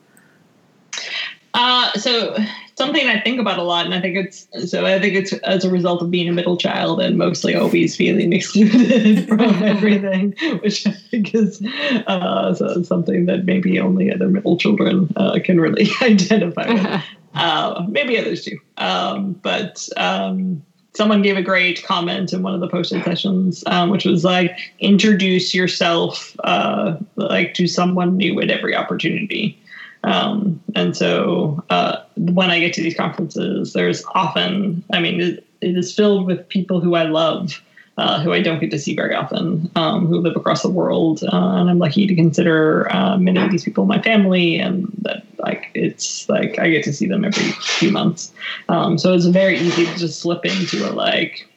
Uh, 1.57 1.91
so 1.95 2.37
something 2.75 3.09
I 3.09 3.19
think 3.21 3.41
about 3.41 3.59
a 3.59 3.63
lot, 3.63 3.87
and 3.87 3.95
I 3.95 4.01
think 4.01 4.17
it's 4.17 4.47
so. 4.71 4.85
I 4.85 5.01
think 5.01 5.15
it's 5.15 5.33
as 5.33 5.65
a 5.65 5.71
result 5.71 6.03
of 6.03 6.11
being 6.11 6.29
a 6.29 6.33
middle 6.33 6.59
child 6.59 7.01
and 7.01 7.17
mostly 7.17 7.55
always 7.55 7.97
feeling 7.97 8.33
excluded 8.35 9.27
from 9.27 9.41
everything, 9.63 10.35
which 10.61 10.87
I 10.87 10.93
think 10.93 11.35
is 11.35 11.63
uh, 12.07 12.55
so 12.55 12.83
something 12.83 13.25
that 13.25 13.47
maybe 13.47 13.81
only 13.81 14.13
other 14.13 14.29
middle 14.29 14.59
children 14.59 15.11
uh, 15.17 15.39
can 15.43 15.59
really 15.59 15.89
identify 16.03 16.73
with. 16.73 17.03
Uh, 17.35 17.87
maybe 17.89 18.19
others 18.19 18.45
too. 18.45 18.59
Um, 18.77 19.33
but 19.43 19.89
um, 19.97 20.63
someone 20.95 21.23
gave 21.23 21.39
a 21.39 21.43
great 21.43 21.83
comment 21.85 22.35
in 22.35 22.43
one 22.43 22.55
of 22.55 22.61
the 22.61 22.69
posted 22.69 23.03
sessions, 23.05 23.65
um, 23.67 23.91
which 23.91 24.05
was 24.05 24.25
like, 24.25 24.59
introduce 24.79 25.55
yourself 25.55 26.37
uh, 26.45 26.97
like 27.17 27.55
to 27.55 27.67
someone 27.67 28.17
new 28.17 28.41
at 28.41 28.51
every 28.51 28.75
opportunity. 28.75 29.59
Um, 30.07 30.61
and 30.75 30.97
so 30.97 31.63
uh, 31.69 31.99
when 32.17 32.51
I 32.51 32.61
get 32.61 32.73
to 32.75 32.83
these 32.83 32.97
conferences, 32.97 33.73
there's 33.73 34.05
often, 34.15 34.83
I 34.93 35.01
mean, 35.01 35.21
it, 35.21 35.47
it 35.61 35.77
is 35.77 35.95
filled 35.95 36.27
with 36.27 36.49
people 36.49 36.81
who 36.81 36.95
I 36.95 37.03
love 37.05 37.61
uh, 37.99 38.21
who 38.21 38.33
I 38.33 38.43
don't 38.43 38.61
get 38.61 38.71
to 38.73 38.79
see 38.79 38.95
very 38.95 39.15
often, 39.15 39.71
um, 39.75 40.07
who 40.07 40.19
live 40.19 40.37
across 40.37 40.63
the 40.63 40.69
world, 40.69 41.23
uh, 41.23 41.29
and 41.33 41.71
I'm 41.71 41.79
lucky 41.79 42.07
to 42.07 42.15
consider 42.15 42.93
uh, 42.95 43.17
many 43.17 43.41
of 43.41 43.51
these 43.51 43.65
people 43.65 43.87
my 43.87 44.03
family, 44.03 44.59
and 44.59 44.87
that 45.03 45.25
like 45.39 45.71
it's 45.75 46.29
like 46.29 46.59
I 46.59 46.69
get 46.69 46.85
to 46.85 46.93
see 46.93 47.07
them 47.07 47.25
every 47.25 47.53
few 47.53 47.91
months. 47.91 48.33
Um, 48.69 48.99
so 48.99 49.15
it's 49.15 49.25
very 49.27 49.59
easy 49.59 49.87
to 49.87 49.97
just 49.97 50.21
slip 50.21 50.45
into 50.45 50.87
a 50.89 50.93
like 50.93 51.49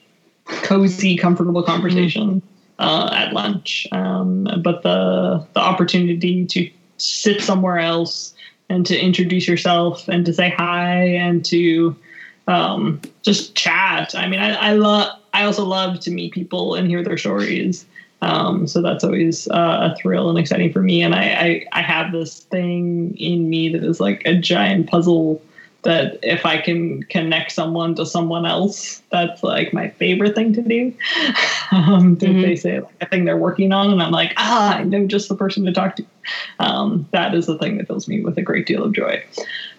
cozy, 0.46 1.16
comfortable 1.16 1.62
conversation 1.62 2.40
uh, 2.78 3.10
at 3.12 3.34
lunch. 3.34 3.86
Um, 3.92 4.48
but 4.62 4.82
the 4.82 5.46
the 5.52 5.60
opportunity 5.60 6.46
to 6.46 6.70
sit 7.00 7.40
somewhere 7.40 7.78
else 7.78 8.34
and 8.68 8.86
to 8.86 8.98
introduce 8.98 9.48
yourself 9.48 10.08
and 10.08 10.24
to 10.26 10.32
say 10.32 10.50
hi 10.50 10.94
and 10.94 11.44
to 11.46 11.96
um, 12.46 13.00
just 13.22 13.54
chat. 13.54 14.14
I 14.14 14.26
mean, 14.26 14.40
I, 14.40 14.54
I 14.54 14.72
love 14.72 15.18
I 15.32 15.44
also 15.44 15.64
love 15.64 16.00
to 16.00 16.10
meet 16.10 16.32
people 16.32 16.74
and 16.74 16.88
hear 16.88 17.02
their 17.02 17.16
stories. 17.16 17.86
Um, 18.22 18.66
so 18.66 18.82
that's 18.82 19.04
always 19.04 19.48
uh, 19.48 19.92
a 19.92 19.96
thrill 19.96 20.28
and 20.28 20.38
exciting 20.38 20.72
for 20.72 20.82
me. 20.82 21.02
And 21.02 21.14
I, 21.14 21.22
I, 21.22 21.66
I, 21.72 21.82
have 21.82 22.12
this 22.12 22.40
thing 22.40 23.16
in 23.16 23.48
me 23.48 23.70
that 23.70 23.82
is 23.82 23.98
like 23.98 24.20
a 24.26 24.34
giant 24.34 24.90
puzzle 24.90 25.40
that 25.82 26.18
if 26.22 26.44
I 26.44 26.58
can 26.58 27.02
connect 27.04 27.52
someone 27.52 27.94
to 27.94 28.04
someone 28.04 28.44
else, 28.44 29.02
that's 29.10 29.42
like 29.42 29.72
my 29.72 29.88
favorite 29.90 30.34
thing 30.34 30.52
to 30.54 30.62
do. 30.62 30.86
um, 31.72 32.16
mm-hmm. 32.16 32.42
They 32.42 32.56
say 32.56 32.80
like, 32.80 32.92
a 33.00 33.06
thing 33.06 33.24
they're 33.24 33.36
working 33.36 33.72
on, 33.72 33.90
and 33.90 34.02
I'm 34.02 34.12
like, 34.12 34.34
ah, 34.36 34.76
I 34.76 34.84
know 34.84 35.06
just 35.06 35.28
the 35.28 35.36
person 35.36 35.64
to 35.66 35.72
talk 35.72 35.96
to. 35.96 36.04
Um, 36.58 37.08
that 37.12 37.34
is 37.34 37.46
the 37.46 37.58
thing 37.58 37.78
that 37.78 37.86
fills 37.86 38.08
me 38.08 38.22
with 38.22 38.36
a 38.38 38.42
great 38.42 38.66
deal 38.66 38.84
of 38.84 38.92
joy. 38.92 39.24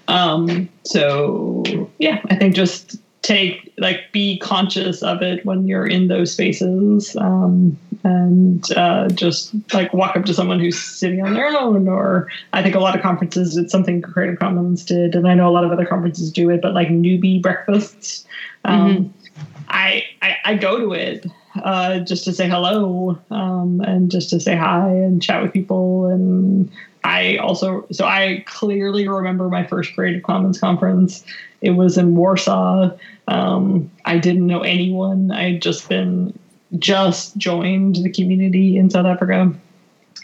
Um, 0.07 0.69
so 0.83 1.89
yeah, 1.99 2.21
I 2.29 2.35
think 2.35 2.55
just 2.55 2.97
take 3.21 3.71
like 3.77 4.11
be 4.11 4.39
conscious 4.39 5.03
of 5.03 5.21
it 5.21 5.45
when 5.45 5.67
you're 5.67 5.85
in 5.85 6.07
those 6.07 6.33
spaces 6.33 7.15
um, 7.17 7.77
and 8.03 8.71
uh, 8.73 9.07
just 9.09 9.53
like 9.73 9.93
walk 9.93 10.15
up 10.15 10.25
to 10.25 10.33
someone 10.33 10.59
who's 10.59 10.79
sitting 10.79 11.21
on 11.23 11.33
their 11.33 11.47
own 11.47 11.87
or 11.87 12.27
i 12.53 12.63
think 12.63 12.73
a 12.73 12.79
lot 12.79 12.95
of 12.95 13.01
conferences 13.01 13.57
it's 13.57 13.71
something 13.71 14.01
creative 14.01 14.39
commons 14.39 14.83
did 14.83 15.13
and 15.13 15.27
i 15.27 15.35
know 15.35 15.47
a 15.47 15.51
lot 15.51 15.63
of 15.63 15.71
other 15.71 15.85
conferences 15.85 16.31
do 16.31 16.49
it 16.49 16.61
but 16.61 16.73
like 16.73 16.87
newbie 16.89 17.41
breakfasts 17.41 18.25
um, 18.65 18.95
mm-hmm. 18.95 19.31
I, 19.69 20.03
I, 20.21 20.37
I 20.43 20.55
go 20.55 20.79
to 20.79 20.93
it 20.93 21.25
uh, 21.55 21.99
just 21.99 22.23
to 22.25 22.33
say 22.33 22.49
hello 22.49 23.19
um, 23.29 23.81
and 23.81 24.11
just 24.11 24.29
to 24.29 24.39
say 24.39 24.55
hi 24.55 24.89
and 24.89 25.21
chat 25.21 25.41
with 25.41 25.53
people 25.53 26.05
and 26.05 26.71
I 27.03 27.37
also 27.37 27.85
so 27.91 28.05
I 28.05 28.43
clearly 28.45 29.07
remember 29.07 29.49
my 29.49 29.65
first 29.65 29.93
Creative 29.95 30.21
Commons 30.23 30.59
conference. 30.59 31.25
It 31.61 31.71
was 31.71 31.97
in 31.97 32.15
Warsaw. 32.15 32.91
Um, 33.27 33.89
I 34.05 34.17
didn't 34.17 34.47
know 34.47 34.61
anyone. 34.61 35.31
I 35.31 35.53
had 35.53 35.61
just 35.61 35.89
been 35.89 36.37
just 36.79 37.37
joined 37.37 37.97
the 37.97 38.09
community 38.09 38.77
in 38.77 38.89
South 38.89 39.05
Africa. 39.05 39.53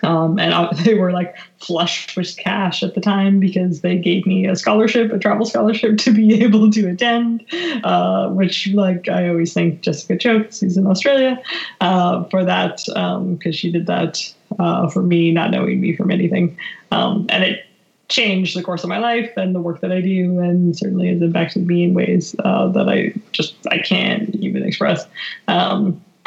Um, 0.04 0.40
and 0.40 0.54
I, 0.54 0.74
they 0.84 0.94
were 0.94 1.12
like 1.12 1.36
flush 1.60 2.16
with 2.16 2.36
cash 2.38 2.84
at 2.84 2.96
the 2.96 3.02
time 3.02 3.40
because 3.40 3.82
they 3.82 3.98
gave 3.98 4.26
me 4.26 4.46
a 4.46 4.56
scholarship, 4.56 5.12
a 5.12 5.20
travel 5.20 5.46
scholarship 5.46 5.98
to 6.00 6.12
be 6.12 6.44
able 6.44 6.70
to 6.72 6.90
attend, 6.90 7.44
uh, 7.84 8.30
which 8.30 8.70
like 8.74 9.10
I 9.10 9.30
always 9.30 9.54
thank 9.54 9.82
Jessica 9.82 10.18
Choke, 10.18 10.54
who's 10.60 10.78
in 10.78 10.88
Australia, 10.88 11.42
uh, 11.82 12.24
for 12.26 12.46
that 12.46 12.84
because 12.86 12.96
um, 12.96 13.52
she 13.52 13.72
did 13.72 13.88
that 13.88 14.34
uh, 14.60 14.90
for 14.90 15.02
me, 15.02 15.32
not 15.32 15.52
knowing 15.52 15.82
me 15.82 15.96
from 15.96 16.12
anything, 16.12 16.58
um, 16.92 17.26
and 17.30 17.44
it 17.44 17.64
changed 18.10 18.56
the 18.56 18.64
course 18.64 18.84
of 18.84 18.90
my 18.90 19.00
life 19.00 19.30
and 19.36 19.54
the 19.54 19.60
work 19.60 19.82
that 19.82 19.92
I 19.92 20.00
do, 20.00 20.40
and 20.40 20.78
certainly 20.78 21.10
has 21.10 21.22
impacted 21.22 21.68
me 21.68 21.84
in 21.84 21.94
ways 21.94 22.36
uh, 22.44 22.68
that 22.70 22.88
I 22.88 23.14
just 23.32 23.56
I 23.70 23.80
can't 23.80 24.34
even 24.36 24.64
express. 24.64 25.06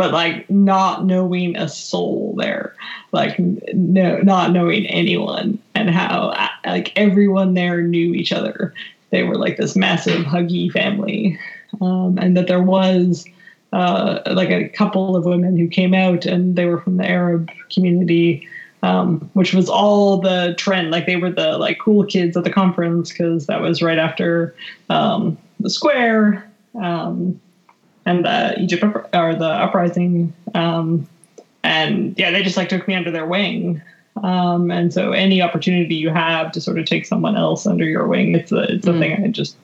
But 0.01 0.15
like 0.15 0.49
not 0.49 1.05
knowing 1.05 1.59
a 1.59 1.69
soul 1.69 2.35
there, 2.39 2.75
like 3.13 3.39
no, 3.39 4.17
not 4.21 4.51
knowing 4.51 4.87
anyone, 4.87 5.59
and 5.75 5.91
how 5.91 6.33
like 6.65 6.91
everyone 6.97 7.53
there 7.53 7.83
knew 7.83 8.15
each 8.15 8.33
other. 8.33 8.73
They 9.11 9.25
were 9.25 9.37
like 9.37 9.59
this 9.59 9.77
massive 9.77 10.25
huggy 10.25 10.73
family, 10.73 11.39
um, 11.83 12.17
and 12.17 12.35
that 12.35 12.47
there 12.47 12.63
was 12.63 13.27
uh, 13.75 14.21
like 14.29 14.49
a 14.49 14.71
couple 14.71 15.17
of 15.17 15.27
women 15.27 15.59
who 15.59 15.69
came 15.69 15.93
out, 15.93 16.25
and 16.25 16.57
they 16.57 16.65
were 16.65 16.81
from 16.81 16.97
the 16.97 17.07
Arab 17.07 17.51
community. 17.71 18.49
Um, 18.83 19.29
which 19.35 19.53
was 19.53 19.69
all 19.69 20.17
the 20.17 20.55
trend. 20.57 20.91
Like 20.91 21.05
they 21.05 21.17
were 21.17 21.31
the 21.31 21.59
like 21.59 21.79
cool 21.79 22.07
kids 22.07 22.39
at 22.39 22.45
the 22.45 22.51
conference 22.51 23.11
because 23.11 23.45
that 23.49 23.61
was 23.61 23.83
right 23.83 23.99
after 23.99 24.55
um, 24.89 25.37
the 25.59 25.69
square. 25.69 26.51
Um, 26.81 27.39
and 28.11 28.25
the 28.25 28.61
Egypt 28.61 28.83
or 29.15 29.35
the 29.35 29.49
uprising. 29.49 30.33
Um, 30.55 31.09
and 31.63 32.19
yeah, 32.19 32.31
they 32.31 32.43
just 32.43 32.57
like 32.57 32.69
took 32.69 32.89
me 32.89 32.95
under 32.95 33.11
their 33.11 33.27
wing. 33.27 33.81
Um, 34.23 34.71
and 34.71 34.93
so 34.93 35.13
any 35.13 35.41
opportunity 35.41 35.95
you 35.95 36.11
have 36.11 36.51
to 36.53 36.61
sort 36.61 36.79
of 36.79 36.87
take 36.87 37.07
someone 37.07 37.37
else 37.37 37.67
under 37.67 37.85
your 37.85 38.07
wing, 38.07 38.35
it's 38.35 38.53
a 38.53 38.63
it's 38.73 38.87
a 38.87 38.93
mm. 38.93 38.99
thing. 38.99 39.25
I 39.25 39.29
just 39.29 39.57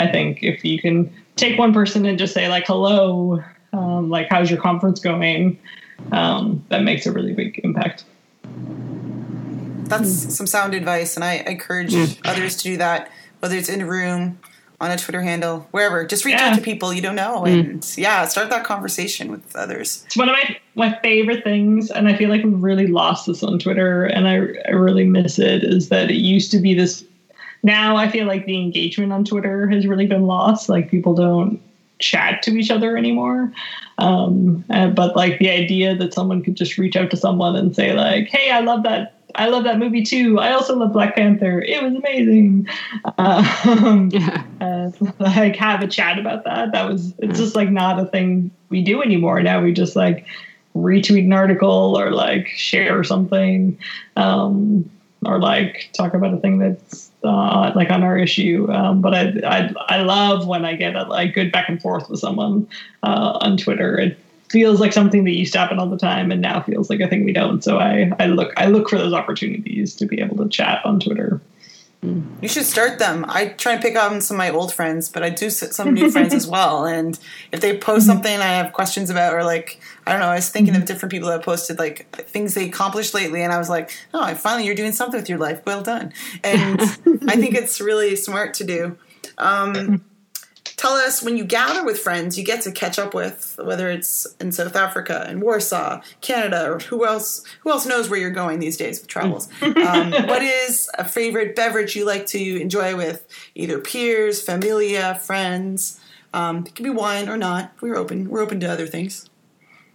I 0.00 0.08
think 0.08 0.42
if 0.42 0.64
you 0.64 0.80
can 0.80 1.12
take 1.36 1.58
one 1.58 1.72
person 1.72 2.04
and 2.04 2.18
just 2.18 2.34
say 2.34 2.48
like 2.48 2.66
hello, 2.66 3.42
um, 3.72 4.10
like 4.10 4.26
how's 4.28 4.50
your 4.50 4.60
conference 4.60 4.98
going, 4.98 5.58
um, 6.10 6.64
that 6.68 6.82
makes 6.82 7.06
a 7.06 7.12
really 7.12 7.32
big 7.32 7.60
impact. 7.62 8.04
That's 9.84 10.34
some 10.34 10.46
sound 10.46 10.74
advice, 10.74 11.16
and 11.16 11.24
I, 11.24 11.44
I 11.46 11.50
encourage 11.50 11.92
mm. 11.92 12.18
others 12.24 12.56
to 12.56 12.64
do 12.64 12.76
that, 12.78 13.10
whether 13.40 13.56
it's 13.56 13.68
in 13.68 13.80
a 13.80 13.86
room 13.86 14.38
on 14.82 14.90
a 14.90 14.98
Twitter 14.98 15.22
handle, 15.22 15.60
wherever. 15.70 16.04
Just 16.04 16.24
reach 16.24 16.34
yeah. 16.34 16.48
out 16.48 16.56
to 16.56 16.60
people 16.60 16.92
you 16.92 17.00
don't 17.00 17.14
know, 17.14 17.42
mm. 17.42 17.60
and 17.60 17.80
mm. 17.80 17.98
yeah, 17.98 18.26
start 18.26 18.50
that 18.50 18.64
conversation 18.64 19.30
with 19.30 19.54
others. 19.54 20.02
It's 20.06 20.16
one 20.16 20.28
of 20.28 20.32
my 20.32 20.56
my 20.74 20.98
favorite 21.02 21.44
things, 21.44 21.90
and 21.92 22.08
I 22.08 22.16
feel 22.16 22.28
like 22.28 22.42
we've 22.42 22.60
really 22.60 22.88
lost 22.88 23.26
this 23.26 23.44
on 23.44 23.60
Twitter, 23.60 24.04
and 24.04 24.26
I 24.26 24.34
I 24.66 24.72
really 24.72 25.04
miss 25.04 25.38
it. 25.38 25.62
Is 25.62 25.88
that 25.90 26.10
it 26.10 26.16
used 26.16 26.50
to 26.50 26.58
be 26.58 26.74
this. 26.74 27.04
Now 27.62 27.94
I 27.94 28.10
feel 28.10 28.26
like 28.26 28.44
the 28.44 28.60
engagement 28.60 29.12
on 29.12 29.24
Twitter 29.24 29.68
has 29.68 29.86
really 29.86 30.06
been 30.06 30.26
lost. 30.26 30.68
Like 30.68 30.90
people 30.90 31.14
don't 31.14 31.62
chat 32.00 32.42
to 32.42 32.50
each 32.56 32.68
other 32.68 32.96
anymore. 32.96 33.52
Um, 33.98 34.64
but 34.68 35.14
like 35.14 35.38
the 35.38 35.48
idea 35.48 35.94
that 35.94 36.12
someone 36.12 36.42
could 36.42 36.56
just 36.56 36.76
reach 36.76 36.96
out 36.96 37.12
to 37.12 37.16
someone 37.16 37.54
and 37.54 37.76
say 37.76 37.92
like, 37.92 38.26
"Hey, 38.26 38.50
I 38.50 38.60
love 38.60 38.82
that 38.82 39.14
I 39.34 39.48
love 39.48 39.64
that 39.64 39.78
movie 39.78 40.02
too. 40.02 40.38
I 40.38 40.52
also 40.52 40.76
love 40.76 40.92
Black 40.92 41.16
Panther. 41.16 41.60
It 41.60 41.82
was 41.82 41.94
amazing. 41.94 42.68
Um, 43.18 44.10
yeah. 44.12 44.44
Uh, 44.60 44.90
like 45.18 45.56
have 45.56 45.82
a 45.82 45.86
chat 45.86 46.18
about 46.18 46.44
that. 46.44 46.72
That 46.72 46.88
was 46.88 47.14
it's 47.18 47.38
just 47.38 47.56
like 47.56 47.70
not 47.70 47.98
a 47.98 48.06
thing 48.06 48.50
we 48.68 48.82
do 48.82 49.02
anymore. 49.02 49.42
Now 49.42 49.62
we 49.62 49.72
just 49.72 49.96
like 49.96 50.26
retweet 50.74 51.24
an 51.24 51.32
article 51.32 51.98
or 51.98 52.10
like 52.10 52.48
share 52.48 53.04
something, 53.04 53.78
um, 54.16 54.90
or 55.24 55.38
like 55.38 55.90
talk 55.92 56.14
about 56.14 56.34
a 56.34 56.38
thing 56.38 56.58
that's 56.58 57.10
uh, 57.24 57.72
like 57.74 57.90
on 57.90 58.02
our 58.02 58.18
issue. 58.18 58.70
Um, 58.70 59.00
but 59.00 59.14
I, 59.14 59.32
I 59.46 59.74
I 59.88 60.02
love 60.02 60.46
when 60.46 60.64
I 60.64 60.76
get 60.76 60.96
a 60.96 61.04
like 61.04 61.34
good 61.34 61.52
back 61.52 61.68
and 61.68 61.80
forth 61.80 62.08
with 62.10 62.20
someone 62.20 62.68
uh, 63.02 63.38
on 63.40 63.56
Twitter. 63.56 63.98
It 63.98 64.18
feels 64.52 64.80
like 64.80 64.92
something 64.92 65.24
that 65.24 65.32
used 65.32 65.54
to 65.54 65.58
happen 65.58 65.78
all 65.78 65.88
the 65.88 65.96
time 65.96 66.30
and 66.30 66.42
now 66.42 66.60
feels 66.60 66.90
like 66.90 67.00
a 67.00 67.08
thing 67.08 67.24
we 67.24 67.32
don't. 67.32 67.64
So 67.64 67.78
I, 67.78 68.12
I 68.20 68.26
look 68.26 68.52
I 68.58 68.66
look 68.66 68.90
for 68.90 68.98
those 68.98 69.14
opportunities 69.14 69.96
to 69.96 70.06
be 70.06 70.20
able 70.20 70.36
to 70.36 70.48
chat 70.48 70.84
on 70.84 71.00
Twitter. 71.00 71.40
You 72.02 72.48
should 72.48 72.64
start 72.64 72.98
them. 72.98 73.24
I 73.28 73.46
try 73.46 73.74
and 73.74 73.80
pick 73.80 73.96
on 73.96 74.20
some 74.20 74.34
of 74.34 74.38
my 74.38 74.50
old 74.50 74.74
friends, 74.74 75.08
but 75.08 75.22
I 75.22 75.30
do 75.30 75.48
some 75.50 75.94
new 75.94 76.10
friends 76.10 76.34
as 76.34 76.48
well. 76.48 76.84
And 76.92 77.16
if 77.52 77.60
they 77.60 77.78
post 77.78 78.06
something 78.06 78.40
I 78.40 78.54
have 78.56 78.72
questions 78.72 79.08
about, 79.08 79.34
or 79.34 79.44
like 79.44 79.80
I 80.06 80.10
don't 80.10 80.20
know, 80.20 80.26
I 80.26 80.34
was 80.34 80.48
thinking 80.48 80.74
of 80.74 80.84
different 80.84 81.12
people 81.12 81.28
that 81.28 81.42
posted 81.42 81.78
like 81.78 82.10
things 82.26 82.54
they 82.54 82.66
accomplished 82.66 83.14
lately, 83.14 83.42
and 83.42 83.52
I 83.52 83.58
was 83.58 83.70
like, 83.70 83.90
oh, 84.12 84.34
finally 84.34 84.66
you're 84.66 84.74
doing 84.74 84.92
something 84.92 85.18
with 85.18 85.28
your 85.28 85.38
life. 85.38 85.62
Well 85.64 85.82
done. 85.82 86.12
And 86.44 86.80
I 87.28 87.36
think 87.36 87.54
it's 87.54 87.80
really 87.80 88.16
smart 88.16 88.54
to 88.54 88.64
do. 88.64 88.98
Um, 89.38 90.04
tell 90.82 90.94
us 90.94 91.22
when 91.22 91.36
you 91.36 91.44
gather 91.44 91.84
with 91.84 91.96
friends 91.96 92.36
you 92.36 92.44
get 92.44 92.60
to 92.60 92.72
catch 92.72 92.98
up 92.98 93.14
with 93.14 93.58
whether 93.62 93.88
it's 93.88 94.26
in 94.40 94.50
south 94.50 94.74
africa 94.74 95.26
in 95.30 95.40
warsaw 95.40 96.00
canada 96.20 96.68
or 96.68 96.80
who 96.80 97.06
else 97.06 97.44
who 97.60 97.70
else 97.70 97.86
knows 97.86 98.10
where 98.10 98.18
you're 98.18 98.30
going 98.30 98.58
these 98.58 98.76
days 98.76 99.00
with 99.00 99.08
travels. 99.08 99.48
Um, 99.62 100.12
what 100.12 100.42
is 100.42 100.88
a 100.98 101.04
favorite 101.04 101.54
beverage 101.56 101.96
you 101.96 102.04
like 102.04 102.26
to 102.26 102.60
enjoy 102.60 102.96
with 102.96 103.26
either 103.54 103.78
peers 103.78 104.40
familia 104.40 105.16
friends? 105.16 106.00
Um, 106.32 106.64
it 106.66 106.74
can 106.74 106.84
be 106.84 106.90
wine 106.90 107.28
or 107.28 107.36
not. 107.36 107.72
We're 107.80 107.96
open 107.96 108.28
we're 108.28 108.40
open 108.40 108.60
to 108.60 108.66
other 108.66 108.86
things. 108.86 109.28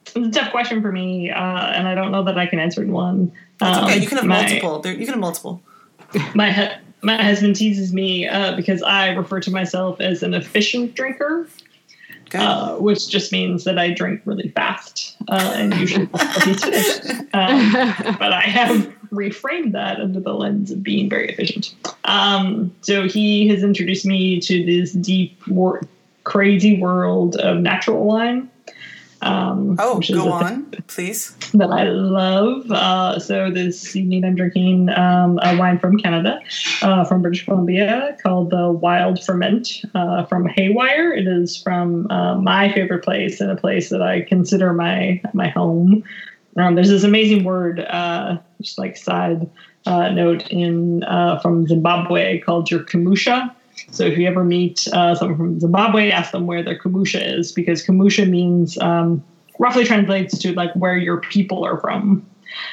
It's 0.08 0.16
a 0.16 0.32
tough 0.32 0.52
question 0.52 0.82
for 0.82 0.92
me 0.92 1.32
uh, 1.32 1.68
and 1.68 1.88
i 1.88 1.96
don't 1.96 2.12
know 2.12 2.24
that 2.24 2.38
i 2.38 2.46
can 2.46 2.60
answer 2.60 2.82
in 2.82 2.92
one. 2.92 3.32
That's 3.60 3.78
okay. 3.84 3.96
Um, 3.96 4.02
you 4.02 4.08
can 4.08 4.18
have 4.18 4.26
my, 4.26 4.42
multiple. 4.42 4.80
There, 4.80 4.94
you 4.94 5.06
can 5.06 5.16
have 5.16 5.20
multiple. 5.20 5.62
My 6.34 6.80
my 7.02 7.22
husband 7.22 7.56
teases 7.56 7.94
me 7.94 8.28
uh, 8.28 8.56
because 8.56 8.82
I 8.82 9.10
refer 9.10 9.40
to 9.42 9.52
myself 9.52 10.02
as 10.02 10.24
an 10.24 10.34
efficient 10.34 10.96
drinker, 10.96 11.48
uh, 12.34 12.76
which 12.76 13.10
just 13.10 13.32
means 13.32 13.64
that 13.66 13.78
I 13.78 13.92
drink 13.92 14.22
really 14.26 14.50
fast 14.50 15.16
uh, 15.28 15.54
and 15.56 15.74
usually 15.76 16.06
finished. 16.42 17.06
Um, 17.34 17.72
but 18.20 18.34
I 18.34 18.42
have 18.42 18.94
reframed 19.12 19.72
that 19.74 20.00
under 20.00 20.20
the 20.20 20.34
lens 20.34 20.72
of 20.72 20.84
being 20.84 21.10
very 21.10 21.30
efficient. 21.30 21.74
Um, 22.04 22.76
so 22.82 23.08
he 23.08 23.48
has 23.50 23.64
introduced 23.64 24.06
me 24.06 24.40
to 24.42 24.66
this 24.66 24.94
deep, 24.94 25.48
war- 25.48 25.82
crazy 26.24 26.80
world 26.80 27.38
of 27.38 27.60
natural 27.60 28.04
wine. 28.04 28.50
Um, 29.28 29.76
oh, 29.80 30.02
go 30.14 30.32
on, 30.32 30.72
please. 30.88 31.36
That 31.54 31.70
I 31.70 31.84
love. 31.84 32.72
Uh, 32.72 33.20
so 33.20 33.52
this 33.52 33.96
evening 33.96 34.24
I'm 34.24 34.36
drinking 34.36 34.90
um, 34.90 35.40
a 35.44 35.58
wine 35.58 35.80
from 35.80 35.98
Canada, 35.98 36.40
uh, 36.82 37.04
from 37.04 37.22
British 37.22 37.44
Columbia, 37.46 38.18
called 38.24 38.52
the 38.52 38.72
Wild 38.72 39.24
Ferment 39.24 39.84
uh, 39.94 40.26
from 40.26 40.48
Haywire. 40.48 41.12
It 41.12 41.28
is 41.28 41.62
from 41.62 42.10
uh, 42.10 42.36
my 42.36 42.72
favorite 42.72 43.04
place 43.04 43.42
and 43.42 43.52
a 43.52 43.56
place 43.56 43.90
that 43.90 44.02
I 44.02 44.22
consider 44.22 44.74
my 44.74 45.22
my 45.34 45.50
home. 45.50 46.04
Um, 46.56 46.76
there's 46.76 46.90
this 46.90 47.04
amazing 47.04 47.44
word, 47.44 47.82
uh, 47.82 48.38
just 48.62 48.80
like 48.80 48.98
side 48.98 49.50
uh, 49.86 50.10
note 50.10 50.50
in 50.50 51.04
from 51.42 51.68
Zimbabwe 51.68 52.40
called 52.40 52.72
your 52.72 52.82
kamusha 52.82 53.54
so 53.92 54.04
if 54.04 54.18
you 54.18 54.28
ever 54.28 54.44
meet 54.44 54.88
uh, 54.94 55.16
someone 55.16 55.38
from 55.38 55.60
Zimbabwe, 55.60 56.12
ask 56.12 56.32
them 56.32 56.46
where 56.46 56.64
their 56.64 56.78
kamusha 56.78 57.38
is 57.38 57.52
because 57.52 57.86
kamusha 57.86 58.30
means 58.30 58.78
um, 58.80 59.24
roughly 59.60 59.86
translates 59.86 60.38
to 60.40 60.54
like 60.54 60.74
where 60.76 60.98
your 60.98 61.22
people 61.22 61.64
are 61.66 61.80
from. 61.80 62.26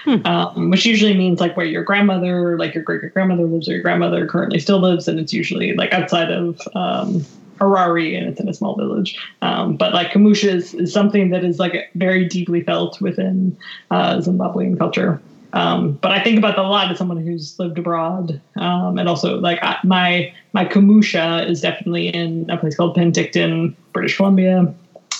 hmm. 0.04 0.24
um, 0.24 0.70
which 0.70 0.86
usually 0.86 1.14
means 1.14 1.40
like 1.40 1.56
where 1.56 1.66
your 1.66 1.82
grandmother, 1.82 2.58
like 2.58 2.74
your 2.74 2.82
great 2.82 3.00
great 3.00 3.14
grandmother 3.14 3.44
lives, 3.44 3.68
or 3.68 3.72
your 3.72 3.82
grandmother 3.82 4.26
currently 4.26 4.58
still 4.58 4.78
lives, 4.78 5.08
and 5.08 5.18
it's 5.18 5.32
usually 5.32 5.74
like 5.74 5.92
outside 5.92 6.30
of 6.30 6.60
um, 6.74 7.24
Harare, 7.58 8.16
and 8.16 8.28
it's 8.28 8.40
in 8.40 8.48
a 8.48 8.54
small 8.54 8.76
village. 8.76 9.18
Um, 9.42 9.76
but 9.76 9.92
like 9.92 10.10
Kamusha 10.10 10.52
is, 10.52 10.74
is, 10.74 10.92
something 10.92 11.30
that 11.30 11.44
is 11.44 11.58
like 11.58 11.90
very 11.94 12.26
deeply 12.28 12.62
felt 12.62 13.00
within 13.00 13.56
uh, 13.90 14.16
Zimbabwean 14.16 14.78
culture. 14.78 15.20
Um, 15.54 15.92
but 15.92 16.10
I 16.10 16.22
think 16.22 16.36
about 16.36 16.56
that 16.56 16.64
a 16.64 16.68
lot 16.68 16.90
as 16.90 16.98
someone 16.98 17.16
who's 17.16 17.56
lived 17.60 17.78
abroad, 17.78 18.40
um, 18.56 18.98
and 18.98 19.08
also 19.08 19.38
like 19.38 19.60
I, 19.62 19.78
my 19.84 20.34
my 20.52 20.64
kamusha 20.64 21.48
is 21.48 21.60
definitely 21.60 22.08
in 22.08 22.50
a 22.50 22.58
place 22.58 22.76
called 22.76 22.96
Penticton, 22.96 23.74
British 23.92 24.16
Columbia, 24.16 24.74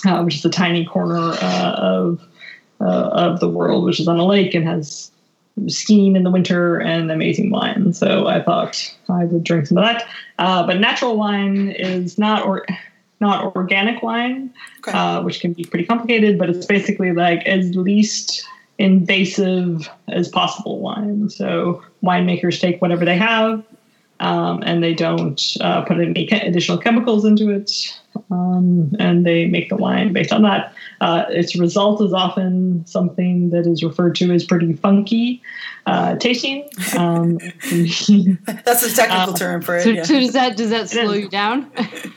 uh, 0.05 0.21
which 0.23 0.35
is 0.35 0.43
a 0.43 0.49
tiny 0.49 0.85
corner 0.85 1.31
uh, 1.41 1.75
of 1.77 2.21
uh, 2.81 3.09
of 3.13 3.39
the 3.39 3.47
world, 3.47 3.85
which 3.85 4.01
is 4.01 4.09
on 4.09 4.19
a 4.19 4.25
lake 4.25 4.53
and 4.53 4.67
has 4.67 5.09
skiing 5.67 6.17
in 6.17 6.23
the 6.23 6.31
winter 6.31 6.79
and 6.79 7.09
amazing 7.09 7.49
wine. 7.49 7.93
So 7.93 8.27
I 8.27 8.43
thought 8.43 8.93
I 9.07 9.23
would 9.23 9.45
drink 9.45 9.67
some 9.67 9.77
of 9.77 9.85
that. 9.85 10.05
Uh, 10.37 10.67
but 10.67 10.81
natural 10.81 11.15
wine 11.15 11.69
is 11.69 12.17
not 12.17 12.45
or 12.45 12.65
not 13.21 13.55
organic 13.55 14.03
wine, 14.03 14.53
okay. 14.79 14.91
Uh, 14.91 15.23
which 15.23 15.39
can 15.39 15.53
be 15.53 15.63
pretty 15.63 15.85
complicated. 15.85 16.37
But 16.37 16.49
it's 16.49 16.65
basically 16.65 17.13
like 17.13 17.45
as 17.45 17.73
least 17.73 18.45
invasive 18.77 19.89
as 20.07 20.27
possible 20.27 20.79
wine. 20.79 21.29
So 21.29 21.83
winemakers 22.03 22.59
take 22.59 22.81
whatever 22.81 23.05
they 23.05 23.17
have 23.17 23.63
um, 24.19 24.63
and 24.65 24.83
they 24.83 24.93
don't 24.93 25.57
uh, 25.61 25.81
put 25.83 25.99
any 25.99 26.27
additional 26.29 26.77
chemicals 26.77 27.25
into 27.25 27.49
it, 27.49 27.99
um, 28.31 28.95
and 28.97 29.25
they 29.25 29.45
make 29.45 29.69
the 29.69 29.75
wine 29.75 30.13
based 30.13 30.31
on 30.31 30.43
that. 30.43 30.73
Uh, 31.01 31.25
its 31.29 31.55
result 31.55 32.01
is 32.01 32.13
often 32.13 32.85
something 32.85 33.49
that 33.49 33.67
is 33.67 33.83
referred 33.83 34.15
to 34.15 34.31
as 34.31 34.45
pretty 34.45 34.71
funky 34.73 35.41
uh, 35.85 36.15
tasting. 36.15 36.67
Um, 36.97 37.37
That's 37.67 38.83
a 38.83 38.95
technical 38.95 39.33
uh, 39.33 39.37
term 39.37 39.61
for 39.61 39.75
it. 39.75 39.83
So, 39.83 39.89
yeah. 39.89 40.03
so 40.03 40.19
does 40.19 40.33
that 40.33 40.55
does 40.55 40.69
that 40.69 40.89
slow 40.89 41.11
you 41.11 41.27
down? 41.27 41.69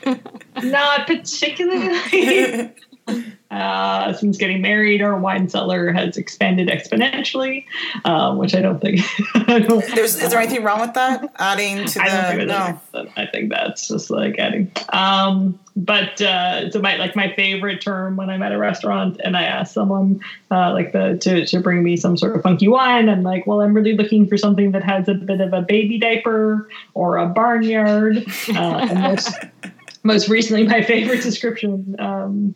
Not 0.63 1.05
particularly. 1.05 2.73
Uh, 3.51 4.13
since 4.13 4.37
getting 4.37 4.61
married, 4.61 5.01
our 5.01 5.17
wine 5.17 5.49
cellar 5.49 5.91
has 5.91 6.17
expanded 6.17 6.67
exponentially, 6.67 7.65
um, 8.05 8.37
which 8.37 8.53
I 8.53 8.61
don't 8.61 8.79
think. 8.79 9.01
I 9.33 9.57
don't, 9.59 9.83
is 9.97 10.29
there 10.29 10.39
anything 10.39 10.63
wrong 10.63 10.81
with 10.81 10.93
that? 10.93 11.33
Adding 11.39 11.85
to 11.87 11.99
I 11.99 12.35
the 12.35 12.45
no. 12.45 13.09
I 13.17 13.25
think 13.25 13.49
that's 13.49 13.87
just 13.87 14.11
like 14.11 14.37
adding. 14.37 14.71
Um, 14.89 15.59
but 15.75 16.21
uh, 16.21 16.69
so 16.69 16.79
my 16.79 16.97
like 16.97 17.15
my 17.15 17.33
favorite 17.33 17.81
term 17.81 18.17
when 18.17 18.29
I'm 18.29 18.43
at 18.43 18.51
a 18.51 18.57
restaurant 18.57 19.19
and 19.23 19.35
I 19.35 19.43
ask 19.43 19.73
someone 19.73 20.19
uh, 20.51 20.71
like 20.73 20.91
the 20.91 21.17
to 21.21 21.45
to 21.47 21.59
bring 21.59 21.81
me 21.81 21.97
some 21.97 22.17
sort 22.17 22.35
of 22.35 22.43
funky 22.43 22.67
wine, 22.67 23.09
I'm 23.09 23.23
like, 23.23 23.47
well, 23.47 23.61
I'm 23.61 23.73
really 23.73 23.95
looking 23.95 24.27
for 24.27 24.37
something 24.37 24.73
that 24.73 24.83
has 24.83 25.07
a 25.07 25.15
bit 25.15 25.41
of 25.41 25.53
a 25.53 25.63
baby 25.63 25.97
diaper 25.97 26.69
or 26.93 27.17
a 27.17 27.25
barnyard. 27.25 28.25
Uh, 28.49 28.87
and 28.89 28.99
most 28.99 29.33
most 30.03 30.29
recently, 30.29 30.65
my 30.65 30.81
favorite 30.81 31.21
description 31.21 31.95
um, 31.99 32.55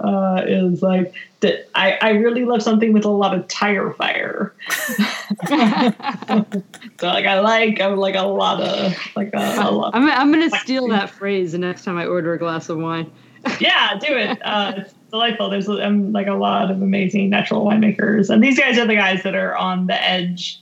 uh, 0.00 0.42
is 0.46 0.82
like 0.82 1.14
that. 1.40 1.68
I, 1.74 1.98
I 2.00 2.10
really 2.10 2.44
love 2.44 2.62
something 2.62 2.92
with 2.92 3.04
a 3.04 3.10
lot 3.10 3.34
of 3.36 3.46
tire 3.48 3.92
fire. 3.92 4.54
so 5.48 5.54
like 7.02 7.26
I 7.26 7.40
like 7.40 7.80
i'm 7.80 7.96
like 7.96 8.16
a 8.16 8.22
lot 8.22 8.60
of 8.60 8.96
like 9.14 9.30
a, 9.34 9.56
a 9.60 9.70
lot. 9.70 9.94
I'm 9.94 10.08
I'm 10.10 10.32
gonna 10.32 10.50
steal 10.50 10.88
that 10.88 11.10
phrase 11.10 11.52
the 11.52 11.58
next 11.58 11.84
time 11.84 11.96
I 11.96 12.06
order 12.06 12.34
a 12.34 12.38
glass 12.38 12.68
of 12.68 12.78
wine. 12.78 13.10
yeah, 13.60 13.96
do 13.98 14.16
it. 14.16 14.38
Uh, 14.44 14.72
it's 14.78 14.94
delightful. 15.10 15.48
There's 15.48 15.68
um, 15.68 16.12
like 16.12 16.26
a 16.26 16.34
lot 16.34 16.70
of 16.70 16.82
amazing 16.82 17.30
natural 17.30 17.64
winemakers, 17.64 18.30
and 18.30 18.42
these 18.42 18.58
guys 18.58 18.78
are 18.78 18.86
the 18.86 18.96
guys 18.96 19.22
that 19.22 19.34
are 19.34 19.56
on 19.56 19.86
the 19.86 20.02
edge 20.02 20.60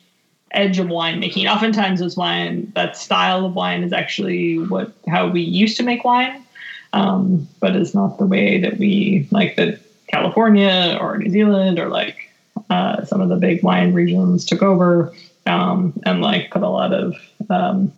edge 0.52 0.78
of 0.78 0.88
winemaking. 0.88 1.50
Oftentimes, 1.50 2.00
as 2.00 2.16
wine, 2.16 2.70
that 2.74 2.96
style 2.96 3.44
of 3.44 3.54
wine 3.54 3.82
is 3.82 3.92
actually 3.92 4.58
what 4.58 4.92
how 5.08 5.28
we 5.28 5.40
used 5.40 5.76
to 5.76 5.82
make 5.82 6.04
wine, 6.04 6.44
um, 6.92 7.46
but 7.60 7.76
it's 7.76 7.94
not 7.94 8.18
the 8.18 8.26
way 8.26 8.60
that 8.60 8.78
we 8.78 9.28
like 9.30 9.56
that 9.56 9.80
California 10.08 10.98
or 11.00 11.18
New 11.18 11.30
Zealand 11.30 11.78
or 11.78 11.88
like 11.88 12.30
uh, 12.70 13.04
some 13.04 13.20
of 13.20 13.28
the 13.28 13.36
big 13.36 13.62
wine 13.62 13.92
regions 13.92 14.44
took 14.44 14.62
over 14.62 15.12
um, 15.46 15.92
and 16.04 16.20
like 16.20 16.50
put 16.50 16.62
a 16.62 16.68
lot 16.68 16.92
of 16.92 17.14
um, 17.50 17.92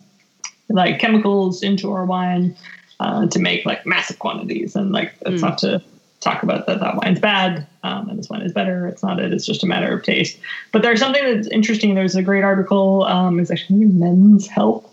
like 0.69 0.99
chemicals 0.99 1.63
into 1.63 1.91
our 1.91 2.05
wine 2.05 2.55
uh, 2.99 3.27
to 3.27 3.39
make 3.39 3.65
like 3.65 3.85
massive 3.85 4.19
quantities. 4.19 4.75
And 4.75 4.91
like 4.91 5.13
it's 5.25 5.41
mm. 5.41 5.41
not 5.41 5.57
to 5.59 5.81
talk 6.21 6.43
about 6.43 6.67
that 6.67 6.79
that 6.79 6.95
wine's 6.95 7.19
bad 7.19 7.67
um, 7.83 8.09
and 8.09 8.17
this 8.17 8.29
wine 8.29 8.41
is 8.41 8.53
better. 8.53 8.87
It's 8.87 9.03
not 9.03 9.19
it. 9.19 9.33
It's 9.33 9.45
just 9.45 9.63
a 9.63 9.67
matter 9.67 9.93
of 9.93 10.03
taste. 10.03 10.39
But 10.71 10.83
there's 10.83 10.99
something 10.99 11.23
that's 11.23 11.47
interesting. 11.47 11.95
There's 11.95 12.15
a 12.15 12.21
great 12.21 12.43
article. 12.43 13.03
Um, 13.05 13.39
it's 13.39 13.51
actually 13.51 13.85
Men's 13.85 14.47
Health. 14.47 14.87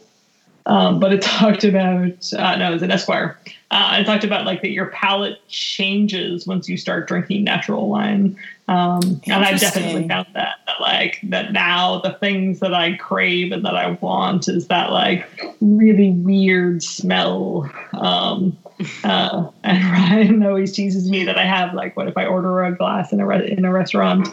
Um, 0.66 0.98
but 0.98 1.12
it 1.12 1.22
talked 1.22 1.64
about 1.64 2.32
uh, 2.36 2.56
no, 2.56 2.70
it 2.70 2.72
was 2.72 2.82
an 2.82 2.90
Esquire. 2.90 3.38
Uh, 3.70 3.98
it 4.00 4.04
talked 4.04 4.24
about 4.24 4.46
like 4.46 4.62
that 4.62 4.70
your 4.70 4.86
palate 4.86 5.46
changes 5.48 6.46
once 6.46 6.68
you 6.68 6.76
start 6.78 7.06
drinking 7.06 7.44
natural 7.44 7.88
wine, 7.88 8.34
um, 8.66 9.20
and 9.26 9.44
I've 9.44 9.60
definitely 9.60 10.08
found 10.08 10.26
that 10.32 10.60
that 10.66 10.80
like 10.80 11.18
that 11.24 11.52
now 11.52 12.00
the 12.00 12.12
things 12.14 12.60
that 12.60 12.72
I 12.72 12.96
crave 12.96 13.52
and 13.52 13.64
that 13.66 13.76
I 13.76 13.90
want 14.00 14.48
is 14.48 14.68
that 14.68 14.90
like 14.90 15.28
really 15.60 16.12
weird 16.12 16.82
smell. 16.82 17.70
Um, 17.92 18.56
uh, 19.04 19.50
and 19.64 19.84
Ryan 19.84 20.42
always 20.46 20.72
teases 20.72 21.10
me 21.10 21.24
that 21.24 21.36
I 21.36 21.44
have 21.44 21.74
like, 21.74 21.94
what 21.94 22.08
if 22.08 22.16
I 22.16 22.24
order 22.24 22.64
a 22.64 22.74
glass 22.74 23.12
in 23.12 23.20
a 23.20 23.26
re- 23.26 23.50
in 23.50 23.66
a 23.66 23.72
restaurant? 23.72 24.28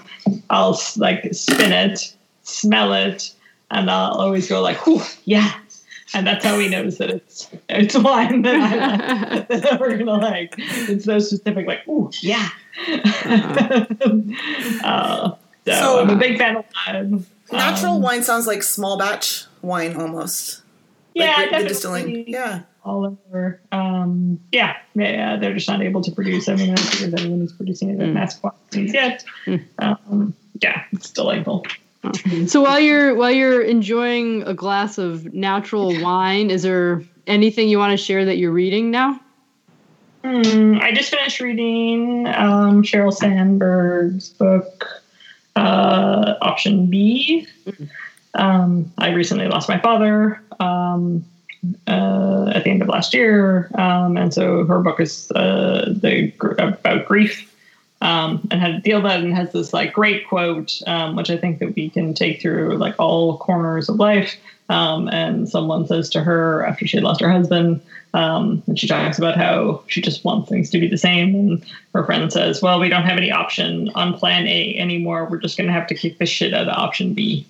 I'll 0.50 0.80
like 0.96 1.34
spin 1.34 1.74
it, 1.74 2.16
smell 2.44 2.94
it, 2.94 3.34
and 3.70 3.92
I'll 3.92 4.14
always 4.14 4.48
go 4.48 4.62
like, 4.62 4.80
yeah." 5.26 5.60
And 6.14 6.26
that's 6.26 6.46
how 6.46 6.60
he 6.60 6.70
knows 6.70 6.98
that 7.00 7.10
it's 7.10 7.50
it's 7.68 7.98
wine 7.98 8.44
that 8.44 8.56
I 8.56 9.36
like, 9.36 9.48
that 9.48 9.80
we're 9.80 9.98
gonna 9.98 10.14
like. 10.14 10.56
It's 10.58 11.06
so 11.06 11.20
specific, 11.20 11.68
like, 11.68 11.88
"Ooh, 11.88 12.12
yeah." 12.22 12.50
Uh-huh. 12.88 13.86
uh, 14.84 15.30
so, 15.66 15.74
so, 15.74 16.00
I'm 16.02 16.10
a 16.10 16.16
big 16.16 16.38
fan 16.38 16.58
of 16.58 16.66
wine. 16.88 17.26
Natural 17.52 17.96
um, 17.96 18.02
wine 18.02 18.24
sounds 18.24 18.48
like 18.48 18.64
small 18.64 18.98
batch 18.98 19.46
wine 19.62 19.96
almost. 19.96 20.62
Yeah, 21.14 21.28
like 21.38 21.50
definitely. 21.50 21.68
distilling. 21.68 22.28
Yeah 22.28 22.62
all 22.86 23.06
over. 23.06 23.60
Um, 23.72 24.40
yeah, 24.52 24.78
yeah, 24.94 25.38
they're 25.38 25.56
just 25.56 25.68
not 25.68 25.82
able 25.82 26.02
to 26.04 26.12
produce 26.12 26.48
everything 26.48 26.76
because 26.76 27.14
everyone 27.14 27.42
is 27.42 27.52
producing 27.52 27.90
it 27.90 28.00
in 28.00 28.12
mm. 28.12 28.14
mass 28.14 28.38
quantities 28.38 28.94
yet. 28.94 29.26
Mm. 29.46 29.66
Um, 29.80 30.34
yeah, 30.62 30.84
it's 30.92 31.10
delightful. 31.10 31.66
So 32.48 32.62
while 32.62 32.80
you're 32.80 33.16
while 33.16 33.32
you're 33.32 33.62
enjoying 33.62 34.44
a 34.44 34.54
glass 34.54 34.98
of 34.98 35.34
natural 35.34 36.00
wine, 36.02 36.50
is 36.50 36.64
there 36.64 37.04
anything 37.28 37.70
you 37.70 37.78
want 37.78 37.92
to 37.92 38.04
share 38.04 38.26
that 38.26 38.38
you're 38.38 38.52
reading 38.52 38.92
now? 38.92 39.20
Mm, 40.24 40.82
I 40.82 40.92
just 40.92 41.12
finished 41.12 41.40
reading 41.40 42.28
um, 42.28 42.82
Sheryl 42.82 43.14
Sandberg's 43.14 44.30
book, 44.30 44.86
uh, 45.56 46.36
Option 46.42 46.88
B. 46.88 47.48
Mm. 47.66 47.90
Um, 48.34 48.92
I 48.98 49.12
recently 49.12 49.48
lost 49.48 49.70
my 49.70 49.80
father. 49.80 50.42
Um, 50.60 51.26
uh, 51.88 52.52
at 52.54 52.64
the 52.64 52.70
end 52.70 52.82
of 52.82 52.88
last 52.88 53.14
year, 53.14 53.72
um, 53.76 54.18
and 54.18 54.34
so 54.34 54.66
her 54.66 54.82
book 54.82 55.00
is 55.00 55.32
uh, 55.32 55.86
the 55.88 56.32
about 56.60 57.06
grief 57.08 57.55
um, 58.02 58.48
and 58.52 58.60
how 58.60 58.68
to 58.68 58.80
deal 58.80 59.02
with 59.02 59.12
that, 59.12 59.22
and 59.22 59.34
has 59.34 59.52
this 59.52 59.74
like 59.74 59.94
great 59.94 60.28
quote, 60.28 60.82
um, 60.88 61.16
which 61.16 61.30
I 61.30 61.38
think 61.38 61.60
that 61.60 61.76
we 61.76 61.90
can 61.90 62.14
take 62.14 62.42
through 62.42 62.78
like 62.78 62.96
all 63.00 63.38
corners 63.38 63.90
of 63.90 63.98
life. 63.98 64.36
Um, 64.68 65.08
and 65.10 65.48
someone 65.48 65.86
says 65.86 66.10
to 66.12 66.24
her 66.24 66.66
after 66.66 66.88
she 66.88 66.98
had 66.98 67.04
lost 67.04 67.22
her 67.22 67.32
husband, 67.32 67.82
um, 68.16 68.64
and 68.66 68.80
she 68.80 68.88
talks 68.88 69.20
about 69.20 69.38
how 69.38 69.84
she 69.88 70.02
just 70.02 70.26
wants 70.26 70.50
things 70.50 70.72
to 70.72 70.80
be 70.80 70.88
the 70.88 70.98
same. 70.98 71.36
And 71.36 71.66
her 71.94 72.04
friend 72.04 72.32
says, 72.32 72.62
"Well, 72.62 72.80
we 72.80 72.90
don't 72.90 73.04
have 73.04 73.18
any 73.18 73.32
option 73.32 73.92
on 73.94 74.14
Plan 74.14 74.48
A 74.48 74.76
anymore. 74.78 75.28
We're 75.30 75.38
just 75.38 75.58
going 75.58 75.68
to 75.68 75.74
have 75.74 75.88
to 75.88 75.96
kick 75.96 76.18
the 76.18 76.26
shit 76.26 76.54
out 76.54 76.68
of 76.68 76.78
Option 76.78 77.14
B." 77.14 77.46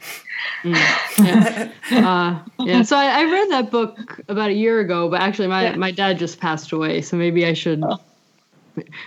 Mm, 0.64 0.74
yeah. 1.20 1.72
Uh, 1.92 2.40
yeah. 2.60 2.82
So 2.82 2.98
I, 2.98 3.22
I, 3.22 3.24
read 3.26 3.50
that 3.52 3.70
book 3.70 4.20
about 4.28 4.50
a 4.50 4.54
year 4.54 4.80
ago, 4.80 5.08
but 5.08 5.22
actually 5.22 5.48
my, 5.48 5.64
yeah. 5.66 5.76
my 5.76 5.92
dad 5.92 6.18
just 6.18 6.40
passed 6.40 6.72
away, 6.72 7.02
so 7.02 7.16
maybe 7.16 7.46
I 7.46 7.54
should 7.54 7.84
oh. 7.84 8.00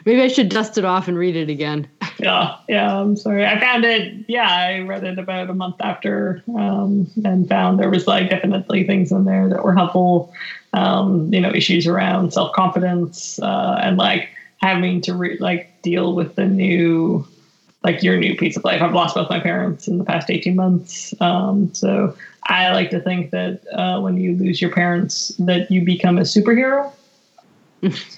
Maybe 0.04 0.22
I 0.22 0.28
should 0.28 0.48
dust 0.48 0.78
it 0.78 0.84
off 0.84 1.08
and 1.08 1.18
read 1.18 1.36
it 1.36 1.48
again. 1.48 1.88
Yeah, 2.20 2.56
yeah. 2.68 3.00
I'm 3.00 3.14
sorry. 3.14 3.46
I 3.46 3.60
found 3.60 3.84
it. 3.84 4.24
Yeah, 4.26 4.48
I 4.50 4.80
read 4.80 5.04
it 5.04 5.20
about 5.20 5.50
a 5.50 5.54
month 5.54 5.76
after, 5.78 6.42
um, 6.48 7.08
and 7.24 7.48
found 7.48 7.78
there 7.78 7.90
was 7.90 8.08
like 8.08 8.28
definitely 8.28 8.82
things 8.82 9.12
in 9.12 9.24
there 9.24 9.48
that 9.48 9.62
were 9.62 9.72
helpful. 9.72 10.34
Um, 10.72 11.32
you 11.32 11.40
know, 11.40 11.54
issues 11.54 11.86
around 11.86 12.32
self 12.32 12.52
confidence 12.54 13.38
uh, 13.38 13.78
and 13.80 13.98
like 13.98 14.30
having 14.56 15.00
to 15.02 15.14
re- 15.14 15.38
like 15.38 15.70
deal 15.82 16.16
with 16.16 16.34
the 16.34 16.44
new 16.44 17.24
like 17.84 18.02
your 18.02 18.16
new 18.16 18.36
piece 18.36 18.56
of 18.56 18.64
life. 18.64 18.82
I've 18.82 18.94
lost 18.94 19.14
both 19.14 19.30
my 19.30 19.40
parents 19.40 19.86
in 19.86 19.98
the 19.98 20.04
past 20.04 20.30
18 20.30 20.56
months. 20.56 21.14
Um, 21.20 21.72
so 21.72 22.16
I 22.46 22.72
like 22.72 22.90
to 22.90 23.00
think 23.00 23.30
that 23.30 23.60
uh, 23.72 24.00
when 24.00 24.16
you 24.16 24.34
lose 24.34 24.60
your 24.60 24.70
parents, 24.72 25.28
that 25.38 25.70
you 25.70 25.84
become 25.84 26.18
a 26.18 26.22
superhero. 26.22 26.90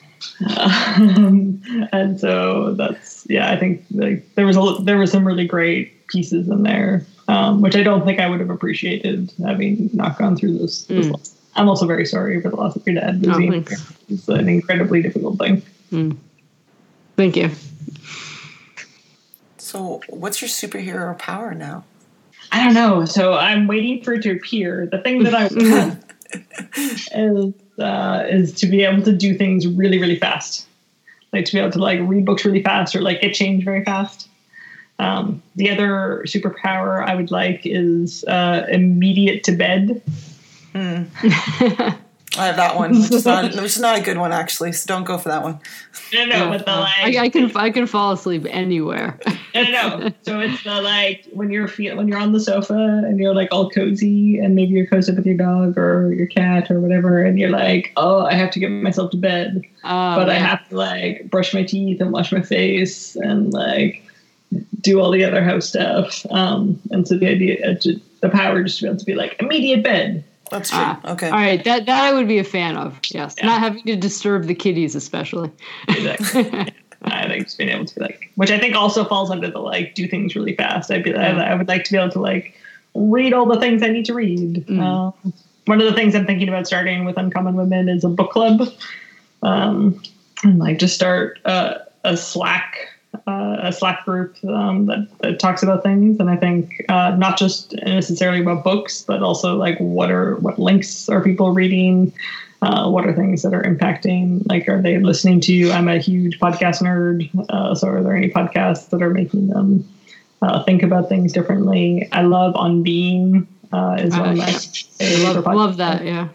um, 0.57 1.62
and 1.93 2.18
so 2.18 2.74
that's 2.74 3.26
yeah, 3.28 3.51
I 3.51 3.57
think 3.57 3.84
like 3.91 4.34
there 4.34 4.47
was 4.47 4.57
a 4.57 4.82
there 4.82 4.99
was 4.99 5.11
some 5.11 5.26
really 5.26 5.47
great 5.47 6.07
pieces 6.09 6.49
in 6.49 6.62
there, 6.62 7.07
um, 7.28 7.61
which 7.61 7.76
I 7.76 7.82
don't 7.82 8.05
think 8.05 8.20
I 8.20 8.28
would 8.28 8.41
have 8.41 8.51
appreciated 8.51 9.32
having 9.45 9.91
not 9.93 10.18
gone 10.18 10.36
through 10.36 10.59
this. 10.59 10.84
this 10.84 11.07
Mm. 11.07 11.36
I'm 11.57 11.68
also 11.68 11.84
very 11.84 12.07
sorry 12.07 12.41
for 12.41 12.49
the 12.49 12.57
loss 12.57 12.76
of 12.76 12.86
your 12.86 12.95
dad. 12.95 13.24
Oh, 13.26 13.34
thanks. 13.34 13.93
It's 14.09 14.28
an 14.28 14.49
incredibly 14.49 15.03
difficult 15.03 15.38
thing. 15.38 15.62
Thank 17.16 17.36
you. 17.36 17.51
So, 19.59 20.01
what's 20.09 20.41
your 20.41 20.49
superhero 20.49 21.18
power 21.18 21.53
now? 21.53 21.84
I 22.53 22.64
don't 22.64 22.74
know. 22.74 23.05
So 23.05 23.34
I'm 23.34 23.66
waiting 23.66 24.03
for 24.03 24.14
it 24.14 24.22
to 24.22 24.32
appear. 24.32 24.88
The 24.91 24.99
thing 24.99 25.22
that 25.24 25.34
I 25.34 25.43
want 25.51 26.05
is 26.76 27.55
uh, 27.81 28.24
is 28.28 28.53
to 28.55 28.66
be 28.66 28.83
able 28.83 29.03
to 29.03 29.12
do 29.12 29.35
things 29.35 29.66
really, 29.66 29.99
really 29.99 30.16
fast. 30.16 30.66
Like 31.33 31.45
to 31.47 31.53
be 31.53 31.59
able 31.59 31.72
to 31.72 31.78
like 31.78 32.01
read 32.03 32.24
books 32.24 32.45
really 32.45 32.62
fast 32.62 32.95
or 32.95 33.03
like 33.03 33.20
get 33.20 33.35
change 33.35 33.64
very 33.64 33.85
fast. 33.85 34.28
Um, 34.99 35.43
the 35.57 35.70
other 35.70 36.22
superpower 36.26 37.03
I 37.05 37.14
would 37.14 37.31
like 37.31 37.62
is 37.64 38.24
uh, 38.24 38.66
immediate 38.68 39.45
to 39.45 39.53
bed. 39.53 40.03
I 42.41 42.47
have 42.47 42.57
that 42.57 42.76
one, 42.76 42.99
which 42.99 43.11
is 43.11 43.26
not, 43.26 43.45
which 43.55 43.64
is 43.64 43.78
not 43.78 43.99
a 43.99 44.03
good 44.03 44.16
one 44.16 44.32
actually. 44.32 44.72
So 44.72 44.86
don't 44.86 45.05
go 45.05 45.18
for 45.18 45.28
that 45.28 45.43
one. 45.43 45.61
No, 46.12 46.24
no, 46.24 46.49
but 46.49 46.64
the 46.64 46.72
like, 46.72 47.16
I, 47.16 47.24
I 47.24 47.28
can 47.28 47.55
I 47.57 47.70
can 47.70 47.86
fall 47.86 48.12
asleep 48.12 48.47
anywhere. 48.49 49.18
no, 49.55 49.62
no, 49.62 49.99
no. 49.99 50.12
So 50.22 50.41
it's 50.41 50.62
the 50.64 50.80
like 50.80 51.26
when 51.32 51.51
you're 51.51 51.68
feel 51.68 51.97
when 51.97 52.09
you're 52.09 52.18
on 52.18 52.32
the 52.32 52.41
sofa 52.41 52.74
and 52.74 53.18
you're 53.18 53.34
like 53.34 53.49
all 53.53 53.68
cozy 53.68 54.38
and 54.38 54.55
maybe 54.55 54.72
you're 54.72 54.86
cozy 54.86 55.12
with 55.12 55.26
your 55.26 55.36
dog 55.36 55.76
or 55.76 56.12
your 56.14 56.26
cat 56.26 56.70
or 56.70 56.80
whatever, 56.80 57.22
and 57.22 57.38
you're 57.38 57.51
like, 57.51 57.93
oh, 57.97 58.24
I 58.24 58.34
have 58.34 58.51
to 58.53 58.59
get 58.59 58.70
myself 58.70 59.11
to 59.11 59.18
bed. 59.18 59.62
Uh, 59.84 60.16
but 60.16 60.30
I 60.30 60.34
have 60.34 60.66
to 60.70 60.76
like 60.76 61.30
brush 61.30 61.53
my 61.53 61.62
teeth 61.62 62.01
and 62.01 62.11
wash 62.11 62.32
my 62.32 62.43
face 62.43 63.16
and 63.16 63.53
like 63.53 64.03
do 64.80 65.01
all 65.01 65.11
the 65.11 65.24
other 65.24 65.43
house 65.43 65.68
stuff. 65.68 66.24
Um, 66.30 66.80
and 66.91 67.07
so 67.07 67.18
the 67.18 67.28
idea, 67.28 67.70
uh, 67.70 67.74
the 68.20 68.28
power 68.28 68.62
just 68.62 68.78
to 68.78 68.84
be 68.84 68.88
able 68.88 68.99
to 68.99 69.05
be 69.05 69.14
like 69.14 69.36
immediate 69.41 69.82
bed. 69.82 70.24
That's 70.51 70.71
true. 70.71 70.79
Ah, 70.81 71.13
okay. 71.13 71.27
All 71.29 71.33
right, 71.39 71.63
that 71.65 71.87
that 71.87 72.05
I 72.05 72.13
would 72.13 72.29
be 72.29 72.39
a 72.39 72.45
fan 72.45 72.77
of. 72.77 72.99
Yes, 73.11 73.35
Yeah. 73.39 73.47
not 73.47 73.61
having 73.61 73.85
to 73.85 73.97
disturb 73.97 74.45
the 74.47 74.55
kitties, 74.55 74.95
especially. 74.95 75.51
Exactly. 75.89 76.73
I 77.03 77.27
think 77.29 77.45
just 77.45 77.57
being 77.57 77.71
able 77.71 77.87
to 77.87 77.95
be 77.95 78.01
like, 78.03 78.31
which 78.35 78.51
I 78.51 78.59
think 78.59 78.77
also 78.77 79.05
falls 79.05 79.31
under 79.31 79.51
the 79.51 79.59
like 79.59 79.95
do 79.95 80.07
things 80.07 80.37
really 80.37 80.55
fast. 80.55 80.91
I'd 80.91 81.03
be, 81.03 81.15
I, 81.15 81.31
I 81.31 81.55
would 81.55 81.67
like 81.69 81.85
to 81.85 81.93
be 81.93 81.99
able 81.99 82.11
to 82.11 82.21
like 82.21 82.55
read 82.95 83.33
all 83.33 83.47
the 83.47 83.59
things 83.59 83.83
I 83.83 83.89
need 83.89 84.05
to 84.07 84.15
read. 84.15 84.67
Mm. 84.67 84.81
Um, 84.81 85.33
one 85.67 85.81
of 85.81 85.87
the 85.87 85.95
things 85.95 86.15
I'm 86.15 86.27
thinking 86.27 86.49
about 86.49 86.67
starting 86.67 87.05
with 87.05 87.17
Uncommon 87.17 87.55
Women 87.55 87.89
is 87.89 88.05
a 88.05 88.09
book 88.09 88.33
club. 88.33 88.69
Um, 89.43 90.03
and 90.43 90.59
like 90.59 90.79
just 90.79 90.95
start 90.95 91.39
uh, 91.45 91.77
a 92.05 92.17
Slack 92.17 92.89
uh, 93.31 93.68
a 93.68 93.72
Slack 93.72 94.05
group 94.05 94.37
um, 94.45 94.87
that, 94.87 95.09
that 95.20 95.39
talks 95.39 95.62
about 95.62 95.83
things, 95.83 96.18
and 96.20 96.28
I 96.28 96.37
think 96.37 96.85
uh, 96.89 97.14
not 97.16 97.39
just 97.39 97.74
necessarily 97.85 98.41
about 98.41 98.64
books, 98.64 99.03
but 99.03 99.22
also 99.22 99.57
like 99.57 99.78
what 99.78 100.11
are 100.11 100.37
what 100.37 100.59
links 100.59 101.09
are 101.09 101.22
people 101.22 101.53
reading, 101.53 102.12
uh, 102.62 102.91
what 102.91 103.07
are 103.07 103.14
things 103.14 103.43
that 103.43 103.55
are 103.55 103.62
impacting, 103.62 104.43
like 104.49 104.68
are 104.68 104.83
they 104.83 104.99
listening 104.99 105.41
to 105.43 105.55
you? 105.55 105.70
I'm 105.70 105.89
a 105.89 105.99
huge 105.99 106.39
podcast 106.41 106.83
nerd, 106.83 107.31
uh, 107.51 107.74
so 107.74 107.89
are 107.89 108.03
there 108.03 108.16
any 108.16 108.31
podcasts 108.31 108.89
that 108.91 109.03
are 109.03 109.11
making 109.11 109.49
them 109.49 109.89
uh, 110.43 110.64
think 110.64 110.83
about 110.83 111.09
things 111.09 111.33
differently? 111.33 112.09
I 112.12 112.22
love 112.22 112.57
On 112.57 112.83
Being 112.83 113.47
uh, 113.72 113.97
is 114.01 114.16
one 114.16 114.31
of 114.31 114.37
my 114.39 114.51
favorite 114.51 115.45
podcasts 115.45 115.55
Love 115.55 115.76
that. 115.76 116.05
Yeah. 116.05 116.28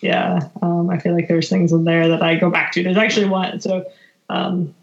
yeah 0.00 0.48
um, 0.62 0.90
i 0.90 0.98
feel 0.98 1.12
like 1.12 1.26
there's 1.26 1.48
things 1.48 1.72
in 1.72 1.82
there 1.84 2.06
that 2.08 2.22
i 2.22 2.36
go 2.36 2.50
back 2.50 2.70
to 2.72 2.84
there's 2.84 2.96
actually 2.96 3.26
one 3.26 3.60
so 3.60 3.84
um, 4.30 4.74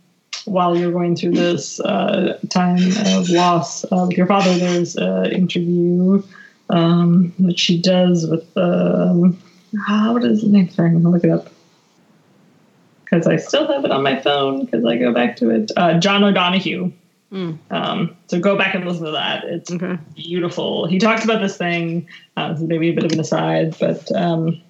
while 0.46 0.78
you're 0.78 0.92
going 0.92 1.16
through 1.16 1.32
this 1.32 1.80
uh, 1.82 2.38
time 2.50 2.78
of 3.18 3.30
loss 3.30 3.84
with 3.92 4.12
your 4.18 4.28
father 4.28 4.56
there's 4.58 4.96
an 4.96 5.32
interview 5.32 6.22
um, 6.70 7.34
that 7.40 7.60
she 7.60 7.80
does 7.82 8.28
with 8.28 8.46
um, 8.58 9.38
what 9.88 10.24
is 10.24 10.42
his 10.42 10.52
name 10.52 10.70
sorry 10.70 10.90
i'm 10.90 11.02
gonna 11.02 11.10
look 11.14 11.24
it 11.24 11.30
up 11.32 11.50
because 13.04 13.28
i 13.28 13.36
still 13.36 13.68
have 13.68 13.86
it 13.86 13.92
on 13.92 14.04
my 14.04 14.20
phone 14.20 14.66
because 14.66 14.84
i 14.86 14.96
go 14.98 15.14
back 15.14 15.36
to 15.36 15.50
it 15.50 15.72
uh, 15.78 16.00
john 16.00 16.24
o'donohue 16.24 16.92
Mm. 17.32 17.58
um, 17.72 18.16
so 18.28 18.40
go 18.40 18.56
back 18.56 18.76
and 18.76 18.86
listen 18.88 19.04
to 19.06 19.12
that 19.12 19.44
it's 19.46 19.72
Okay. 19.72 19.98
beautiful. 20.14 20.86
He 20.86 21.00
talks 21.00 21.24
about 21.26 21.42
this 21.42 21.58
thing. 21.58 22.08
Uh, 22.38 22.54
this 22.54 22.62
maybe 22.62 22.90
a 22.90 22.94
bit 22.94 23.04
of 23.04 23.12
an 23.12 23.20
aside, 23.20 23.76
but 23.80 24.10
um, 24.16 24.62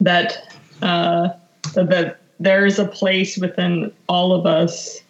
that 0.00 0.36
uh, 0.82 1.28
that, 1.74 1.88
that 1.88 2.20
there 2.40 2.66
is 2.66 2.78
a 2.78 2.86
place 2.86 3.36
within 3.38 3.92
all 4.08 4.32
of 4.32 4.46
us, 4.46 5.00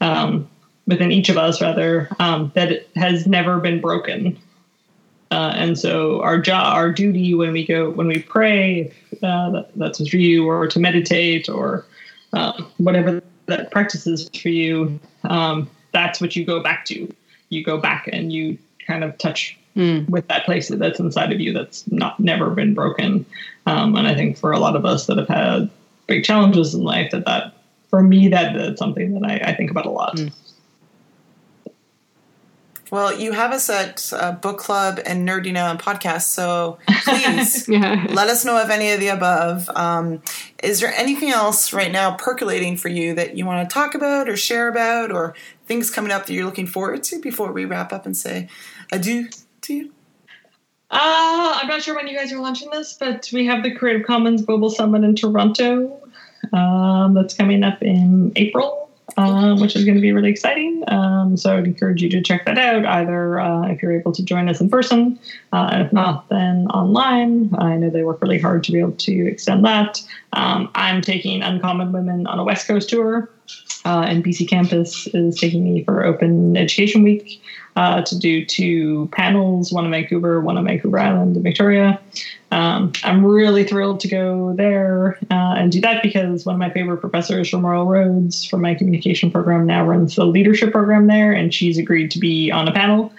um, 0.00 0.48
within 0.86 1.10
each 1.10 1.28
of 1.28 1.36
us 1.36 1.60
rather, 1.60 2.08
um, 2.18 2.52
that 2.54 2.86
has 2.96 3.26
never 3.26 3.58
been 3.58 3.80
broken. 3.80 4.38
Uh, 5.30 5.52
and 5.56 5.78
so 5.78 6.22
our 6.22 6.38
job, 6.38 6.74
our 6.74 6.92
duty 6.92 7.34
when 7.34 7.52
we 7.52 7.66
go, 7.66 7.90
when 7.90 8.06
we 8.06 8.20
pray, 8.20 8.92
uh, 9.22 9.50
that, 9.50 9.70
that's 9.74 10.08
for 10.08 10.16
you, 10.16 10.46
or 10.46 10.68
to 10.68 10.78
meditate, 10.78 11.48
or 11.48 11.84
um, 12.32 12.70
whatever 12.78 13.20
that 13.46 13.70
practice 13.72 14.06
is 14.06 14.28
for 14.40 14.50
you. 14.50 15.00
Um, 15.24 15.68
that's 15.92 16.20
what 16.20 16.36
you 16.36 16.44
go 16.44 16.62
back 16.62 16.84
to. 16.86 17.12
You 17.48 17.64
go 17.64 17.78
back 17.78 18.08
and 18.12 18.32
you 18.32 18.58
kind 18.86 19.02
of 19.02 19.18
touch 19.18 19.58
Mm. 19.76 20.08
with 20.08 20.26
that 20.28 20.46
place 20.46 20.68
that's 20.68 20.98
inside 20.98 21.32
of 21.32 21.38
you 21.38 21.52
that's 21.52 21.86
not 21.92 22.18
never 22.18 22.48
been 22.48 22.72
broken. 22.72 23.26
Um, 23.66 23.94
and 23.94 24.06
I 24.06 24.14
think 24.14 24.38
for 24.38 24.50
a 24.50 24.58
lot 24.58 24.74
of 24.74 24.86
us 24.86 25.06
that 25.06 25.18
have 25.18 25.28
had 25.28 25.68
big 26.06 26.24
challenges 26.24 26.74
in 26.74 26.82
life, 26.82 27.10
that 27.12 27.24
that 27.26 27.54
for 27.90 28.02
me 28.02 28.28
that 28.28 28.54
that's 28.54 28.78
something 28.78 29.18
that 29.20 29.28
I, 29.30 29.50
I 29.50 29.54
think 29.54 29.70
about 29.70 29.86
a 29.86 29.90
lot. 29.90 30.20
Well, 32.88 33.18
you 33.18 33.32
have 33.32 33.50
us 33.50 33.68
at 33.68 34.12
uh, 34.12 34.32
book 34.32 34.58
club 34.58 35.00
and 35.04 35.28
nerdy 35.28 35.52
now 35.52 35.70
and 35.72 35.78
podcast, 35.78 36.22
so 36.22 36.78
please 37.02 37.68
Yeah. 37.68 38.06
let 38.10 38.28
us 38.28 38.44
know 38.44 38.62
of 38.62 38.70
any 38.70 38.92
of 38.92 39.00
the 39.00 39.08
above. 39.08 39.68
Um, 39.70 40.22
is 40.62 40.78
there 40.78 40.94
anything 40.94 41.30
else 41.30 41.72
right 41.72 41.90
now 41.90 42.14
percolating 42.16 42.76
for 42.76 42.88
you 42.88 43.12
that 43.16 43.36
you 43.36 43.44
want 43.44 43.68
to 43.68 43.74
talk 43.74 43.96
about 43.96 44.28
or 44.28 44.36
share 44.36 44.68
about, 44.68 45.10
or 45.10 45.34
things 45.66 45.90
coming 45.90 46.12
up 46.12 46.26
that 46.26 46.32
you're 46.32 46.44
looking 46.44 46.68
forward 46.68 47.02
to 47.04 47.20
before 47.20 47.50
we 47.50 47.64
wrap 47.64 47.92
up 47.92 48.06
and 48.06 48.16
say 48.16 48.48
adieu 48.92 49.30
to 49.62 49.74
you? 49.74 49.92
Uh, 50.90 51.58
I'm 51.60 51.66
not 51.66 51.82
sure 51.82 51.96
when 51.96 52.06
you 52.06 52.16
guys 52.16 52.32
are 52.32 52.38
launching 52.38 52.70
this, 52.70 52.92
but 52.92 53.28
we 53.32 53.44
have 53.46 53.64
the 53.64 53.74
Creative 53.74 54.06
Commons 54.06 54.44
Global 54.44 54.70
Summit 54.70 55.02
in 55.02 55.16
Toronto 55.16 56.00
um, 56.52 57.14
that's 57.14 57.34
coming 57.34 57.64
up 57.64 57.82
in 57.82 58.30
April, 58.36 58.88
um, 59.16 59.60
which 59.60 59.74
is 59.74 59.84
going 59.84 59.96
to 59.96 60.00
be 60.00 60.12
really 60.12 60.30
exciting. 60.30 60.84
Um, 60.86 61.36
so 61.36 61.56
I'd 61.56 61.64
encourage 61.64 62.02
you 62.02 62.08
to 62.10 62.22
check 62.22 62.46
that 62.46 62.56
out, 62.56 62.86
either 62.86 63.40
uh, 63.40 63.66
if 63.66 63.82
you're 63.82 63.98
able 63.98 64.12
to 64.12 64.22
join 64.22 64.48
us 64.48 64.60
in 64.60 64.70
person, 64.70 65.18
uh, 65.52 65.70
if 65.72 65.92
not, 65.92 66.28
then 66.28 66.68
online. 66.68 67.52
I 67.58 67.76
know 67.76 67.90
they 67.90 68.04
work 68.04 68.22
really 68.22 68.38
hard 68.38 68.62
to 68.64 68.72
be 68.72 68.78
able 68.78 68.92
to 68.92 69.26
extend 69.26 69.64
that. 69.64 70.00
Um, 70.34 70.70
I'm 70.76 71.02
taking 71.02 71.42
Uncommon 71.42 71.90
Women 71.90 72.28
on 72.28 72.38
a 72.38 72.44
West 72.44 72.68
Coast 72.68 72.88
tour, 72.88 73.28
uh, 73.84 74.04
and 74.06 74.24
BC 74.24 74.48
Campus 74.48 75.08
is 75.08 75.36
taking 75.36 75.64
me 75.64 75.82
for 75.82 76.04
Open 76.04 76.56
Education 76.56 77.02
Week 77.02 77.42
uh, 77.76 78.02
to 78.02 78.18
do 78.18 78.44
two 78.44 79.08
panels, 79.12 79.72
one 79.72 79.84
in 79.84 79.90
Vancouver, 79.90 80.40
one 80.40 80.56
on 80.56 80.64
Vancouver 80.64 80.98
Island 80.98 81.36
in 81.36 81.42
Victoria. 81.42 82.00
Um, 82.50 82.92
I'm 83.04 83.24
really 83.24 83.64
thrilled 83.64 84.00
to 84.00 84.08
go 84.08 84.54
there 84.54 85.18
uh, 85.30 85.54
and 85.56 85.70
do 85.70 85.80
that 85.82 86.02
because 86.02 86.46
one 86.46 86.54
of 86.54 86.58
my 86.58 86.70
favorite 86.70 86.98
professors 86.98 87.50
from 87.50 87.66
Royal 87.66 87.86
Roads 87.86 88.44
from 88.44 88.62
my 88.62 88.74
communication 88.74 89.30
program 89.30 89.66
now 89.66 89.84
runs 89.84 90.16
the 90.16 90.24
leadership 90.24 90.72
program 90.72 91.06
there, 91.06 91.32
and 91.32 91.52
she's 91.52 91.76
agreed 91.76 92.10
to 92.12 92.18
be 92.18 92.50
on 92.50 92.66
a 92.66 92.72
panel, 92.72 93.12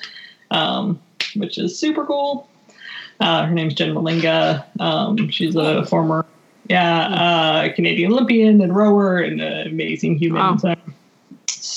um, 0.49 0.99
which 1.35 1.57
is 1.57 1.77
super 1.77 2.05
cool. 2.05 2.49
Uh, 3.19 3.45
her 3.45 3.53
name's 3.53 3.75
Jen 3.75 3.93
Walinga. 3.93 4.65
Um, 4.79 5.29
she's 5.29 5.55
a 5.55 5.85
former, 5.85 6.25
yeah, 6.67 7.07
uh, 7.07 7.73
Canadian 7.73 8.13
Olympian 8.13 8.61
and 8.61 8.75
rower 8.75 9.19
and 9.19 9.41
an 9.41 9.67
amazing 9.67 10.17
human. 10.17 10.41
Wow. 10.41 10.57
So 10.57 10.75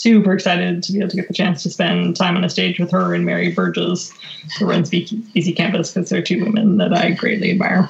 super 0.00 0.32
excited 0.32 0.82
to 0.82 0.92
be 0.92 0.98
able 0.98 1.10
to 1.10 1.16
get 1.16 1.28
the 1.28 1.34
chance 1.34 1.62
to 1.62 1.70
spend 1.70 2.16
time 2.16 2.36
on 2.36 2.44
a 2.44 2.48
stage 2.48 2.80
with 2.80 2.90
her 2.90 3.14
and 3.14 3.24
Mary 3.24 3.52
Burgess, 3.52 4.12
who 4.58 4.66
runs 4.66 4.90
BC 4.90 5.56
Campus, 5.56 5.92
because 5.92 6.08
they're 6.08 6.22
two 6.22 6.42
women 6.42 6.78
that 6.78 6.94
I 6.94 7.10
greatly 7.12 7.50
admire. 7.50 7.88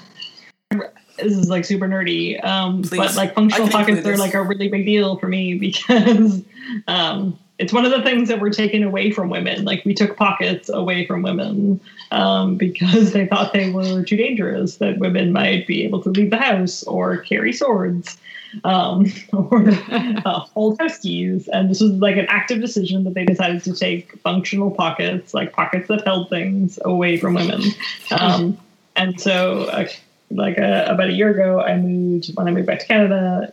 This 0.70 1.36
is 1.36 1.48
like 1.48 1.64
super 1.64 1.86
nerdy, 1.86 2.42
um, 2.44 2.82
but 2.82 3.14
like 3.14 3.34
functional 3.34 3.68
pockets 3.68 4.06
are 4.06 4.16
like 4.16 4.34
a 4.34 4.42
really 4.42 4.68
big 4.68 4.86
deal 4.86 5.18
for 5.18 5.28
me 5.28 5.54
because 5.58 6.42
um, 6.88 7.38
it's 7.58 7.72
one 7.72 7.84
of 7.84 7.92
the 7.92 8.02
things 8.02 8.28
that 8.28 8.40
were 8.40 8.50
taken 8.50 8.82
away 8.82 9.10
from 9.10 9.28
women. 9.28 9.64
Like 9.64 9.84
we 9.84 9.94
took 9.94 10.16
pockets 10.16 10.68
away 10.68 11.06
from 11.06 11.22
women 11.22 11.80
um, 12.10 12.56
because 12.56 13.12
they 13.12 13.26
thought 13.26 13.52
they 13.52 13.70
were 13.70 14.02
too 14.02 14.16
dangerous, 14.16 14.76
that 14.78 14.98
women 14.98 15.32
might 15.32 15.66
be 15.66 15.84
able 15.84 16.02
to 16.02 16.08
leave 16.08 16.30
the 16.30 16.38
house 16.38 16.82
or 16.84 17.18
carry 17.18 17.52
swords 17.52 18.18
um, 18.64 19.06
or 19.32 19.68
uh, 19.68 20.40
hold 20.40 20.78
house 20.80 20.98
keys. 20.98 21.48
And 21.48 21.70
this 21.70 21.80
was 21.80 21.92
like 21.92 22.16
an 22.16 22.26
active 22.28 22.60
decision 22.60 23.04
that 23.04 23.14
they 23.14 23.24
decided 23.24 23.62
to 23.64 23.74
take 23.74 24.18
functional 24.20 24.70
pockets, 24.70 25.32
like 25.34 25.52
pockets 25.52 25.88
that 25.88 26.04
held 26.04 26.28
things, 26.30 26.78
away 26.84 27.16
from 27.16 27.34
women. 27.34 27.62
Um, 28.10 28.58
and 28.96 29.20
so, 29.20 29.64
uh, 29.64 29.86
like 30.30 30.58
uh, 30.58 30.84
about 30.88 31.08
a 31.08 31.12
year 31.12 31.30
ago, 31.30 31.60
I 31.60 31.76
moved 31.76 32.30
when 32.34 32.46
I 32.48 32.50
moved 32.50 32.66
back 32.66 32.80
to 32.80 32.86
Canada. 32.86 33.52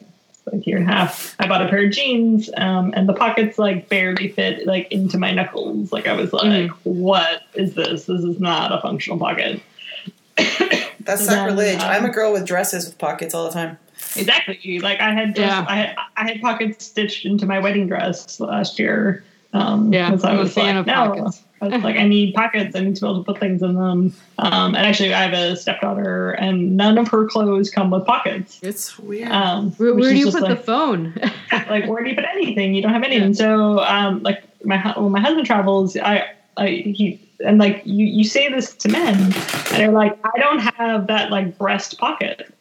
like 0.52 0.62
a 0.62 0.66
year 0.70 0.78
and 0.78 0.90
a 0.90 0.94
half. 0.94 1.36
I 1.40 1.48
bought 1.48 1.62
a 1.66 1.70
pair 1.70 1.84
of 1.86 1.92
jeans, 1.92 2.50
um, 2.56 2.94
and 2.96 3.08
the 3.10 3.14
pockets 3.14 3.58
like 3.60 3.90
barely 3.90 4.30
fit 4.30 4.66
like 4.68 4.92
into 4.92 5.18
my 5.18 5.32
knuckles. 5.32 5.92
Like 5.92 6.08
I 6.08 6.14
was 6.14 6.32
like, 6.34 6.44
Mhm. 6.46 6.70
"What 6.84 7.42
is 7.54 7.74
this? 7.76 8.06
This 8.06 8.22
is 8.24 8.40
not 8.40 8.72
a 8.72 8.80
functional 8.82 9.18
pocket." 9.20 9.62
That's 10.38 11.24
So 11.26 11.32
then, 11.32 11.48
sacrilege. 11.50 11.80
um, 11.82 11.90
I'm 11.90 12.06
a 12.06 12.10
girl 12.10 12.32
with 12.34 12.46
dresses 12.46 12.86
with 12.86 12.98
pockets 12.98 13.34
all 13.34 13.46
the 13.46 13.52
time. 13.52 13.78
Exactly. 14.16 14.80
Like 14.80 15.00
I 15.00 15.12
had, 15.14 15.36
just, 15.36 15.48
Yeah. 15.48 15.66
I 15.68 15.76
had, 15.76 15.96
I 16.18 16.24
had 16.32 16.42
pockets 16.42 16.86
stitched 16.86 17.26
into 17.26 17.46
my 17.46 17.60
wedding 17.60 17.88
dress 17.88 18.40
last 18.40 18.80
year. 18.80 19.24
Um, 19.54 19.92
Yeah, 19.94 20.10
'cause 20.10 20.24
I 20.24 20.32
I'm 20.32 20.38
a 20.38 20.42
was 20.44 20.54
fan 20.54 20.76
like, 20.76 20.76
of 20.78 20.86
no. 20.88 20.94
pockets. 20.94 21.44
I 21.60 21.68
was 21.70 21.84
like, 21.84 21.96
I 21.98 22.08
need 22.08 22.36
pockets. 22.36 22.76
I 22.76 22.82
need 22.82 22.96
to 22.98 23.02
be 23.02 23.08
able 23.08 23.24
to 23.24 23.32
put 23.32 23.40
things 23.40 23.64
in 23.64 23.74
them. 23.74 24.14
Um, 24.38 24.76
and 24.76 24.78
actually, 24.86 25.12
I 25.16 25.24
have 25.24 25.34
a 25.34 25.56
stepdaughter, 25.56 26.32
and 26.34 26.78
none 26.78 27.00
of 27.00 27.08
her 27.08 27.26
clothes 27.26 27.72
come 27.72 27.90
with 27.90 28.06
pockets. 28.06 28.60
It's 28.62 29.00
weird. 29.00 29.32
Um, 29.32 29.72
Where, 29.72 29.96
which 29.96 30.04
where 30.04 30.14
is 30.14 30.20
do 30.20 30.26
you 30.28 30.32
put 30.32 30.44
like, 30.44 30.58
the 30.60 30.64
phone? 30.64 31.16
like 31.52 31.88
where 31.88 32.04
do 32.04 32.10
you 32.12 32.16
put 32.16 32.26
anything? 32.26 32.76
You 32.76 32.84
don't 32.84 32.94
have 32.94 33.02
any. 33.02 33.16
Yeah. 33.18 33.24
And 33.24 33.36
so, 33.36 33.80
um, 33.80 34.22
like 34.22 34.44
my 34.64 34.78
when 35.00 35.12
my 35.12 35.20
husband 35.20 35.48
travels, 35.48 35.98
I, 35.98 36.30
I 36.58 36.68
he 36.68 37.20
and 37.44 37.58
like 37.58 37.82
you 37.86 38.06
you 38.06 38.24
say 38.24 38.50
this 38.52 38.76
to 38.76 38.90
men, 38.90 39.16
and 39.16 39.34
they're 39.72 39.92
like, 39.92 40.16
I 40.24 40.38
don't 40.38 40.60
have 40.60 41.08
that 41.08 41.32
like 41.32 41.58
breast 41.58 41.98
pocket, 41.98 42.54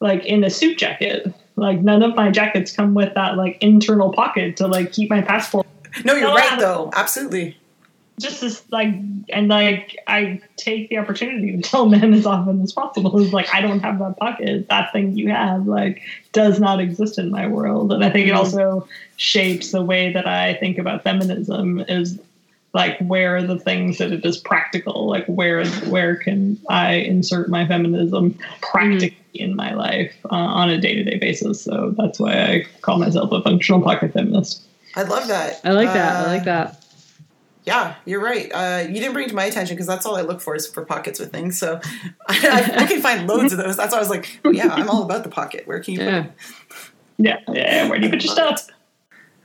like 0.00 0.24
in 0.24 0.42
a 0.44 0.50
suit 0.50 0.78
jacket. 0.78 1.32
Like 1.56 1.80
none 1.80 2.02
of 2.02 2.14
my 2.16 2.30
jackets 2.30 2.72
come 2.72 2.94
with 2.94 3.14
that 3.14 3.36
like 3.36 3.58
internal 3.62 4.12
pocket 4.12 4.56
to 4.56 4.66
like 4.66 4.92
keep 4.92 5.10
my 5.10 5.20
passport. 5.20 5.66
no, 6.04 6.14
you're 6.14 6.34
right 6.34 6.58
though. 6.58 6.90
Absolutely. 6.94 7.56
Just 8.18 8.42
as 8.42 8.62
like 8.70 8.94
and 9.30 9.48
like 9.48 9.98
I 10.06 10.40
take 10.56 10.88
the 10.88 10.98
opportunity 10.98 11.56
to 11.56 11.62
tell 11.62 11.86
men 11.88 12.14
as 12.14 12.26
often 12.26 12.62
as 12.62 12.72
possible 12.72 13.18
is 13.20 13.32
like 13.32 13.52
I 13.54 13.60
don't 13.60 13.80
have 13.80 13.98
that 13.98 14.18
pocket. 14.18 14.68
That 14.68 14.92
thing 14.92 15.16
you 15.16 15.28
have 15.28 15.66
like 15.66 16.02
does 16.32 16.58
not 16.58 16.80
exist 16.80 17.18
in 17.18 17.30
my 17.30 17.46
world. 17.46 17.92
And 17.92 18.04
I 18.04 18.10
think 18.10 18.26
it 18.26 18.30
mm-hmm. 18.30 18.38
also 18.38 18.88
shapes 19.16 19.72
the 19.72 19.82
way 19.82 20.12
that 20.12 20.26
I 20.26 20.54
think 20.54 20.78
about 20.78 21.02
feminism 21.02 21.80
is 21.80 22.18
like 22.72 22.98
where 23.00 23.36
are 23.36 23.42
the 23.42 23.58
things 23.58 23.98
that 23.98 24.12
it 24.12 24.24
is 24.24 24.38
practical 24.38 25.08
like 25.08 25.26
where 25.26 25.64
where 25.88 26.16
can 26.16 26.58
i 26.68 26.92
insert 26.94 27.48
my 27.48 27.66
feminism 27.66 28.38
practically 28.62 29.16
in 29.34 29.54
my 29.56 29.74
life 29.74 30.14
uh, 30.30 30.34
on 30.34 30.70
a 30.70 30.80
day-to-day 30.80 31.18
basis 31.18 31.62
so 31.62 31.94
that's 31.98 32.18
why 32.20 32.32
i 32.32 32.64
call 32.82 32.98
myself 32.98 33.30
a 33.32 33.42
functional 33.42 33.80
pocket 33.80 34.12
feminist 34.12 34.62
I 34.96 35.02
love 35.02 35.28
that. 35.28 35.60
I 35.62 35.70
like 35.70 35.86
that. 35.86 36.16
I 36.16 36.24
Uh, 36.24 36.26
like 36.26 36.44
that. 36.46 36.84
Yeah, 37.64 37.94
you're 38.04 38.20
right. 38.20 38.50
Uh, 38.52 38.88
you 38.88 38.94
didn't 38.94 39.12
bring 39.12 39.26
it 39.26 39.28
to 39.28 39.36
my 39.36 39.44
attention 39.44 39.76
because 39.76 39.86
that's 39.86 40.04
all 40.04 40.16
I 40.16 40.22
look 40.22 40.40
for 40.40 40.56
is 40.56 40.66
for 40.66 40.84
pockets 40.84 41.20
with 41.20 41.30
things. 41.30 41.60
So 41.60 41.78
I, 42.28 42.72
I 42.76 42.86
can 42.86 43.00
find 43.00 43.28
loads 43.28 43.52
of 43.52 43.58
those. 43.58 43.76
That's 43.76 43.92
why 43.92 43.98
I 43.98 44.00
was 44.00 44.10
like, 44.10 44.40
oh, 44.44 44.50
yeah, 44.50 44.66
I'm 44.72 44.90
all 44.90 45.04
about 45.04 45.22
the 45.22 45.28
pocket. 45.30 45.64
Where 45.68 45.78
can 45.78 45.94
you 45.94 46.00
put 46.00 46.08
it? 46.08 46.32
yeah 47.18 47.36
yeah 47.52 47.88
where 47.88 47.98
do 48.00 48.06
you 48.06 48.10
put 48.10 48.24
your 48.24 48.32
stuff 48.32 48.66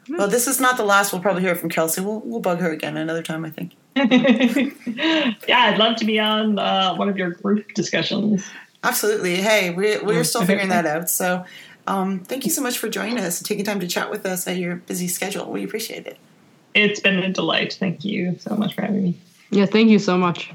Well, 0.09 0.27
this 0.27 0.47
is 0.47 0.59
not 0.59 0.77
the 0.77 0.85
last 0.85 1.11
we'll 1.11 1.21
probably 1.21 1.41
hear 1.41 1.55
from 1.55 1.69
Kelsey. 1.69 2.01
We'll, 2.01 2.21
we'll 2.21 2.39
bug 2.39 2.59
her 2.59 2.71
again 2.71 2.97
another 2.97 3.23
time, 3.23 3.45
I 3.45 3.49
think. 3.49 3.75
yeah 3.95 5.67
i'd 5.67 5.77
love 5.77 5.95
to 5.95 6.03
be 6.03 6.19
on 6.19 6.59
uh, 6.59 6.93
one 6.95 7.07
of 7.07 7.15
your 7.17 7.29
group 7.29 7.73
discussions 7.73 8.45
Absolutely. 8.85 9.37
Hey, 9.37 9.71
we're, 9.71 10.03
we're 10.03 10.23
still 10.23 10.45
figuring 10.45 10.69
that 10.69 10.85
out. 10.85 11.09
So 11.09 11.43
um, 11.87 12.19
thank 12.19 12.45
you 12.45 12.51
so 12.51 12.61
much 12.61 12.77
for 12.77 12.87
joining 12.87 13.17
us 13.17 13.39
and 13.39 13.47
taking 13.47 13.65
time 13.65 13.79
to 13.79 13.87
chat 13.87 14.11
with 14.11 14.25
us 14.27 14.47
at 14.47 14.57
your 14.57 14.75
busy 14.75 15.07
schedule. 15.07 15.51
We 15.51 15.63
appreciate 15.63 16.05
it. 16.05 16.19
it's 16.75 16.99
been 16.99 17.17
a 17.17 17.31
delight 17.31 17.73
thank 17.73 18.05
you 18.05 18.37
so 18.39 18.55
much 18.55 18.75
for 18.75 18.81
having 18.83 19.03
me 19.03 19.17
Yeah, 19.49 19.65
thank 19.65 19.89
you 19.89 19.99
so 19.99 20.17
much. 20.17 20.51